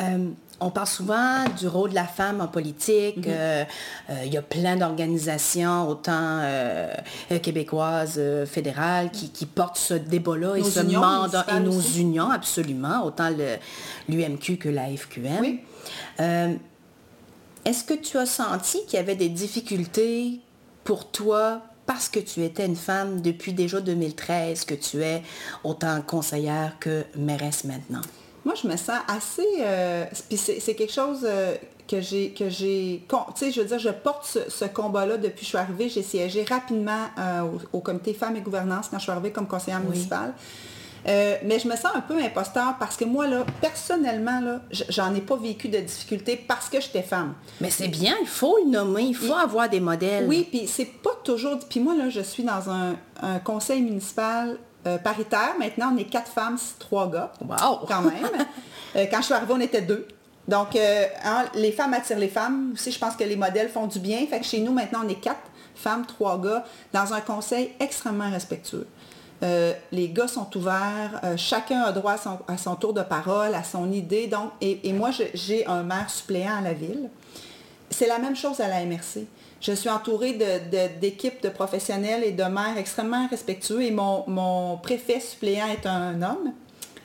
Euh, 0.00 0.28
on 0.60 0.70
parle 0.70 0.86
souvent 0.86 1.44
du 1.58 1.68
rôle 1.68 1.90
de 1.90 1.94
la 1.94 2.06
femme 2.06 2.40
en 2.40 2.48
politique. 2.48 3.18
Mhm. 3.18 3.24
Euh, 3.28 3.64
euh, 4.10 4.14
il 4.24 4.32
y 4.32 4.36
a 4.36 4.42
plein 4.42 4.76
d'organisations, 4.76 5.88
autant 5.88 6.40
euh, 6.42 6.92
québécoises, 7.42 8.20
fédérales, 8.46 9.10
qui, 9.10 9.46
portent 9.46 9.78
ce 9.78 9.94
débat-là 9.94 10.56
et 10.56 10.64
ce 10.64 10.80
mandat 10.80 11.46
et 11.56 11.60
nos 11.60 11.80
unions, 11.80 12.30
absolument, 12.30 13.04
autant 13.04 13.30
l'UMQ 14.08 14.56
que 14.58 14.68
la 14.68 14.86
FQM. 14.88 15.40
Oui. 15.40 15.60
Est-ce 17.64 17.84
que 17.84 17.94
tu 17.94 18.16
as 18.16 18.26
senti 18.26 18.84
qu'il 18.86 18.98
y 18.98 19.02
avait 19.02 19.16
des 19.16 19.28
difficultés 19.28 20.40
pour 20.84 21.10
toi 21.10 21.60
parce 21.86 22.08
que 22.08 22.20
tu 22.20 22.42
étais 22.44 22.66
une 22.66 22.76
femme 22.76 23.20
depuis 23.20 23.52
déjà 23.52 23.80
2013, 23.80 24.64
que 24.64 24.74
tu 24.74 25.02
es 25.02 25.22
autant 25.64 26.00
conseillère 26.02 26.76
que 26.78 27.04
mairesse 27.16 27.64
maintenant? 27.64 28.02
Moi, 28.48 28.54
je 28.62 28.66
me 28.66 28.78
sens 28.78 28.96
assez... 29.08 29.46
Euh, 29.60 30.06
puis 30.26 30.38
c'est 30.38 30.74
quelque 30.74 30.90
chose 30.90 31.18
euh, 31.22 31.54
que 31.86 32.00
j'ai... 32.00 32.30
que 32.30 32.48
j'ai 32.48 33.04
Tu 33.06 33.16
sais, 33.34 33.50
je 33.50 33.60
veux 33.60 33.66
dire, 33.66 33.78
je 33.78 33.90
porte 33.90 34.24
ce, 34.48 34.64
combat-là 34.64 35.18
depuis 35.18 35.40
que 35.40 35.42
je 35.42 35.48
suis 35.48 35.58
arrivée. 35.58 35.90
J'ai 35.90 36.02
siégé 36.02 36.44
rapidement 36.44 37.08
euh, 37.18 37.42
au, 37.74 37.80
comité 37.80 38.14
Femmes 38.14 38.36
et 38.36 38.40
Gouvernance 38.40 38.88
quand 38.90 38.96
je 38.96 39.02
suis 39.02 39.12
arrivée 39.12 39.32
comme 39.32 39.46
conseillère 39.46 39.80
municipale. 39.80 40.32
mais 41.04 41.58
je 41.58 41.68
me 41.68 41.76
sens 41.76 41.90
un 41.94 42.00
peu 42.00 42.18
imposteur 42.22 42.76
parce 42.80 42.96
que 42.96 43.04
moi, 43.04 43.26
là, 43.26 43.44
personnellement, 43.60 44.40
là, 44.40 44.62
j'en 44.70 45.14
ai 45.14 45.20
pas 45.20 45.36
vécu 45.36 45.68
de 45.68 45.80
difficultés 45.80 46.36
parce 46.36 46.70
que 46.70 46.80
j'étais 46.80 47.02
femme. 47.02 47.34
Mais 47.60 47.68
c'est 47.68 47.88
bien, 47.88 48.14
il 48.22 48.26
faut 48.26 48.56
le 48.64 48.70
nommer, 48.70 49.02
il 49.02 49.14
faut 49.14 49.34
avoir 49.34 49.68
des 49.68 49.80
modèles. 49.80 50.24
Oui, 50.26 50.48
puis 50.50 50.66
c'est 50.66 50.86
pas 50.86 51.18
toujours... 51.22 51.58
Puis 51.68 51.80
moi, 51.80 51.94
là, 51.94 52.08
je 52.08 52.22
suis 52.22 52.44
dans 52.44 52.70
un, 52.70 52.96
un 53.20 53.40
conseil 53.40 53.82
municipal 53.82 54.56
euh, 54.88 54.98
paritaire. 54.98 55.54
Maintenant, 55.58 55.92
on 55.94 55.98
est 55.98 56.04
quatre 56.04 56.30
femmes, 56.30 56.58
trois 56.78 57.10
gars. 57.10 57.32
Wow! 57.40 57.86
Quand 57.86 58.02
même. 58.02 58.14
Euh, 58.96 59.04
quand 59.10 59.18
je 59.18 59.24
suis 59.24 59.34
arrivée, 59.34 59.52
on 59.54 59.60
était 59.60 59.82
deux. 59.82 60.08
Donc, 60.48 60.74
euh, 60.74 61.04
hein, 61.22 61.44
les 61.52 61.72
femmes 61.72 61.92
attirent 61.92 62.18
les 62.18 62.30
femmes. 62.30 62.70
Aussi, 62.72 62.90
je 62.90 62.98
pense 62.98 63.14
que 63.16 63.22
les 63.22 63.36
modèles 63.36 63.68
font 63.68 63.86
du 63.86 63.98
bien. 63.98 64.26
Fait 64.26 64.40
que 64.40 64.46
chez 64.46 64.60
nous, 64.60 64.72
maintenant, 64.72 65.00
on 65.04 65.08
est 65.10 65.20
quatre 65.20 65.42
femmes, 65.74 66.06
trois 66.06 66.40
gars, 66.40 66.64
dans 66.94 67.12
un 67.12 67.20
conseil 67.20 67.72
extrêmement 67.80 68.30
respectueux. 68.30 68.86
les 69.42 70.08
gars 70.08 70.26
sont 70.26 70.48
ouverts, 70.56 71.20
chacun 71.36 71.82
a 71.82 71.92
droit 71.92 72.16
à 72.48 72.56
son, 72.56 72.76
tour 72.76 72.94
de 72.94 73.02
parole, 73.02 73.54
à 73.54 73.62
son 73.62 73.92
idée. 73.92 74.26
Donc, 74.26 74.52
et, 74.62 74.88
et 74.88 74.94
moi, 74.94 75.10
j'ai 75.34 75.66
un 75.66 75.82
maire 75.82 76.08
suppléant 76.08 76.56
à 76.56 76.62
la 76.62 76.72
ville. 76.72 77.10
C'est 77.90 78.06
la 78.06 78.18
même 78.18 78.34
chose 78.34 78.58
à 78.60 78.68
la 78.68 78.86
MRC. 78.86 79.26
Je 79.60 79.72
suis 79.72 79.88
entourée 79.88 80.34
d'équipes 81.00 81.42
de, 81.42 81.48
professionnels 81.48 82.22
et 82.22 82.32
de 82.32 82.44
maires 82.44 82.78
extrêmement 82.78 83.26
respectueux 83.28 83.82
et 83.82 83.90
mon, 83.90 84.78
préfet 84.82 85.20
suppléant 85.20 85.66
est 85.66 85.86
un 85.86 86.22
homme. 86.22 86.52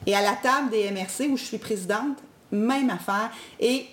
Et 0.06 0.16
à 0.16 0.22
la 0.22 0.34
table 0.34 0.70
des 0.70 0.92
MRC 0.92 1.32
où 1.32 1.38
je 1.38 1.44
suis 1.44 1.58
présidente, 1.58 2.18
même 2.52 2.90
affaire. 2.90 3.32
Et 3.60 3.86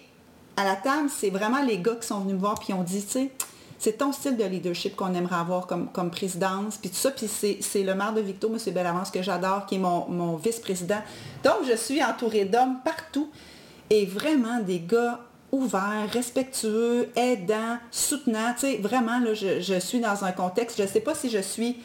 à 0.56 0.64
la 0.64 0.76
table, 0.76 1.08
c'est 1.08 1.30
vraiment 1.30 1.62
les 1.62 1.78
gars 1.78 1.94
qui 1.94 2.06
sont 2.06 2.20
venus 2.20 2.34
me 2.34 2.40
voir 2.40 2.60
et 2.68 2.72
ont 2.74 2.82
dit, 2.82 3.02
tu 3.02 3.10
sais, 3.10 3.30
c'est 3.78 3.96
ton 3.96 4.12
style 4.12 4.36
de 4.36 4.44
leadership 4.44 4.94
qu'on 4.94 5.14
aimerait 5.14 5.36
avoir 5.36 5.66
comme, 5.66 6.10
présidence, 6.10 6.76
puis 6.76 6.90
tout 6.90 6.96
ça. 6.96 7.12
Puis 7.12 7.28
c'est 7.28 7.82
le 7.82 7.94
maire 7.94 8.12
de 8.12 8.20
Victo, 8.20 8.52
M. 8.52 8.74
Bellavance, 8.74 9.10
que 9.10 9.22
j'adore, 9.22 9.64
qui 9.64 9.76
est 9.76 9.78
mon 9.78 10.36
vice-président. 10.36 11.00
Donc, 11.42 11.66
je 11.66 11.76
suis 11.76 12.04
entourée 12.04 12.44
d'hommes 12.44 12.80
partout. 12.84 13.30
Et 13.88 14.06
vraiment 14.06 14.60
des 14.60 14.80
gars 14.80 15.20
ouvert, 15.52 16.08
respectueux, 16.12 17.08
aidant, 17.16 17.78
soutenant. 17.90 18.54
Tu 18.54 18.60
sais, 18.60 18.76
vraiment, 18.78 19.18
là, 19.18 19.34
je, 19.34 19.78
suis 19.80 20.00
dans 20.00 20.24
un 20.24 20.32
contexte, 20.32 20.78
je 20.78 20.82
ne 20.82 20.88
sais 20.88 21.00
pas 21.00 21.14
si 21.14 21.30
je 21.30 21.40
suis 21.40 21.76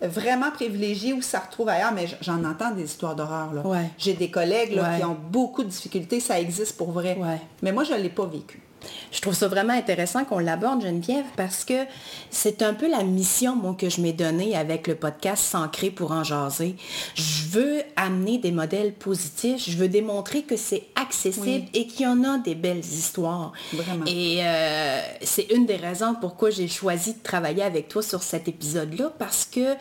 vraiment 0.00 0.50
privilégiée 0.52 1.12
ou 1.12 1.22
ça 1.22 1.40
retrouve 1.40 1.68
ailleurs, 1.68 1.92
mais 1.92 2.06
j'en 2.20 2.44
entends 2.44 2.70
des 2.70 2.84
histoires 2.84 3.16
d'horreur. 3.16 3.50
J'ai 3.98 4.14
des 4.14 4.30
collègues 4.30 4.80
qui 4.96 5.04
ont 5.04 5.16
beaucoup 5.30 5.64
de 5.64 5.68
difficultés, 5.68 6.20
ça 6.20 6.38
existe 6.40 6.76
pour 6.76 6.92
vrai. 6.92 7.18
Mais 7.62 7.72
moi, 7.72 7.84
je 7.84 7.94
ne 7.94 7.98
l'ai 7.98 8.10
pas 8.10 8.26
vécu. 8.26 8.62
Je 9.10 9.20
trouve 9.20 9.34
ça 9.34 9.48
vraiment 9.48 9.72
intéressant 9.72 10.24
qu'on 10.24 10.38
l'aborde, 10.38 10.82
Geneviève, 10.82 11.24
parce 11.36 11.64
que 11.64 11.84
c'est 12.30 12.62
un 12.62 12.74
peu 12.74 12.90
la 12.90 13.02
mission 13.02 13.56
moi, 13.56 13.74
que 13.78 13.88
je 13.88 14.00
m'ai 14.00 14.12
donnée 14.12 14.56
avec 14.56 14.86
le 14.86 14.94
podcast 14.94 15.42
S'ancrer 15.44 15.90
pour 15.90 16.12
en 16.12 16.24
jaser. 16.24 16.76
Je 17.14 17.46
veux 17.50 17.82
amener 17.96 18.38
des 18.38 18.52
modèles 18.52 18.92
positifs, 18.92 19.64
je 19.68 19.76
veux 19.76 19.88
démontrer 19.88 20.42
que 20.42 20.56
c'est 20.56 20.84
accessible 20.94 21.66
et 21.74 21.86
qu'il 21.86 22.02
y 22.02 22.06
en 22.06 22.22
a 22.24 22.38
des 22.38 22.54
belles 22.54 22.78
histoires. 22.78 23.52
Vraiment. 23.72 24.04
Et 24.06 24.40
euh, 24.42 25.00
c'est 25.22 25.50
une 25.52 25.66
des 25.66 25.76
raisons 25.76 26.14
pourquoi 26.20 26.50
j'ai 26.50 26.68
choisi 26.68 27.14
de 27.14 27.22
travailler 27.22 27.62
avec 27.62 27.88
toi 27.88 28.02
sur 28.02 28.22
cet 28.22 28.48
épisode-là, 28.48 29.12
parce 29.18 29.44
que 29.44 29.74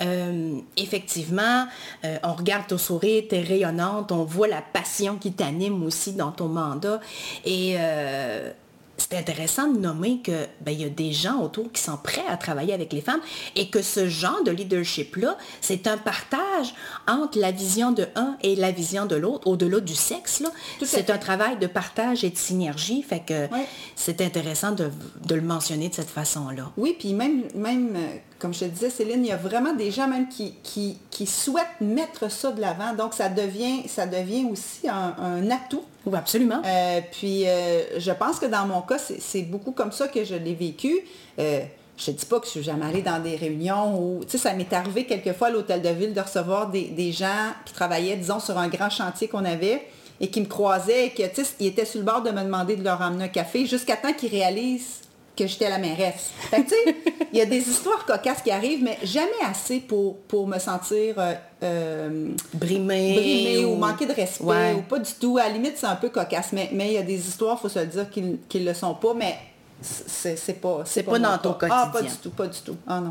euh, 0.00 0.58
effectivement, 0.76 1.66
euh, 2.04 2.18
on 2.22 2.34
regarde 2.34 2.66
ton 2.66 2.78
sourire, 2.78 3.24
es 3.30 3.40
rayonnante, 3.40 4.12
on 4.12 4.24
voit 4.24 4.48
la 4.48 4.62
passion 4.62 5.16
qui 5.16 5.32
t'anime 5.32 5.82
aussi 5.84 6.12
dans 6.12 6.32
ton 6.32 6.48
mandat. 6.48 7.00
Euh, 7.46 8.52
c'est 8.96 9.14
intéressant 9.14 9.68
de 9.68 9.78
nommer 9.78 10.20
que 10.22 10.46
ben, 10.60 10.72
il 10.72 10.80
y 10.80 10.84
a 10.84 10.88
des 10.88 11.12
gens 11.12 11.40
autour 11.40 11.70
qui 11.70 11.82
sont 11.82 11.96
prêts 11.96 12.24
à 12.28 12.36
travailler 12.36 12.72
avec 12.72 12.92
les 12.92 13.00
femmes 13.00 13.20
et 13.54 13.68
que 13.68 13.82
ce 13.82 14.08
genre 14.08 14.42
de 14.44 14.50
leadership-là, 14.50 15.36
c'est 15.60 15.86
un 15.86 15.98
partage 15.98 16.74
entre 17.06 17.38
la 17.38 17.50
vision 17.50 17.92
de 17.92 18.06
un 18.14 18.36
et 18.42 18.56
la 18.56 18.70
vision 18.70 19.06
de 19.06 19.16
l'autre, 19.16 19.46
au-delà 19.46 19.80
du 19.80 19.94
sexe. 19.94 20.42
C'est 20.82 21.10
un 21.10 21.18
travail 21.18 21.58
de 21.58 21.66
partage 21.66 22.24
et 22.24 22.30
de 22.30 22.36
synergie. 22.36 23.02
Fait 23.02 23.20
que 23.20 23.48
c'est 23.94 24.20
intéressant 24.20 24.72
de, 24.72 24.90
le 25.34 25.40
mentionner 25.42 25.88
de 25.88 25.94
cette 25.94 26.10
façon-là. 26.10 26.70
Oui, 26.76 26.96
puis 26.98 27.12
même, 27.12 27.42
même, 27.54 27.94
euh, 27.96 28.16
comme 28.38 28.54
je 28.54 28.60
te 28.60 28.64
disais, 28.64 28.90
Céline, 28.90 29.24
il 29.24 29.28
y 29.28 29.32
a 29.32 29.36
vraiment 29.36 29.74
des 29.74 29.90
gens 29.90 30.08
même 30.08 30.28
qui, 30.28 30.54
qui, 30.62 31.26
souhaitent 31.26 31.80
mettre 31.80 32.30
ça 32.30 32.52
de 32.52 32.60
l'avant. 32.60 32.94
Donc 32.94 33.14
ça 33.14 33.28
devient, 33.28 33.88
ça 33.88 34.06
devient 34.06 34.46
aussi 34.50 34.88
un 34.88 35.50
atout 35.50 35.84
oui, 36.06 36.16
absolument. 36.16 36.62
Euh, 36.64 37.00
puis 37.10 37.46
euh, 37.46 37.98
je 37.98 38.12
pense 38.12 38.38
que 38.38 38.46
dans 38.46 38.64
mon 38.64 38.80
cas, 38.82 38.98
c'est 38.98 39.42
beaucoup 39.42 39.72
comme 39.72 39.90
ça 39.90 40.06
que 40.06 40.24
je 40.24 40.36
l'ai 40.36 40.54
vécu. 40.54 40.96
Euh, 41.38 41.60
je 41.98 42.10
ne 42.12 42.16
dis 42.16 42.26
pas 42.26 42.38
que 42.38 42.46
je 42.46 42.52
suis 42.52 42.62
jamais 42.62 42.86
allée 42.86 43.02
dans 43.02 43.20
des 43.20 43.34
réunions 43.34 43.98
où, 43.98 44.20
tu 44.24 44.32
sais, 44.32 44.38
ça 44.38 44.52
m'est 44.52 44.72
arrivé 44.72 45.04
quelquefois 45.04 45.48
à 45.48 45.50
l'hôtel 45.50 45.82
de 45.82 45.88
ville 45.88 46.14
de 46.14 46.20
recevoir 46.20 46.70
des, 46.70 47.12
gens 47.12 47.52
qui 47.64 47.72
travaillaient, 47.72 48.16
disons, 48.16 48.38
sur 48.38 48.56
un 48.56 48.68
grand 48.68 48.90
chantier 48.90 49.26
qu'on 49.26 49.44
avait 49.44 49.82
et 50.20 50.28
qui 50.28 50.40
me 50.40 50.46
croisaient 50.46 51.06
et 51.06 51.10
que, 51.10 51.22
étaient 51.60 51.84
sur 51.84 51.98
le 51.98 52.06
bord 52.06 52.22
de 52.22 52.30
me 52.30 52.42
demander 52.42 52.76
de 52.76 52.84
leur 52.84 53.02
amener 53.02 53.24
un 53.24 53.28
café 53.28 53.66
jusqu'à 53.66 53.96
temps 53.96 54.12
qu'ils 54.12 54.30
réalisent 54.30 55.00
que 55.36 55.46
j'étais 55.46 55.68
la 55.68 55.78
mairesse. 55.78 56.30
Fait 56.50 56.64
tu 56.64 56.70
sais, 56.70 56.96
il 57.32 57.38
y 57.38 57.42
a 57.42 57.46
des 57.46 57.58
histoires 57.58 58.04
cocasses 58.06 58.42
qui 58.42 58.50
arrivent, 58.50 58.82
mais 58.82 58.98
jamais 59.02 59.30
assez 59.44 59.80
pour, 59.80 60.16
pour 60.20 60.48
me 60.48 60.58
sentir 60.58 61.16
euh, 61.18 61.34
euh 61.62 62.28
brimée, 62.54 63.64
ou... 63.64 63.76
manquer 63.76 64.06
de 64.06 64.12
respect, 64.12 64.74
ou 64.74 64.82
pas 64.82 64.98
du 64.98 65.12
tout. 65.12 65.38
À 65.38 65.48
la 65.48 65.50
limite, 65.50 65.74
c'est 65.76 65.86
un 65.86 65.96
peu 65.96 66.08
cocasse, 66.08 66.52
mais, 66.52 66.70
mais 66.72 66.88
il 66.88 66.94
y 66.94 66.98
a 66.98 67.02
des 67.02 67.28
histoires, 67.28 67.58
il 67.58 67.62
faut 67.62 67.68
se 67.68 67.78
le 67.78 67.86
dire, 67.86 68.10
qu'ils 68.10 68.62
ne 68.62 68.68
le 68.68 68.74
sont 68.74 68.94
pas, 68.94 69.14
mais 69.14 69.36
c'est 69.80 70.60
pas... 70.60 70.82
C'est 70.86 71.02
pas, 71.02 71.18
dans 71.18 71.38
ton 71.38 71.52
quotidien. 71.52 71.82
Ah, 71.84 71.90
pas 71.92 72.02
du 72.02 72.16
tout, 72.22 72.30
pas 72.30 72.46
du 72.46 72.58
tout. 72.60 72.76
Ah 72.86 73.00
non. 73.00 73.10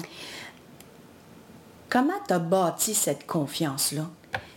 Comment 1.89 2.13
tu 2.27 2.33
as 2.33 2.39
bâti 2.39 2.93
cette 2.93 3.27
confiance-là? 3.27 4.09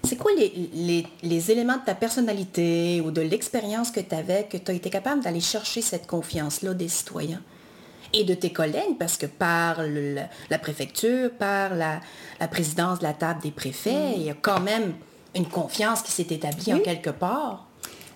C'est 0.02 0.16
quoi 0.16 0.30
les, 0.36 1.06
les, 1.22 1.50
éléments 1.50 1.76
de 1.76 1.84
ta 1.84 1.94
personnalité 1.94 3.02
ou 3.04 3.10
de 3.10 3.20
l'expérience 3.20 3.90
que 3.90 4.00
tu 4.00 4.14
avais 4.14 4.44
que 4.44 4.56
tu 4.56 4.70
as 4.70 4.74
été 4.74 4.90
capable 4.90 5.22
d'aller 5.22 5.40
chercher 5.40 5.82
cette 5.82 6.06
confiance-là 6.06 6.72
des 6.72 6.88
citoyens? 6.88 7.42
Et 8.12 8.24
de 8.24 8.34
tes 8.34 8.50
collègues, 8.52 8.96
parce 8.98 9.16
que 9.16 9.26
par 9.26 9.82
la 9.82 10.58
préfecture, 10.58 11.30
par 11.30 11.74
la, 11.74 12.00
présidence 12.50 12.98
de 13.00 13.04
la 13.04 13.12
table 13.12 13.40
des 13.42 13.50
préfets, 13.50 13.90
mm. 13.90 14.12
il 14.16 14.22
y 14.22 14.30
a 14.30 14.36
quand 14.40 14.60
même 14.60 14.94
une 15.34 15.46
confiance 15.46 16.02
qui 16.02 16.12
s'est 16.12 16.26
établie 16.30 16.72
en 16.72 16.80
quelque 16.80 17.10
part. 17.10 17.66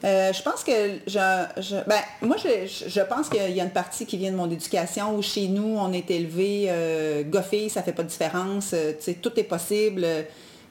Euh, 0.04 0.32
je 0.32 0.42
pense 0.42 0.64
que 0.64 0.72
je, 1.06 1.74
ben, 1.86 2.00
moi 2.22 2.36
je, 2.36 3.00
pense 3.02 3.28
qu'il 3.28 3.52
y 3.52 3.60
a 3.60 3.64
une 3.64 3.70
partie 3.70 4.04
qui 4.04 4.16
vient 4.16 4.32
de 4.32 4.36
mon 4.36 4.50
éducation 4.50 5.14
où 5.14 5.22
chez 5.22 5.46
nous 5.46 5.76
on 5.78 5.92
est 5.92 6.10
élevé 6.10 6.66
euh, 6.68 7.22
goffé, 7.22 7.68
ça 7.68 7.84
fait 7.84 7.92
pas 7.92 8.02
de 8.02 8.08
différence, 8.08 8.72
euh, 8.74 8.94
tout 9.22 9.38
est 9.38 9.44
possible. 9.44 10.04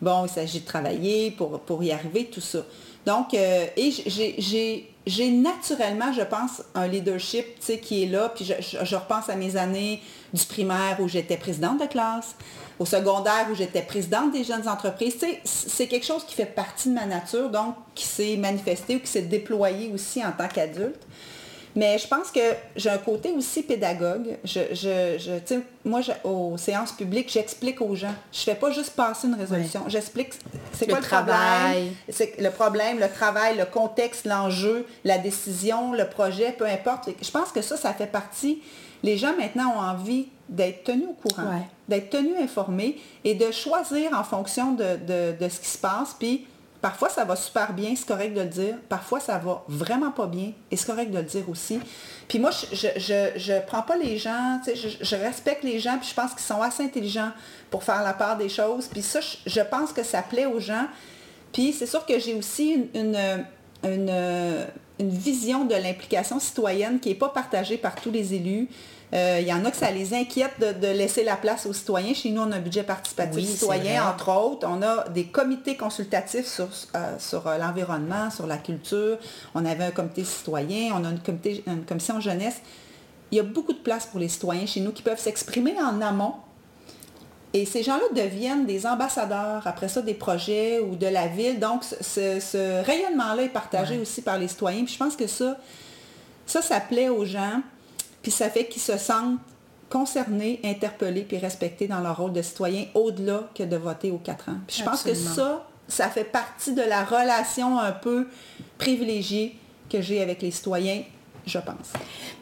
Bon, 0.01 0.25
il 0.25 0.29
s'agit 0.29 0.61
de 0.61 0.65
travailler 0.65 1.31
pour, 1.31 1.61
pour 1.61 1.81
y 1.83 1.91
arriver, 1.91 2.25
tout 2.25 2.41
ça. 2.41 2.65
Donc, 3.05 3.33
euh, 3.33 3.65
et 3.75 3.91
j'ai 3.91 4.90
naturellement, 5.07 6.13
je 6.13 6.21
pense, 6.21 6.61
un 6.75 6.87
leadership 6.87 7.59
qui 7.81 8.03
est 8.03 8.07
là. 8.07 8.29
Puis 8.35 8.45
je, 8.45 8.95
repense 8.95 9.29
à 9.29 9.35
mes 9.35 9.55
années 9.55 10.01
du 10.33 10.45
primaire 10.45 10.97
où 10.99 11.07
j'étais 11.07 11.37
présidente 11.37 11.81
de 11.81 11.87
classe, 11.87 12.35
au 12.79 12.85
secondaire 12.85 13.47
où 13.51 13.55
j'étais 13.55 13.81
présidente 13.81 14.31
des 14.31 14.43
jeunes 14.43 14.67
entreprises. 14.67 15.15
C'est 15.43 15.87
quelque 15.87 16.05
chose 16.05 16.23
qui 16.25 16.35
fait 16.35 16.45
partie 16.45 16.89
de 16.89 16.93
ma 16.93 17.05
nature, 17.05 17.49
donc 17.49 17.75
qui 17.95 18.05
s'est 18.05 18.37
manifesté 18.37 18.95
ou 18.95 18.99
qui 18.99 19.07
s'est 19.07 19.23
déployé 19.23 19.91
aussi 19.93 20.23
en 20.23 20.31
tant 20.31 20.47
qu'adulte. 20.47 21.01
Mais 21.75 21.97
je 21.97 22.07
pense 22.07 22.31
que 22.31 22.39
j'ai 22.75 22.89
un 22.89 22.97
côté 22.97 23.31
aussi 23.31 23.63
pédagogue. 23.63 24.37
Je, 24.43 24.59
je, 24.71 25.17
je 25.17 25.55
moi, 25.85 26.01
aux 26.23 26.57
séances 26.57 26.91
publiques, 26.91 27.31
j'explique 27.31 27.81
aux 27.81 27.95
gens. 27.95 28.13
Je 28.31 28.39
fais 28.39 28.55
pas 28.55 28.71
juste 28.71 28.91
passer 28.91 29.27
une 29.27 29.35
résolution. 29.35 29.83
J'explique 29.87 30.33
c'est 30.73 30.87
quoi 30.87 30.99
le, 30.99 31.03
travail. 31.03 31.93
C'est 32.09 32.39
le 32.39 32.51
problème, 32.51 32.99
le 32.99 33.09
travail, 33.09 33.57
le 33.57 33.65
contexte, 33.65 34.25
l'enjeu, 34.25 34.85
la 35.03 35.17
décision, 35.17 35.93
le 35.93 36.07
projet, 36.07 36.51
peu 36.51 36.65
importe. 36.65 37.09
Je 37.21 37.31
pense 37.31 37.51
que 37.51 37.61
ça, 37.61 37.77
ça 37.77 37.93
fait 37.93 38.07
partie. 38.07 38.61
Les 39.03 39.17
gens 39.17 39.35
maintenant 39.37 39.73
ont 39.75 39.79
envie 39.79 40.27
d'être 40.49 40.83
tenus 40.83 41.07
au 41.09 41.27
courant, 41.27 41.65
d'être 41.87 42.09
tenus 42.11 42.35
informés 42.39 42.97
et 43.23 43.33
de 43.33 43.49
choisir 43.51 44.11
en 44.13 44.23
fonction 44.23 44.73
de, 44.73 44.97
de, 45.07 45.35
de 45.39 45.49
ce 45.49 45.59
qui 45.59 45.67
se 45.67 45.77
passe. 45.77 46.15
Puis 46.19 46.45
Parfois, 46.81 47.09
ça 47.09 47.25
va 47.25 47.35
super 47.35 47.73
bien, 47.73 47.93
c'est 47.95 48.07
correct 48.07 48.33
de 48.33 48.41
le 48.41 48.47
dire. 48.47 48.75
Parfois, 48.89 49.19
ça 49.19 49.37
va 49.37 49.63
vraiment 49.67 50.09
pas 50.09 50.25
bien, 50.25 50.51
et 50.71 50.75
c'est 50.75 50.87
correct 50.87 51.11
de 51.11 51.17
le 51.17 51.23
dire 51.23 51.47
aussi. 51.47 51.79
Puis 52.27 52.39
moi, 52.39 52.49
je 52.49 52.87
je, 52.97 53.59
prends 53.67 53.83
pas 53.83 53.97
les 53.97 54.17
gens, 54.17 54.59
je, 54.65 54.87
je, 54.99 55.15
respecte 55.15 55.63
les 55.63 55.79
gens, 55.79 55.97
puis 55.99 56.09
je 56.09 56.15
pense 56.15 56.31
qu'ils 56.31 56.41
sont 56.41 56.61
assez 56.61 56.83
intelligents 56.83 57.31
pour 57.69 57.83
faire 57.83 58.01
la 58.01 58.13
part 58.13 58.35
des 58.35 58.49
choses. 58.49 58.87
Puis 58.87 59.03
ça, 59.03 59.19
je, 59.21 59.61
pense 59.61 59.93
que 59.93 60.03
ça 60.03 60.23
plaît 60.23 60.47
aux 60.47 60.59
gens. 60.59 60.87
Puis 61.53 61.71
c'est 61.71 61.85
sûr 61.85 62.03
que 62.05 62.17
j'ai 62.17 62.33
aussi 62.33 62.89
une, 62.95 63.45
une, 63.83 64.65
une 64.99 65.09
vision 65.09 65.65
de 65.65 65.75
l'implication 65.75 66.39
citoyenne 66.39 66.99
qui 66.99 67.09
n'est 67.09 67.15
pas 67.15 67.29
partagée 67.29 67.77
par 67.77 67.95
tous 67.95 68.11
les 68.11 68.33
élus. 68.33 68.69
Euh, 69.13 69.39
il 69.41 69.47
y 69.47 69.53
en 69.53 69.65
a 69.65 69.71
que 69.71 69.77
ça 69.77 69.91
les 69.91 70.13
inquiète 70.13 70.53
de, 70.59 70.87
laisser 70.87 71.23
la 71.23 71.35
place 71.35 71.65
aux 71.65 71.73
citoyens. 71.73 72.13
Chez 72.13 72.29
nous, 72.29 72.41
on 72.41 72.51
a 72.51 72.55
un 72.55 72.61
budget 72.61 72.83
participatif 72.83 73.45
citoyen, 73.45 74.07
entre 74.07 74.31
autres. 74.31 74.67
On 74.69 74.81
a 74.81 75.09
des 75.09 75.25
comités 75.25 75.75
consultatifs 75.75 76.47
sur, 76.47 76.69
euh, 76.95 77.15
sur 77.19 77.45
euh, 77.47 77.57
l'environnement, 77.57 78.31
sur 78.31 78.47
la 78.47 78.57
culture. 78.57 79.17
On 79.53 79.65
avait 79.65 79.83
un 79.83 79.91
comité 79.91 80.23
citoyen, 80.23 80.93
on 80.95 81.03
a 81.03 81.09
une, 81.09 81.19
comité, 81.19 81.61
une 81.67 81.83
commission 81.83 82.21
jeunesse. 82.21 82.61
Il 83.31 83.37
y 83.37 83.39
a 83.41 83.43
beaucoup 83.43 83.73
de 83.73 83.79
place 83.79 84.05
pour 84.05 84.19
les 84.19 84.29
citoyens 84.29 84.65
chez 84.65 84.79
nous 84.79 84.91
qui 84.91 85.01
peuvent 85.01 85.19
s'exprimer 85.19 85.75
en 85.81 86.01
amont. 86.01 86.35
Et 87.53 87.65
ces 87.65 87.83
gens-là 87.83 88.03
deviennent 88.15 88.65
des 88.65 88.85
ambassadeurs, 88.85 89.67
après 89.67 89.89
ça, 89.89 90.01
des 90.01 90.13
projets 90.13 90.79
ou 90.79 90.95
de 90.95 91.07
la 91.07 91.27
ville. 91.27 91.59
Donc, 91.59 91.83
ce, 91.83 92.81
rayonnement-là 92.83 93.43
est 93.43 93.49
partagé 93.49 93.99
aussi 93.99 94.21
par 94.21 94.37
les 94.37 94.47
citoyens. 94.47 94.85
Puis 94.85 94.93
je 94.93 94.99
pense 94.99 95.17
que 95.17 95.27
ça, 95.27 95.57
ça, 96.45 96.61
ça 96.61 96.79
plaît 96.79 97.09
aux 97.09 97.25
gens. 97.25 97.61
Puis 98.21 98.31
ça 98.31 98.49
fait 98.49 98.67
qu'ils 98.67 98.81
se 98.81 98.97
sentent 98.97 99.39
concernés, 99.89 100.59
interpellés, 100.63 101.23
puis 101.23 101.37
respectés 101.37 101.87
dans 101.87 101.99
leur 101.99 102.17
rôle 102.17 102.33
de 102.33 102.41
citoyen 102.41 102.85
au-delà 102.93 103.49
que 103.53 103.63
de 103.63 103.75
voter 103.75 104.09
aux 104.11 104.17
quatre 104.17 104.49
ans. 104.49 104.57
Puis 104.67 104.77
je 104.79 104.83
pense 104.83 105.03
que 105.03 105.13
ça, 105.13 105.67
ça 105.87 106.07
fait 106.09 106.23
partie 106.23 106.73
de 106.73 106.81
la 106.81 107.03
relation 107.03 107.77
un 107.77 107.91
peu 107.91 108.27
privilégiée 108.77 109.57
que 109.89 110.01
j'ai 110.01 110.21
avec 110.21 110.41
les 110.41 110.51
citoyens, 110.51 111.03
je 111.45 111.59
pense. 111.59 111.91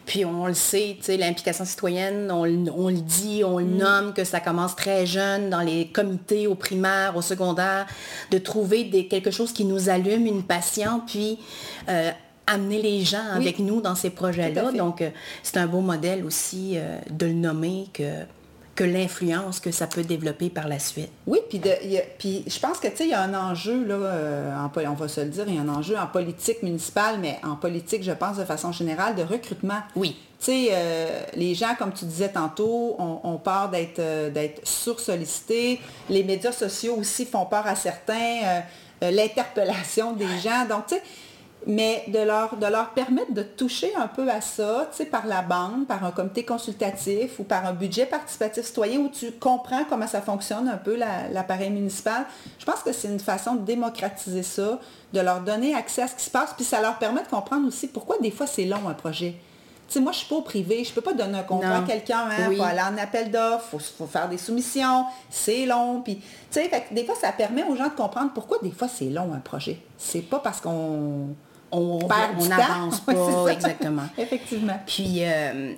Puis 0.05 0.25
on 0.25 0.45
le 0.45 0.53
sait, 0.53 0.97
l'implication 1.07 1.65
citoyenne, 1.65 2.31
on, 2.31 2.45
le 2.45 3.01
dit, 3.01 3.43
on 3.43 3.59
le 3.59 3.65
mm. 3.65 3.77
nomme, 3.77 4.13
que 4.13 4.23
ça 4.23 4.39
commence 4.39 4.75
très 4.75 5.05
jeune 5.05 5.49
dans 5.49 5.61
les 5.61 5.87
comités, 5.87 6.47
au 6.47 6.55
primaire, 6.55 7.15
au 7.15 7.21
secondaire, 7.21 7.87
de 8.29 8.37
trouver 8.37 8.83
des, 8.83 9.07
quelque 9.07 9.31
chose 9.31 9.51
qui 9.53 9.65
nous 9.65 9.89
allume, 9.89 10.27
une 10.27 10.43
passion, 10.43 11.01
puis 11.05 11.39
euh, 11.89 12.11
amener 12.49 12.81
les 12.81 13.03
gens 13.03 13.25
avec 13.33 13.59
nous 13.59 13.81
dans 13.81 13.95
ces 13.95 14.09
projets-là. 14.09 14.71
Donc, 14.71 15.01
euh, 15.01 15.09
c'est 15.43 15.57
un 15.57 15.67
beau 15.67 15.81
modèle 15.81 16.25
aussi 16.25 16.73
euh, 16.75 16.97
de 17.09 17.27
le 17.27 17.33
nommer 17.33 17.87
que 17.93 18.03
que 18.75 18.85
l'influence 18.85 19.59
que 19.59 19.71
ça 19.71 19.87
peut 19.87 20.03
développer 20.03 20.49
par 20.49 20.69
la 20.69 20.79
suite. 20.79 21.09
Oui, 21.27 21.39
puis, 21.49 22.45
je 22.47 22.59
pense 22.61 22.79
que, 22.79 22.87
tu 22.87 22.95
sais, 22.95 23.03
il 23.07 23.09
y 23.09 23.13
a 23.13 23.21
un 23.21 23.33
enjeu, 23.33 23.83
là, 23.83 23.95
euh, 23.95 24.67
on 24.87 24.93
va 24.93 25.07
se 25.09 25.19
le 25.19 25.27
dire, 25.27 25.43
il 25.49 25.55
y 25.55 25.57
a 25.57 25.61
un 25.61 25.67
enjeu 25.67 25.97
en 25.97 26.07
politique 26.07 26.63
municipale, 26.63 27.17
mais 27.19 27.41
en 27.43 27.57
politique, 27.57 28.03
je 28.03 28.13
pense, 28.13 28.37
de 28.37 28.45
façon 28.45 28.71
générale, 28.71 29.15
de 29.15 29.23
recrutement. 29.23 29.81
Oui. 29.97 30.15
Tu 30.39 30.45
sais, 30.45 31.25
les 31.35 31.55
gens, 31.55 31.75
comme 31.77 31.91
tu 31.91 32.05
disais 32.05 32.29
tantôt, 32.29 32.95
ont, 32.99 33.37
peur 33.43 33.67
d'être 33.67 34.31
d'être 34.31 34.65
sursollicités. 34.65 35.81
Les 36.09 36.23
médias 36.23 36.53
sociaux 36.53 36.95
aussi 36.95 37.25
font 37.25 37.45
peur 37.45 37.67
à 37.67 37.75
certains. 37.75 38.63
L'interpellation 39.01 40.13
des 40.13 40.39
gens. 40.41 40.65
Donc, 40.69 40.87
tu 40.87 40.95
sais, 40.95 41.01
mais 41.67 42.05
de 42.07 42.19
leur, 42.19 42.55
de 42.55 42.65
leur 42.65 42.91
permettre 42.91 43.33
de 43.33 43.43
toucher 43.43 43.93
un 43.95 44.07
peu 44.07 44.29
à 44.29 44.41
ça, 44.41 44.87
tu 44.91 44.97
sais, 44.97 45.05
par 45.05 45.27
la 45.27 45.41
bande, 45.41 45.87
par 45.87 46.03
un 46.05 46.11
comité 46.11 46.45
consultatif 46.45 47.39
ou 47.39 47.43
par 47.43 47.65
un 47.65 47.73
budget 47.73 48.05
participatif 48.05 48.65
citoyen 48.65 48.99
où 48.99 49.09
tu 49.09 49.31
comprends 49.33 49.83
comment 49.89 50.07
ça 50.07 50.21
fonctionne 50.21 50.67
un 50.67 50.77
peu 50.77 50.95
l'appareil 50.95 51.69
municipal. 51.69 52.25
Je 52.57 52.65
pense 52.65 52.79
que 52.81 52.93
c'est 52.93 53.09
une 53.09 53.19
façon 53.19 53.55
de 53.55 53.65
démocratiser 53.65 54.43
ça, 54.43 54.79
de 55.13 55.19
leur 55.19 55.41
donner 55.41 55.75
accès 55.75 56.03
à 56.03 56.07
ce 56.07 56.15
qui 56.15 56.23
se 56.23 56.31
passe, 56.31 56.53
puis 56.53 56.63
ça 56.63 56.81
leur 56.81 56.97
permet 56.97 57.23
de 57.23 57.27
comprendre 57.27 57.67
aussi 57.67 57.87
pourquoi 57.87 58.17
des 58.19 58.31
fois 58.31 58.47
c'est 58.47 58.65
long 58.65 58.87
un 58.87 58.93
projet. 58.93 59.35
Tu 59.87 59.95
sais, 59.95 60.01
moi, 60.01 60.11
je 60.11 60.19
suis 60.19 60.27
pas 60.27 60.35
au 60.35 60.43
privé, 60.43 60.83
je 60.83 60.93
peux 60.93 61.01
pas 61.01 61.13
donner 61.13 61.39
un 61.39 61.43
contrat 61.43 61.77
à 61.77 61.81
quelqu'un, 61.81 62.27
hein, 62.29 62.51
faut 62.55 62.61
aller 62.61 62.79
en 62.79 62.95
appel 62.95 63.31
d'offres, 63.31 63.69
il 63.73 63.79
faut, 63.79 64.05
faire 64.05 64.29
des 64.29 64.37
soumissions, 64.37 65.05
c'est 65.31 65.65
long, 65.65 66.01
puis, 66.01 66.17
tu 66.17 66.23
sais, 66.51 66.69
des 66.91 67.05
fois, 67.05 67.15
ça 67.15 67.31
permet 67.31 67.63
aux 67.63 67.75
gens 67.75 67.87
de 67.87 67.95
comprendre 67.95 68.29
pourquoi 68.35 68.59
des 68.61 68.69
fois 68.69 68.87
c'est 68.87 69.09
long 69.09 69.33
un 69.33 69.39
projet. 69.39 69.79
C'est 69.97 70.21
pas 70.21 70.37
parce 70.37 70.61
qu'on 70.61 71.29
on 71.71 72.07
n'avance 72.47 72.99
pas, 73.05 73.47
exactement. 73.47 74.07
Effectivement. 74.17 74.79
Puis, 74.85 75.23
euh, 75.23 75.73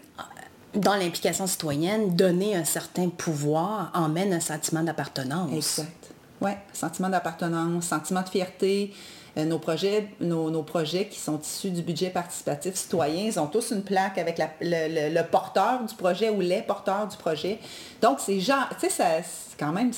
dans 0.74 0.96
l'implication 0.96 1.48
citoyenne, 1.48 2.16
donner 2.16 2.56
un 2.56 2.64
certain 2.64 3.10
pouvoir 3.10 3.92
emmène 3.94 4.34
un 4.34 4.40
sentiment 4.40 4.84
d'appartenance. 4.84 5.80
Exact. 5.80 6.12
Oui, 6.42 6.52
sentiment 6.74 7.10
d'appartenance, 7.10 7.86
sentiment 7.86 8.22
de 8.22 8.30
fierté. 8.30 8.94
Euh, 9.38 9.46
nos, 9.46 9.60
projets, 9.60 10.10
nos, 10.20 10.64
projets 10.64 11.08
qui 11.08 11.18
sont 11.18 11.40
issus 11.40 11.70
du 11.70 11.82
budget 11.82 12.10
participatif 12.10 12.76
citoyen, 12.76 13.24
ils 13.24 13.40
ont 13.40 13.48
tous 13.48 13.72
une 13.72 13.82
plaque 13.82 14.18
avec 14.18 14.42
le, 14.60 15.22
porteur 15.24 15.86
du 15.86 15.96
projet 15.96 16.30
ou 16.30 16.42
les 16.42 16.62
porteurs 16.62 17.08
du 17.08 17.16
projet. 17.16 17.60
Donc, 18.02 18.20
c'est 18.20 18.42
genre, 18.42 18.68
tu 18.78 18.90
sais, 18.90 19.24
c'est 19.24 19.58
quand 19.58 19.72
même 19.72 19.92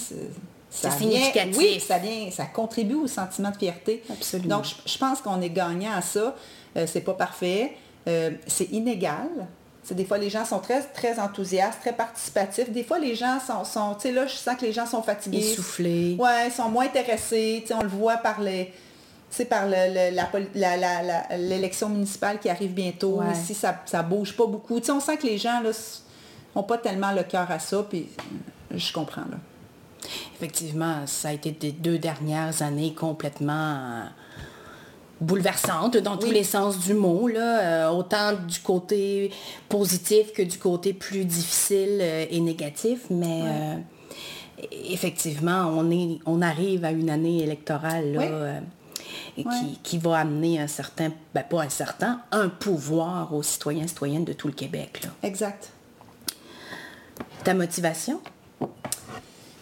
c'est 0.74 0.92
significatif. 0.92 1.58
oui, 1.58 1.80
ça, 1.80 1.98
vient, 2.00 2.32
ça 2.32 2.46
contribue 2.46 2.96
au 2.96 3.08
sentiment 3.08 3.52
de 3.52 3.58
fierté. 3.58 4.04
Absolument. 4.10 4.58
Donc, 4.58 4.66
je, 4.86 4.98
pense 4.98 5.22
qu'on 5.22 5.40
est 5.42 5.50
gagnant 5.50 5.94
à 5.96 6.02
ça. 6.02 6.36
Euh, 6.76 6.88
c'est 6.88 7.02
pas 7.02 7.14
parfait. 7.14 7.74
Euh, 8.08 8.32
c'est 8.48 8.72
inégal. 8.72 9.30
Des 9.92 10.06
fois, 10.06 10.18
les 10.18 10.30
gens 10.30 10.46
sont 10.46 10.60
très, 10.60 10.82
très 10.82 11.20
enthousiastes, 11.20 11.82
très 11.82 11.94
participatifs. 11.94 12.72
Des 12.72 12.84
fois, 12.84 12.98
les 13.00 13.16
gens 13.16 13.38
sont, 13.40 13.66
sont 13.66 13.96
tu 13.96 14.08
sais, 14.08 14.12
là, 14.12 14.26
je 14.26 14.34
sens 14.34 14.56
que 14.56 14.66
les 14.66 14.72
gens 14.72 14.88
sont 14.88 15.04
fatigués. 15.04 15.52
Essoufflés. 15.52 16.16
Ouais, 16.18 16.50
sont 16.50 16.70
moins 16.70 16.86
intéressés. 16.86 17.60
Tu 17.62 17.68
sais, 17.68 17.74
on 17.76 17.84
le 17.84 17.90
voit 17.90 18.18
par 18.18 18.42
les, 18.42 18.74
par 19.50 19.68
l'élection 21.38 21.90
municipale 21.90 22.40
qui 22.40 22.50
arrive 22.50 22.74
bientôt. 22.74 23.22
Ici, 23.32 23.54
ça, 23.54 23.80
ça 23.86 24.02
bouge 24.02 24.36
pas 24.36 24.48
beaucoup. 24.48 24.80
Tu 24.80 24.88
sais, 24.88 24.92
on 24.92 25.00
sent 25.00 25.18
que 25.18 25.28
les 25.28 25.38
gens, 25.38 25.60
là, 25.62 25.72
n'ont 26.56 26.64
pas 26.64 26.78
tellement 26.78 27.12
le 27.12 27.24
cœur 27.24 27.52
à 27.52 27.60
ça, 27.60 27.86
puis 27.88 28.08
je 28.74 28.94
comprends, 28.94 29.22
là. 29.30 29.38
Effectivement, 30.36 31.06
ça 31.06 31.30
a 31.30 31.34
été 31.34 31.52
des 31.52 31.72
deux 31.72 31.98
dernières 31.98 32.62
années 32.62 32.94
complètement 32.94 33.76
euh, 33.76 34.04
bouleversantes 35.22 35.98
dans 35.98 36.18
tous 36.18 36.32
les 36.32 36.44
sens 36.44 36.80
du 36.80 36.94
mot, 36.94 37.28
là, 37.28 37.60
euh, 37.60 37.90
autant 37.90 38.34
du 38.34 38.60
côté 38.60 39.32
positif 39.70 40.34
que 40.34 40.42
du 40.42 40.58
côté 40.58 40.94
plus 40.94 41.26
difficile 41.26 42.00
euh, 42.02 42.26
et 42.30 42.40
négatif, 42.40 43.06
mais 43.10 43.44
effectivement, 44.72 45.72
on, 45.76 45.90
est, 45.92 46.20
on 46.26 46.42
arrive 46.42 46.86
à 46.86 46.92
une 46.92 47.10
année 47.10 47.44
électorale 47.44 48.64
qui, 49.84 49.98
va 49.98 50.20
amener 50.20 50.60
un 50.60 50.68
certain, 50.68 51.12
ben 51.34 51.44
pas 51.44 51.64
un 51.64 51.70
certain, 51.70 52.22
un 52.32 52.50
pouvoir 52.50 53.34
aux 53.34 53.44
citoyens 53.44 53.86
et 53.86 53.88
citoyennes 53.88 54.26
de 54.26 54.34
tout 54.34 54.48
le 54.48 54.54
Québec. 54.54 55.02
Là. 55.04 55.10
Exact. 55.24 55.72
Ta 57.44 57.54
motivation? 57.54 58.22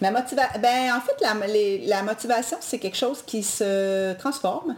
Motivation, 0.02 0.60
ben, 0.60 0.95
en 0.95 1.02
fait, 1.02 1.16
la, 1.88 2.04
motivation, 2.04 2.58
c'est 2.60 2.80
quelque 2.80 2.97
chose 2.97 3.22
qui 3.22 3.43
se 3.43 4.14
transforme. 4.14 4.76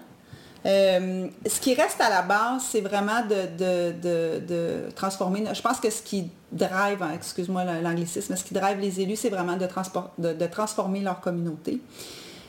Euh, 0.65 1.27
ce 1.45 1.59
qui 1.59 1.73
reste 1.73 1.99
à 2.01 2.09
la 2.09 2.21
base, 2.21 2.63
c'est 2.71 2.81
vraiment 2.81 3.21
de, 3.29 4.89
transformer. 4.95 5.45
Je 5.53 5.61
pense 5.61 5.79
que 5.79 5.89
ce 5.89 6.01
qui 6.01 6.29
drive, 6.51 7.01
hein, 7.01 7.11
excuse-moi 7.15 7.63
l'anglicisme, 7.81 8.35
ce 8.35 8.43
qui 8.43 8.53
drive 8.53 8.79
les 8.79 8.99
élus, 8.99 9.15
c'est 9.15 9.29
vraiment 9.29 9.55
de, 9.55 10.33
de, 10.33 10.47
transformer 10.47 10.99
leur 10.99 11.21
communauté. 11.21 11.81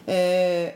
Euh, 0.09 0.69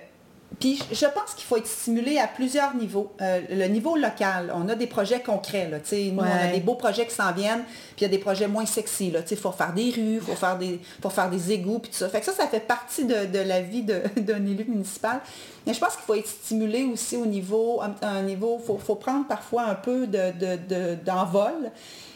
puis 0.61 0.83
je 0.91 1.07
pense 1.07 1.35
qu'il 1.37 1.45
faut 1.45 1.57
être 1.57 1.69
stimulé 1.69 2.19
à 2.19 2.27
plusieurs 2.27 2.75
niveaux. 2.75 3.13
Euh, 3.21 3.41
le 3.51 3.67
niveau 3.67 3.97
local, 3.97 4.53
on 4.55 4.69
a 4.69 4.75
des 4.75 4.89
projets 4.89 5.21
concrets. 5.21 5.69
Là, 5.69 5.79
nous, 5.79 6.19
on 6.19 6.23
a 6.23 6.49
des 6.49 6.61
beaux 6.61 6.75
projets 6.75 7.07
qui 7.07 7.15
s'en 7.15 7.33
viennent, 7.33 7.63
puis 7.65 7.99
il 7.99 8.03
y 8.03 8.07
a 8.07 8.09
des 8.09 8.19
projets 8.19 8.49
moins 8.49 8.67
sexy. 8.67 9.13
Il 9.31 9.37
faut 9.37 9.53
faire 9.53 9.73
des 9.73 9.91
rues, 9.91 10.15
il 10.15 10.21
faut 10.21 10.35
faire 10.35 10.59
des, 10.59 10.81
faut 11.01 11.11
faire 11.11 11.31
des 11.31 11.53
égouts, 11.53 11.79
puis 11.79 11.93
tout 11.93 11.99
ça. 11.99 12.09
Fait 12.09 12.21
que 12.21 12.27
ça, 12.27 12.33
ça 12.33 12.49
fait 12.49 12.67
partie 12.67 13.05
de, 13.05 13.39
la 13.39 13.61
vie 13.61 13.83
d'un 14.17 14.47
élu 14.47 14.65
municipal. 14.67 15.21
Mais 15.67 15.75
je 15.75 15.79
pense 15.79 15.95
qu'il 15.95 16.05
faut 16.05 16.15
être 16.15 16.27
stimulé 16.27 16.85
aussi 16.85 17.17
au 17.17 17.27
niveau, 17.27 17.81
un, 18.03 18.23
niveau, 18.23 18.59
il 18.61 18.85
faut, 18.85 18.95
prendre 18.97 19.29
parfois 19.29 19.65
un 19.65 19.75
peu 19.75 20.07
d'envol. 20.07 21.53
De, 21.63 21.69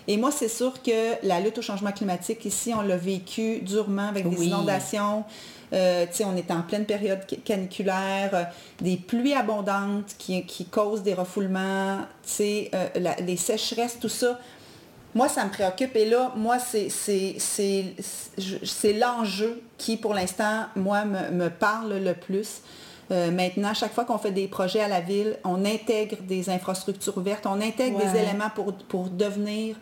et 0.08 0.16
moi, 0.16 0.32
c'est 0.32 0.48
sûr 0.48 0.82
que 0.82 1.24
la 1.24 1.38
lutte 1.38 1.58
au 1.58 1.62
changement 1.62 1.92
climatique, 1.92 2.44
ici, 2.44 2.72
on 2.76 2.82
l'a 2.82 2.96
vécu 2.96 3.60
durement 3.60 4.08
avec 4.08 4.28
des 4.28 4.46
inondations. 4.46 5.24
Euh, 5.72 6.06
on 6.24 6.36
est 6.36 6.50
en 6.50 6.62
pleine 6.62 6.84
période 6.84 7.20
caniculaire, 7.44 8.30
euh, 8.34 8.44
des 8.80 8.96
pluies 8.96 9.34
abondantes 9.34 10.14
qui, 10.18 10.66
causent 10.70 11.02
des 11.02 11.14
refoulements, 11.14 12.00
euh, 12.40 12.88
les 13.20 13.36
sécheresses, 13.36 13.98
tout 13.98 14.08
ça. 14.08 14.38
Moi, 15.14 15.28
ça 15.28 15.44
me 15.44 15.50
préoccupe. 15.50 15.94
Et 15.96 16.08
là, 16.08 16.32
moi, 16.36 16.58
c'est 16.58 17.36
l'enjeu 18.94 19.62
qui, 19.78 19.96
pour 19.96 20.14
l'instant, 20.14 20.66
moi, 20.74 21.04
me, 21.04 21.48
parle 21.48 21.98
le 21.98 22.14
plus. 22.14 22.62
Euh, 23.10 23.30
maintenant, 23.30 23.74
chaque 23.74 23.92
fois 23.92 24.04
qu'on 24.04 24.18
fait 24.18 24.30
des 24.30 24.48
projets 24.48 24.80
à 24.80 24.88
la 24.88 25.00
ville, 25.00 25.36
on 25.44 25.64
intègre 25.64 26.16
des 26.22 26.48
infrastructures 26.48 27.16
ouvertes, 27.18 27.46
on 27.46 27.60
intègre 27.60 27.98
des 27.98 28.18
éléments 28.18 28.50
pour, 28.54 28.72
pour 28.72 29.10
devenir 29.10 29.76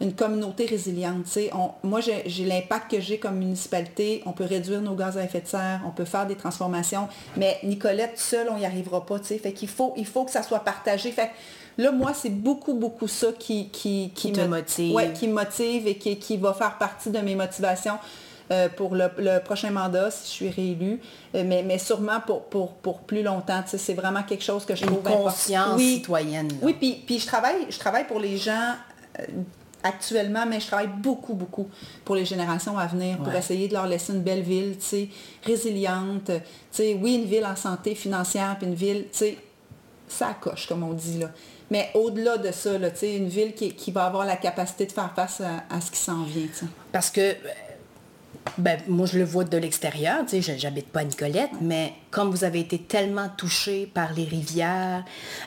une 0.00 0.14
communauté 0.14 0.66
résiliente. 0.66 1.26
moi, 1.82 2.00
j'ai 2.00 2.44
l'impact 2.44 2.90
que 2.90 3.00
j'ai 3.00 3.18
comme 3.18 3.36
municipalité. 3.36 4.22
On 4.26 4.32
peut 4.32 4.44
réduire 4.44 4.80
nos 4.80 4.94
gaz 4.94 5.18
à 5.18 5.24
effet 5.24 5.40
de 5.40 5.46
serre, 5.46 5.80
on 5.86 5.90
peut 5.90 6.04
faire 6.04 6.26
des 6.26 6.36
transformations, 6.36 7.08
mais 7.36 7.58
Nicolette, 7.64 8.18
seule, 8.18 8.48
on 8.50 8.58
n'y 8.58 8.66
arrivera 8.66 9.04
pas. 9.04 9.18
Fait 9.18 9.52
qu'il 9.52 9.68
faut, 9.68 9.92
il 9.96 10.06
faut 10.06 10.24
que 10.24 10.30
ça 10.30 10.42
soit 10.42 10.60
partagé. 10.60 11.10
Fait 11.10 11.30
là, 11.76 11.90
moi, 11.92 12.12
c'est 12.14 12.30
beaucoup, 12.30 12.74
beaucoup 12.74 13.08
ça 13.08 13.28
qui, 13.38 13.68
qui, 13.70 14.12
qui, 14.14 14.32
me 14.32 14.46
motive. 14.46 15.12
qui 15.14 15.28
me 15.28 15.34
motive 15.34 15.86
et 15.86 15.96
qui, 15.96 16.16
qui 16.18 16.36
va 16.36 16.52
faire 16.54 16.78
partie 16.78 17.10
de 17.10 17.18
mes 17.18 17.34
motivations. 17.34 17.98
Euh, 18.50 18.70
pour 18.70 18.94
le, 18.94 19.40
prochain 19.40 19.70
mandat 19.70 20.10
si 20.10 20.24
je 20.24 20.30
suis 20.30 20.48
réélue, 20.48 21.00
euh, 21.34 21.44
mais, 21.44 21.62
mais 21.62 21.76
sûrement 21.76 22.20
pour, 22.26 22.44
pour, 22.44 22.72
pour 22.76 23.00
plus 23.00 23.22
longtemps. 23.22 23.62
C'est 23.66 23.92
vraiment 23.92 24.22
quelque 24.22 24.42
chose 24.42 24.64
que 24.64 24.74
je 24.74 24.86
trouve 24.86 25.00
Une 25.06 25.16
conscience 25.16 25.78
citoyenne. 25.78 26.48
Oui, 26.62 26.72
puis, 26.72 27.02
puis 27.04 27.18
je, 27.18 27.26
travaille, 27.26 27.66
je 27.68 27.78
travaille 27.78 28.06
pour 28.06 28.18
les 28.18 28.38
gens 28.38 28.72
euh, 29.20 29.24
actuellement, 29.82 30.44
mais 30.46 30.60
je 30.60 30.66
travaille 30.66 30.88
beaucoup, 30.88 31.34
beaucoup 31.34 31.68
pour 32.04 32.14
les 32.14 32.24
générations 32.24 32.78
à 32.78 32.86
venir, 32.86 33.18
pour 33.18 33.32
essayer 33.34 33.68
de 33.68 33.74
leur 33.74 33.86
laisser 33.86 34.12
une 34.12 34.22
belle 34.22 34.42
ville, 34.42 34.76
tu 34.78 34.84
sais, 34.84 35.08
résiliente, 35.44 36.26
tu 36.26 36.40
sais, 36.70 36.98
oui, 37.00 37.14
une 37.16 37.24
ville 37.24 37.46
en 37.46 37.56
santé 37.56 37.94
financière, 37.94 38.56
puis 38.58 38.66
une 38.66 38.74
ville, 38.74 39.04
tu 39.12 39.18
sais, 39.18 39.38
ça 40.08 40.34
coche, 40.40 40.66
comme 40.66 40.82
on 40.82 40.92
dit, 40.92 41.18
là. 41.18 41.30
Mais 41.70 41.90
au-delà 41.94 42.38
de 42.38 42.50
ça, 42.50 42.78
là, 42.78 42.90
tu 42.90 42.98
sais, 42.98 43.16
une 43.16 43.28
ville 43.28 43.52
qui, 43.54 43.74
qui, 43.74 43.92
va 43.92 44.06
avoir 44.06 44.24
la 44.24 44.36
capacité 44.36 44.86
de 44.86 44.92
faire 44.92 45.12
face 45.14 45.42
à, 45.42 45.64
à 45.74 45.80
ce 45.80 45.90
qui 45.90 45.98
s'en 45.98 46.22
vient, 46.22 46.46
tu 46.46 46.60
sais. 46.60 46.66
Parce 46.90 47.10
que 47.10 47.36
ben, 48.56 48.80
moi, 48.88 49.06
je 49.06 49.18
le 49.18 49.24
vois 49.24 49.44
de 49.44 49.56
l'extérieur, 49.56 50.24
tu 50.26 50.42
sais, 50.42 50.58
j'habite 50.58 50.88
pas 50.88 51.00
à 51.00 51.04
Nicolette, 51.04 51.50
mais 51.60 51.92
comme 52.10 52.30
vous 52.30 52.44
avez 52.44 52.60
été 52.60 52.78
tellement 52.78 53.28
touché 53.36 53.86
par 53.86 54.12
les 54.14 54.24
rivières 54.24 55.04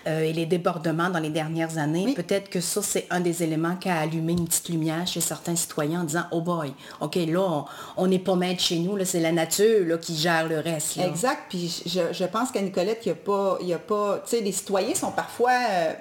euh, 0.08 0.22
et 0.22 0.34
les 0.34 0.46
débordements 0.46 1.10
dans 1.10 1.20
les 1.20 1.30
dernières 1.30 1.78
années, 1.78 2.14
peut-être 2.14 2.50
que 2.50 2.62
ça, 2.62 2.82
c'est 2.82 3.08
un 3.10 3.20
des 3.20 3.44
éléments 3.44 3.76
qui 3.76 3.90
a 3.90 4.00
allumé 4.00 4.34
une 4.34 4.46
petite 4.46 4.70
lumière 4.70 5.08
chez 5.08 5.22
certains 5.22 5.56
citoyens 5.56 6.02
en 6.02 6.04
disant, 6.04 6.26
oh 6.32 6.42
boy, 6.42 6.74
OK, 7.00 7.16
là, 7.16 7.66
on 7.98 8.08
n'est 8.08 8.20
pas 8.20 8.36
maître 8.36 8.62
chez 8.62 8.80
nous, 8.80 9.04
c'est 9.06 9.20
la 9.20 9.32
nature 9.32 9.86
là, 9.86 9.98
qui 9.98 10.16
gère 10.16 10.48
le 10.48 10.60
reste. 10.60 10.98
Exact, 10.98 11.44
puis 11.50 11.84
je, 11.86 12.26
pense 12.26 12.52
qu'à 12.52 12.62
Nicolette, 12.62 13.02
il 13.06 13.10
n'y 13.10 13.14
a 13.14 13.16
pas, 13.16 13.58
il 13.62 13.68
y 13.68 13.74
a 13.74 13.80
pas, 13.80 14.22
tu 14.24 14.38
sais, 14.38 14.42
les 14.42 14.52
citoyens 14.52 14.96
sont 14.96 15.12
parfois... 15.12 15.52
Euh, 15.72 15.94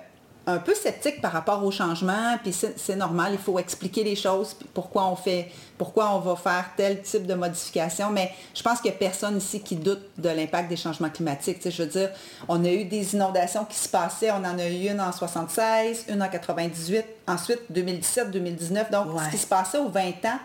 un 0.46 0.58
peu 0.58 0.74
sceptique 0.74 1.20
par 1.20 1.32
rapport 1.32 1.64
au 1.64 1.70
changement, 1.70 2.38
puis 2.42 2.52
c'est 2.52 2.96
normal, 2.96 3.32
il 3.32 3.38
faut 3.38 3.58
expliquer 3.58 4.02
les 4.02 4.16
choses, 4.16 4.56
pourquoi 4.74 5.06
on 5.06 5.16
fait, 5.16 5.50
pourquoi 5.76 6.14
on 6.14 6.18
va 6.18 6.34
faire 6.34 6.70
tel 6.76 7.02
type 7.02 7.26
de 7.26 7.34
modification, 7.34 8.10
mais 8.10 8.32
je 8.54 8.62
pense 8.62 8.80
qu'il 8.80 8.90
n'y 8.90 8.96
a 8.96 8.98
personne 8.98 9.36
ici 9.36 9.60
qui 9.60 9.76
doute 9.76 10.00
de 10.18 10.28
l'impact 10.28 10.68
des 10.68 10.76
changements 10.76 11.10
climatiques. 11.10 11.58
je 11.68 11.82
veux 11.82 11.88
dire, 11.88 12.10
on 12.48 12.64
a 12.64 12.70
eu 12.70 12.84
des 12.84 13.14
inondations 13.14 13.64
qui 13.64 13.76
se 13.76 13.88
passaient, 13.88 14.30
on 14.30 14.44
en 14.44 14.58
a 14.58 14.66
eu 14.66 14.88
une 14.88 15.00
en 15.00 15.12
76, 15.12 16.06
une 16.08 16.22
en 16.22 16.28
98, 16.28 17.04
ensuite 17.26 17.60
2017, 17.70 18.30
2019, 18.30 18.90
donc 18.90 19.06
ce 19.26 19.30
qui 19.30 19.38
se 19.38 19.46
passait 19.46 19.78
aux 19.78 19.88
20 19.88 20.08
ans 20.24 20.38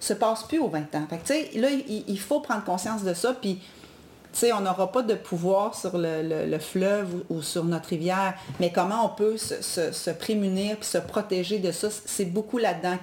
se 0.00 0.14
passe 0.14 0.42
plus 0.44 0.58
aux 0.58 0.68
20 0.68 0.94
ans. 0.94 1.06
Fait 1.08 1.52
là, 1.56 1.68
il, 1.70 2.18
faut 2.18 2.40
prendre 2.40 2.64
conscience 2.64 3.04
de 3.04 3.14
ça, 3.14 3.34
puis 3.34 3.60
on 4.54 4.60
n'aura 4.60 4.92
pas 4.92 5.02
de 5.02 5.14
pouvoir 5.14 5.74
sur 5.74 5.92
le, 5.94 6.58
fleuve 6.58 7.24
ou, 7.28 7.42
sur 7.42 7.64
notre 7.64 7.88
rivière, 7.90 8.34
mais 8.58 8.70
comment 8.72 9.04
on 9.04 9.08
peut 9.08 9.36
se, 9.36 10.10
prémunir 10.10 10.76
puis 10.76 10.88
se 10.88 10.98
protéger 10.98 11.58
de 11.58 11.72
ça, 11.72 11.88
c'est 11.90 12.26
beaucoup 12.26 12.58
là-dedans 12.58 12.96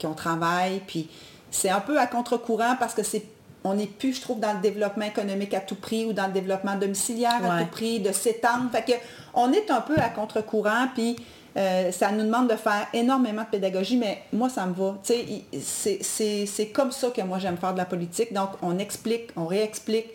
qu'on 0.00 0.14
travaille. 0.14 0.80
Puis 0.86 1.08
c'est 1.50 1.70
un 1.70 1.80
peu 1.80 1.98
à 1.98 2.06
contre-courant 2.06 2.76
parce 2.78 2.94
que 2.94 3.02
c'est 3.02 3.24
on 3.64 3.74
n'est 3.74 3.86
plus, 3.86 4.14
je 4.14 4.20
trouve, 4.20 4.38
dans 4.38 4.52
le 4.52 4.60
développement 4.60 5.06
économique 5.06 5.52
à 5.52 5.58
tout 5.58 5.74
prix 5.74 6.04
ou 6.04 6.12
dans 6.12 6.28
le 6.28 6.32
développement 6.32 6.76
domiciliaire 6.76 7.44
à 7.44 7.62
tout 7.62 7.70
prix, 7.70 7.98
de 7.98 8.12
s'étendre. 8.12 8.70
Fait 8.70 8.84
que 8.84 8.96
on 9.34 9.52
est 9.52 9.72
un 9.72 9.80
peu 9.80 9.96
à 9.98 10.08
contre-courant, 10.08 10.86
puis 10.94 11.16
euh, 11.56 11.90
ça 11.90 12.12
nous 12.12 12.24
demande 12.24 12.50
de 12.50 12.56
faire 12.56 12.86
énormément 12.92 13.42
de 13.42 13.48
pédagogie, 13.48 13.96
mais 13.96 14.22
moi, 14.32 14.50
ça 14.50 14.66
me 14.66 14.74
va. 14.74 14.98
C'est 15.02 16.66
comme 16.68 16.92
ça 16.92 17.08
que 17.10 17.22
moi, 17.22 17.38
j'aime 17.38 17.56
faire 17.56 17.72
de 17.72 17.78
la 17.78 17.86
politique. 17.86 18.32
Donc, 18.32 18.50
on 18.60 18.78
explique, 18.78 19.30
on 19.36 19.46
réexplique, 19.46 20.06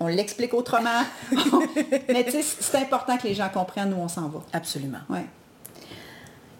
on 0.00 0.06
l'explique 0.06 0.54
autrement. 0.54 1.02
mais 2.08 2.26
c'est 2.30 2.78
important 2.78 3.18
que 3.18 3.26
les 3.26 3.34
gens 3.34 3.50
comprennent 3.52 3.92
où 3.92 3.98
on 3.98 4.08
s'en 4.08 4.28
va. 4.28 4.40
Absolument. 4.54 5.00
Ouais. 5.10 5.26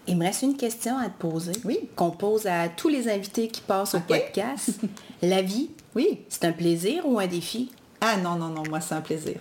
Il 0.05 0.17
me 0.17 0.25
reste 0.25 0.43
une 0.43 0.55
question 0.55 0.97
à 0.97 1.05
te 1.05 1.17
poser. 1.17 1.53
Oui. 1.65 1.89
Qu'on 1.95 2.11
pose 2.11 2.45
à 2.45 2.69
tous 2.69 2.89
les 2.89 3.09
invités 3.09 3.47
qui 3.47 3.61
passent 3.61 3.95
au 3.95 3.99
podcast. 3.99 4.79
la 5.23 5.41
vie, 5.41 5.71
oui. 5.95 6.21
c'est 6.29 6.45
un 6.45 6.53
plaisir 6.53 7.07
ou 7.07 7.19
un 7.19 7.27
défi? 7.27 7.71
Ah 8.01 8.17
non, 8.17 8.35
non, 8.35 8.49
non, 8.49 8.63
moi, 8.69 8.81
c'est 8.81 8.93
un 8.93 9.01
plaisir. 9.01 9.39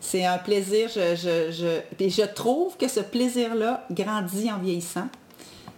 C'est 0.00 0.24
un 0.24 0.38
plaisir. 0.38 0.88
Je, 0.88 1.16
je, 1.16 1.80
et 2.02 2.10
je 2.10 2.22
trouve 2.22 2.76
que 2.76 2.88
ce 2.88 3.00
plaisir-là 3.00 3.86
grandit 3.90 4.50
en 4.50 4.58
vieillissant. 4.58 5.08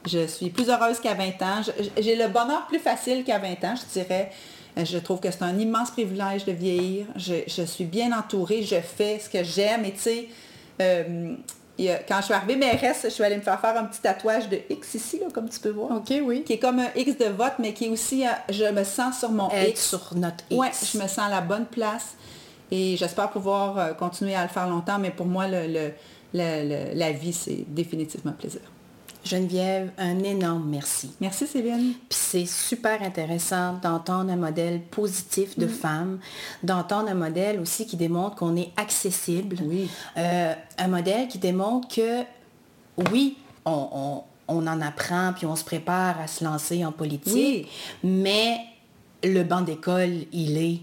Je 0.07 0.27
suis 0.27 0.51
plus 0.51 0.68
heureuse 0.71 0.99
qu'à 1.01 1.14
20 1.14 1.43
ans. 1.43 1.62
J'ai 1.99 2.16
le 2.16 2.29
bonheur 2.29 2.66
plus 2.66 2.79
facile 2.79 3.25
qu'à 3.25 3.39
20 3.39 3.64
ans, 3.64 3.75
je 3.77 4.01
dirais. 4.01 4.31
Je 4.77 4.99
trouve 4.99 5.21
que 5.21 5.31
c'est 5.31 5.43
un 5.43 5.59
immense 5.59 5.91
privilège 5.91 6.45
de 6.45 6.53
vieillir. 6.53 7.07
Je, 7.16 7.64
suis 7.64 7.85
bien 7.85 8.16
entourée. 8.16 8.62
Je 8.62 8.81
fais 8.81 9.18
ce 9.18 9.29
que 9.29 9.45
j'aime. 9.45 9.85
Et 9.85 9.93
tu 9.93 10.01
sais, 10.01 10.29
euh, 10.81 11.35
quand 11.79 12.18
je 12.18 12.25
suis 12.25 12.35
arrivée 12.35 12.57
mairesse, 12.57 13.01
je 13.05 13.09
suis 13.09 13.25
allée 13.25 13.37
me 13.37 13.43
faire 13.43 13.61
faire 13.61 13.77
un 13.77 13.85
petit 13.85 14.01
tatouage 14.01 14.49
de 14.49 14.59
X 14.71 14.95
ici, 14.95 15.18
là, 15.18 15.27
comme 15.33 15.49
tu 15.49 15.61
peux 15.61 15.71
voir. 15.71 15.93
OK, 15.93 16.14
oui. 16.23 16.45
Qui 16.45 16.55
est 16.55 16.59
comme 16.59 16.79
un 16.79 16.91
X 16.95 17.18
de 17.18 17.27
vote, 17.27 17.55
mais 17.59 17.75
qui 17.75 17.87
est 17.87 17.89
aussi, 17.89 18.25
je 18.49 18.64
me 18.64 18.85
sens 18.85 19.18
sur 19.18 19.31
mon 19.31 19.51
X. 19.51 19.89
sur 19.89 20.14
notre 20.14 20.45
X. 20.51 20.57
Oui, 20.59 20.68
je 20.95 20.99
me 20.99 21.09
sens 21.09 21.27
à 21.27 21.29
la 21.29 21.41
bonne 21.41 21.66
place. 21.66 22.14
Et 22.71 22.97
j'espère 22.97 23.31
pouvoir 23.31 23.79
euh, 23.79 23.93
continuer 23.95 24.35
à 24.35 24.43
le 24.43 24.49
faire 24.49 24.68
longtemps, 24.68 24.99
mais 24.99 25.11
pour 25.11 25.27
moi, 25.27 25.47
le, 25.49 25.93
la 26.33 27.12
vie, 27.12 27.33
c'est 27.33 27.64
définitivement 27.68 28.33
plaisir. 28.33 28.61
Geneviève, 29.25 29.91
un 29.99 30.18
énorme 30.21 30.68
merci. 30.68 31.12
Merci 31.21 31.47
Céline. 31.47 31.93
Puis 32.09 32.18
c'est 32.18 32.47
super 32.47 33.03
intéressant 33.03 33.75
d'entendre 33.75 34.33
un 34.33 34.37
modèle 34.37 34.81
positif 34.81 35.59
de 35.59 35.66
mm. 35.66 35.68
femme, 35.68 36.18
d'entendre 36.62 37.11
un 37.11 37.14
modèle 37.14 37.61
aussi 37.61 37.87
qui 37.87 37.97
démontre 37.97 38.37
qu'on 38.37 38.57
est 38.57 38.73
accessible. 38.77 39.57
Oui. 39.62 39.91
Euh, 40.16 40.55
un 40.79 40.89
modèle 40.89 41.29
qui 41.29 41.39
démontre 41.39 41.95
que 41.95 42.23
oui, 43.11 43.37
on, 43.66 44.23
on, 44.49 44.66
en 44.66 44.81
apprend 44.81 45.33
puis 45.37 45.47
on 45.47 45.57
se 45.57 45.64
prépare 45.64 46.18
à 46.21 46.27
se 46.27 46.43
lancer 46.43 46.85
en 46.85 46.93
politique, 46.93 47.68
mais 48.03 48.59
le 49.23 49.43
banc 49.43 49.61
d'école, 49.61 50.25
il 50.33 50.57
est 50.57 50.81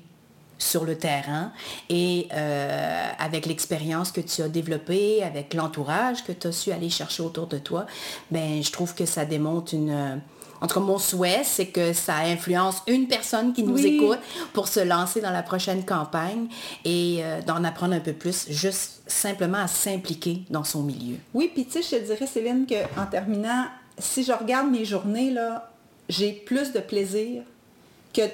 sur 0.58 0.86
le 0.86 0.98
terrain 0.98 1.52
et 1.90 2.28
euh, 2.34 3.10
avec 3.20 3.46
l'expérience 3.46 4.12
que 4.12 4.22
tu 4.22 4.42
as 4.42 4.50
développée, 4.50 5.24
avec 5.24 5.54
l'entourage 5.54 6.24
que 6.24 6.32
tu 6.32 6.48
as 6.48 6.52
su 6.52 6.72
aller 6.72 6.90
chercher 6.90 7.24
autour 7.24 7.48
de 7.48 7.58
toi, 7.58 7.86
ben, 8.32 8.64
je 8.64 8.72
trouve 8.72 8.94
que 8.96 9.06
ça 9.06 9.26
démontre 9.26 9.74
une... 9.74 9.92
Euh, 9.92 10.16
en 10.60 10.66
tout 10.66 10.74
cas, 10.74 10.86
mon 10.86 10.98
souhait, 10.98 11.44
c'est 11.44 11.68
que 11.68 11.94
ça 11.94 12.16
influence 12.18 12.82
une 12.88 13.08
personne 13.08 13.54
qui 13.54 13.62
nous 13.62 13.86
écoute 13.86 14.18
pour 14.54 14.68
se 14.68 14.80
lancer 14.80 15.22
dans 15.22 15.30
la 15.30 15.44
prochaine 15.44 15.86
campagne 15.86 16.48
et 16.84 17.20
euh, 17.22 17.42
d'en 17.44 17.64
apprendre 17.64 17.94
un 17.94 18.00
peu 18.00 18.14
plus, 18.14 18.48
juste 18.50 19.04
simplement 19.06 19.60
à 19.60 19.68
s'impliquer 19.68 20.46
dans 20.50 20.64
son 20.64 20.82
milieu. 20.82 21.18
Oui, 21.36 21.52
puis 21.54 21.66
tu 21.66 21.74
sais, 21.74 21.84
je 21.84 22.02
te 22.02 22.12
dirais, 22.12 22.26
Céline, 22.26 22.66
qu'en 22.66 23.06
terminant, 23.06 23.66
si 24.00 24.24
je 24.24 24.32
regarde 24.32 24.72
mes 24.72 24.84
journées, 24.84 25.30
là, 25.30 25.72
j'ai 26.10 26.32
plus 26.32 26.72
de 26.72 26.80
plaisir 26.80 27.44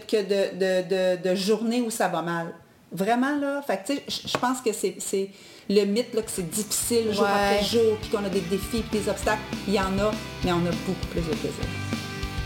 que, 0.07 0.21
de, 0.21 1.21
de, 1.21 1.35
journées 1.35 1.81
où 1.81 1.89
ça 1.89 2.07
va 2.07 2.21
mal. 2.21 2.53
Vraiment, 2.91 3.35
là, 3.37 3.61
fait 3.63 4.03
je 4.07 4.37
pense 4.37 4.61
que 4.61 4.71
c'est 4.71 5.29
le 5.69 5.85
mythe 5.85 6.13
là, 6.13 6.21
que 6.21 6.29
c'est 6.29 6.49
difficile 6.49 7.13
jour 7.13 7.25
après 7.25 7.63
jour, 7.63 7.97
puis 8.01 8.09
qu'on 8.09 8.23
a 8.23 8.29
des 8.29 8.41
défis, 8.41 8.83
puis 8.89 8.99
des 8.99 9.09
obstacles. 9.09 9.41
Il 9.67 9.73
y 9.73 9.79
en 9.79 9.97
a, 9.99 10.11
mais 10.43 10.51
on 10.51 10.65
a 10.65 10.71
beaucoup 10.85 11.07
plus 11.11 11.21
de 11.21 11.35
plaisir. 11.35 11.65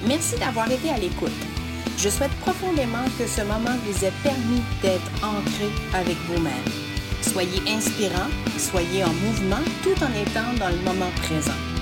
Merci 0.07 0.38
d'avoir 0.38 0.71
été 0.71 0.89
à 0.89 0.97
l'écoute. 0.97 1.31
Je 1.97 2.09
souhaite 2.09 2.31
profondément 2.41 3.03
que 3.17 3.25
ce 3.25 3.41
moment 3.41 3.75
vous 3.85 4.05
ait 4.05 4.13
permis 4.21 4.61
d'être 4.83 5.11
ancré 5.23 5.69
avec 5.95 6.15
vous-même. 6.27 6.53
Soyez 7.23 7.59
inspirant, 7.67 8.29
soyez 8.57 9.03
en 9.03 9.13
mouvement 9.13 9.63
tout 9.83 9.95
en 10.03 10.21
étant 10.21 10.53
dans 10.59 10.69
le 10.69 10.77
moment 10.83 11.09
présent. 11.23 11.76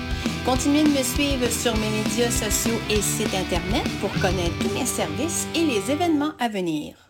Continuez 0.46 0.84
de 0.84 0.90
me 0.90 1.02
suivre 1.02 1.50
sur 1.50 1.76
mes 1.76 1.90
médias 1.90 2.30
sociaux 2.30 2.78
et 2.88 3.02
sites 3.02 3.34
Internet 3.34 3.82
pour 4.00 4.12
connaître 4.20 4.56
tous 4.60 4.72
mes 4.78 4.86
services 4.86 5.48
et 5.56 5.64
les 5.64 5.90
événements 5.90 6.34
à 6.38 6.48
venir. 6.48 7.05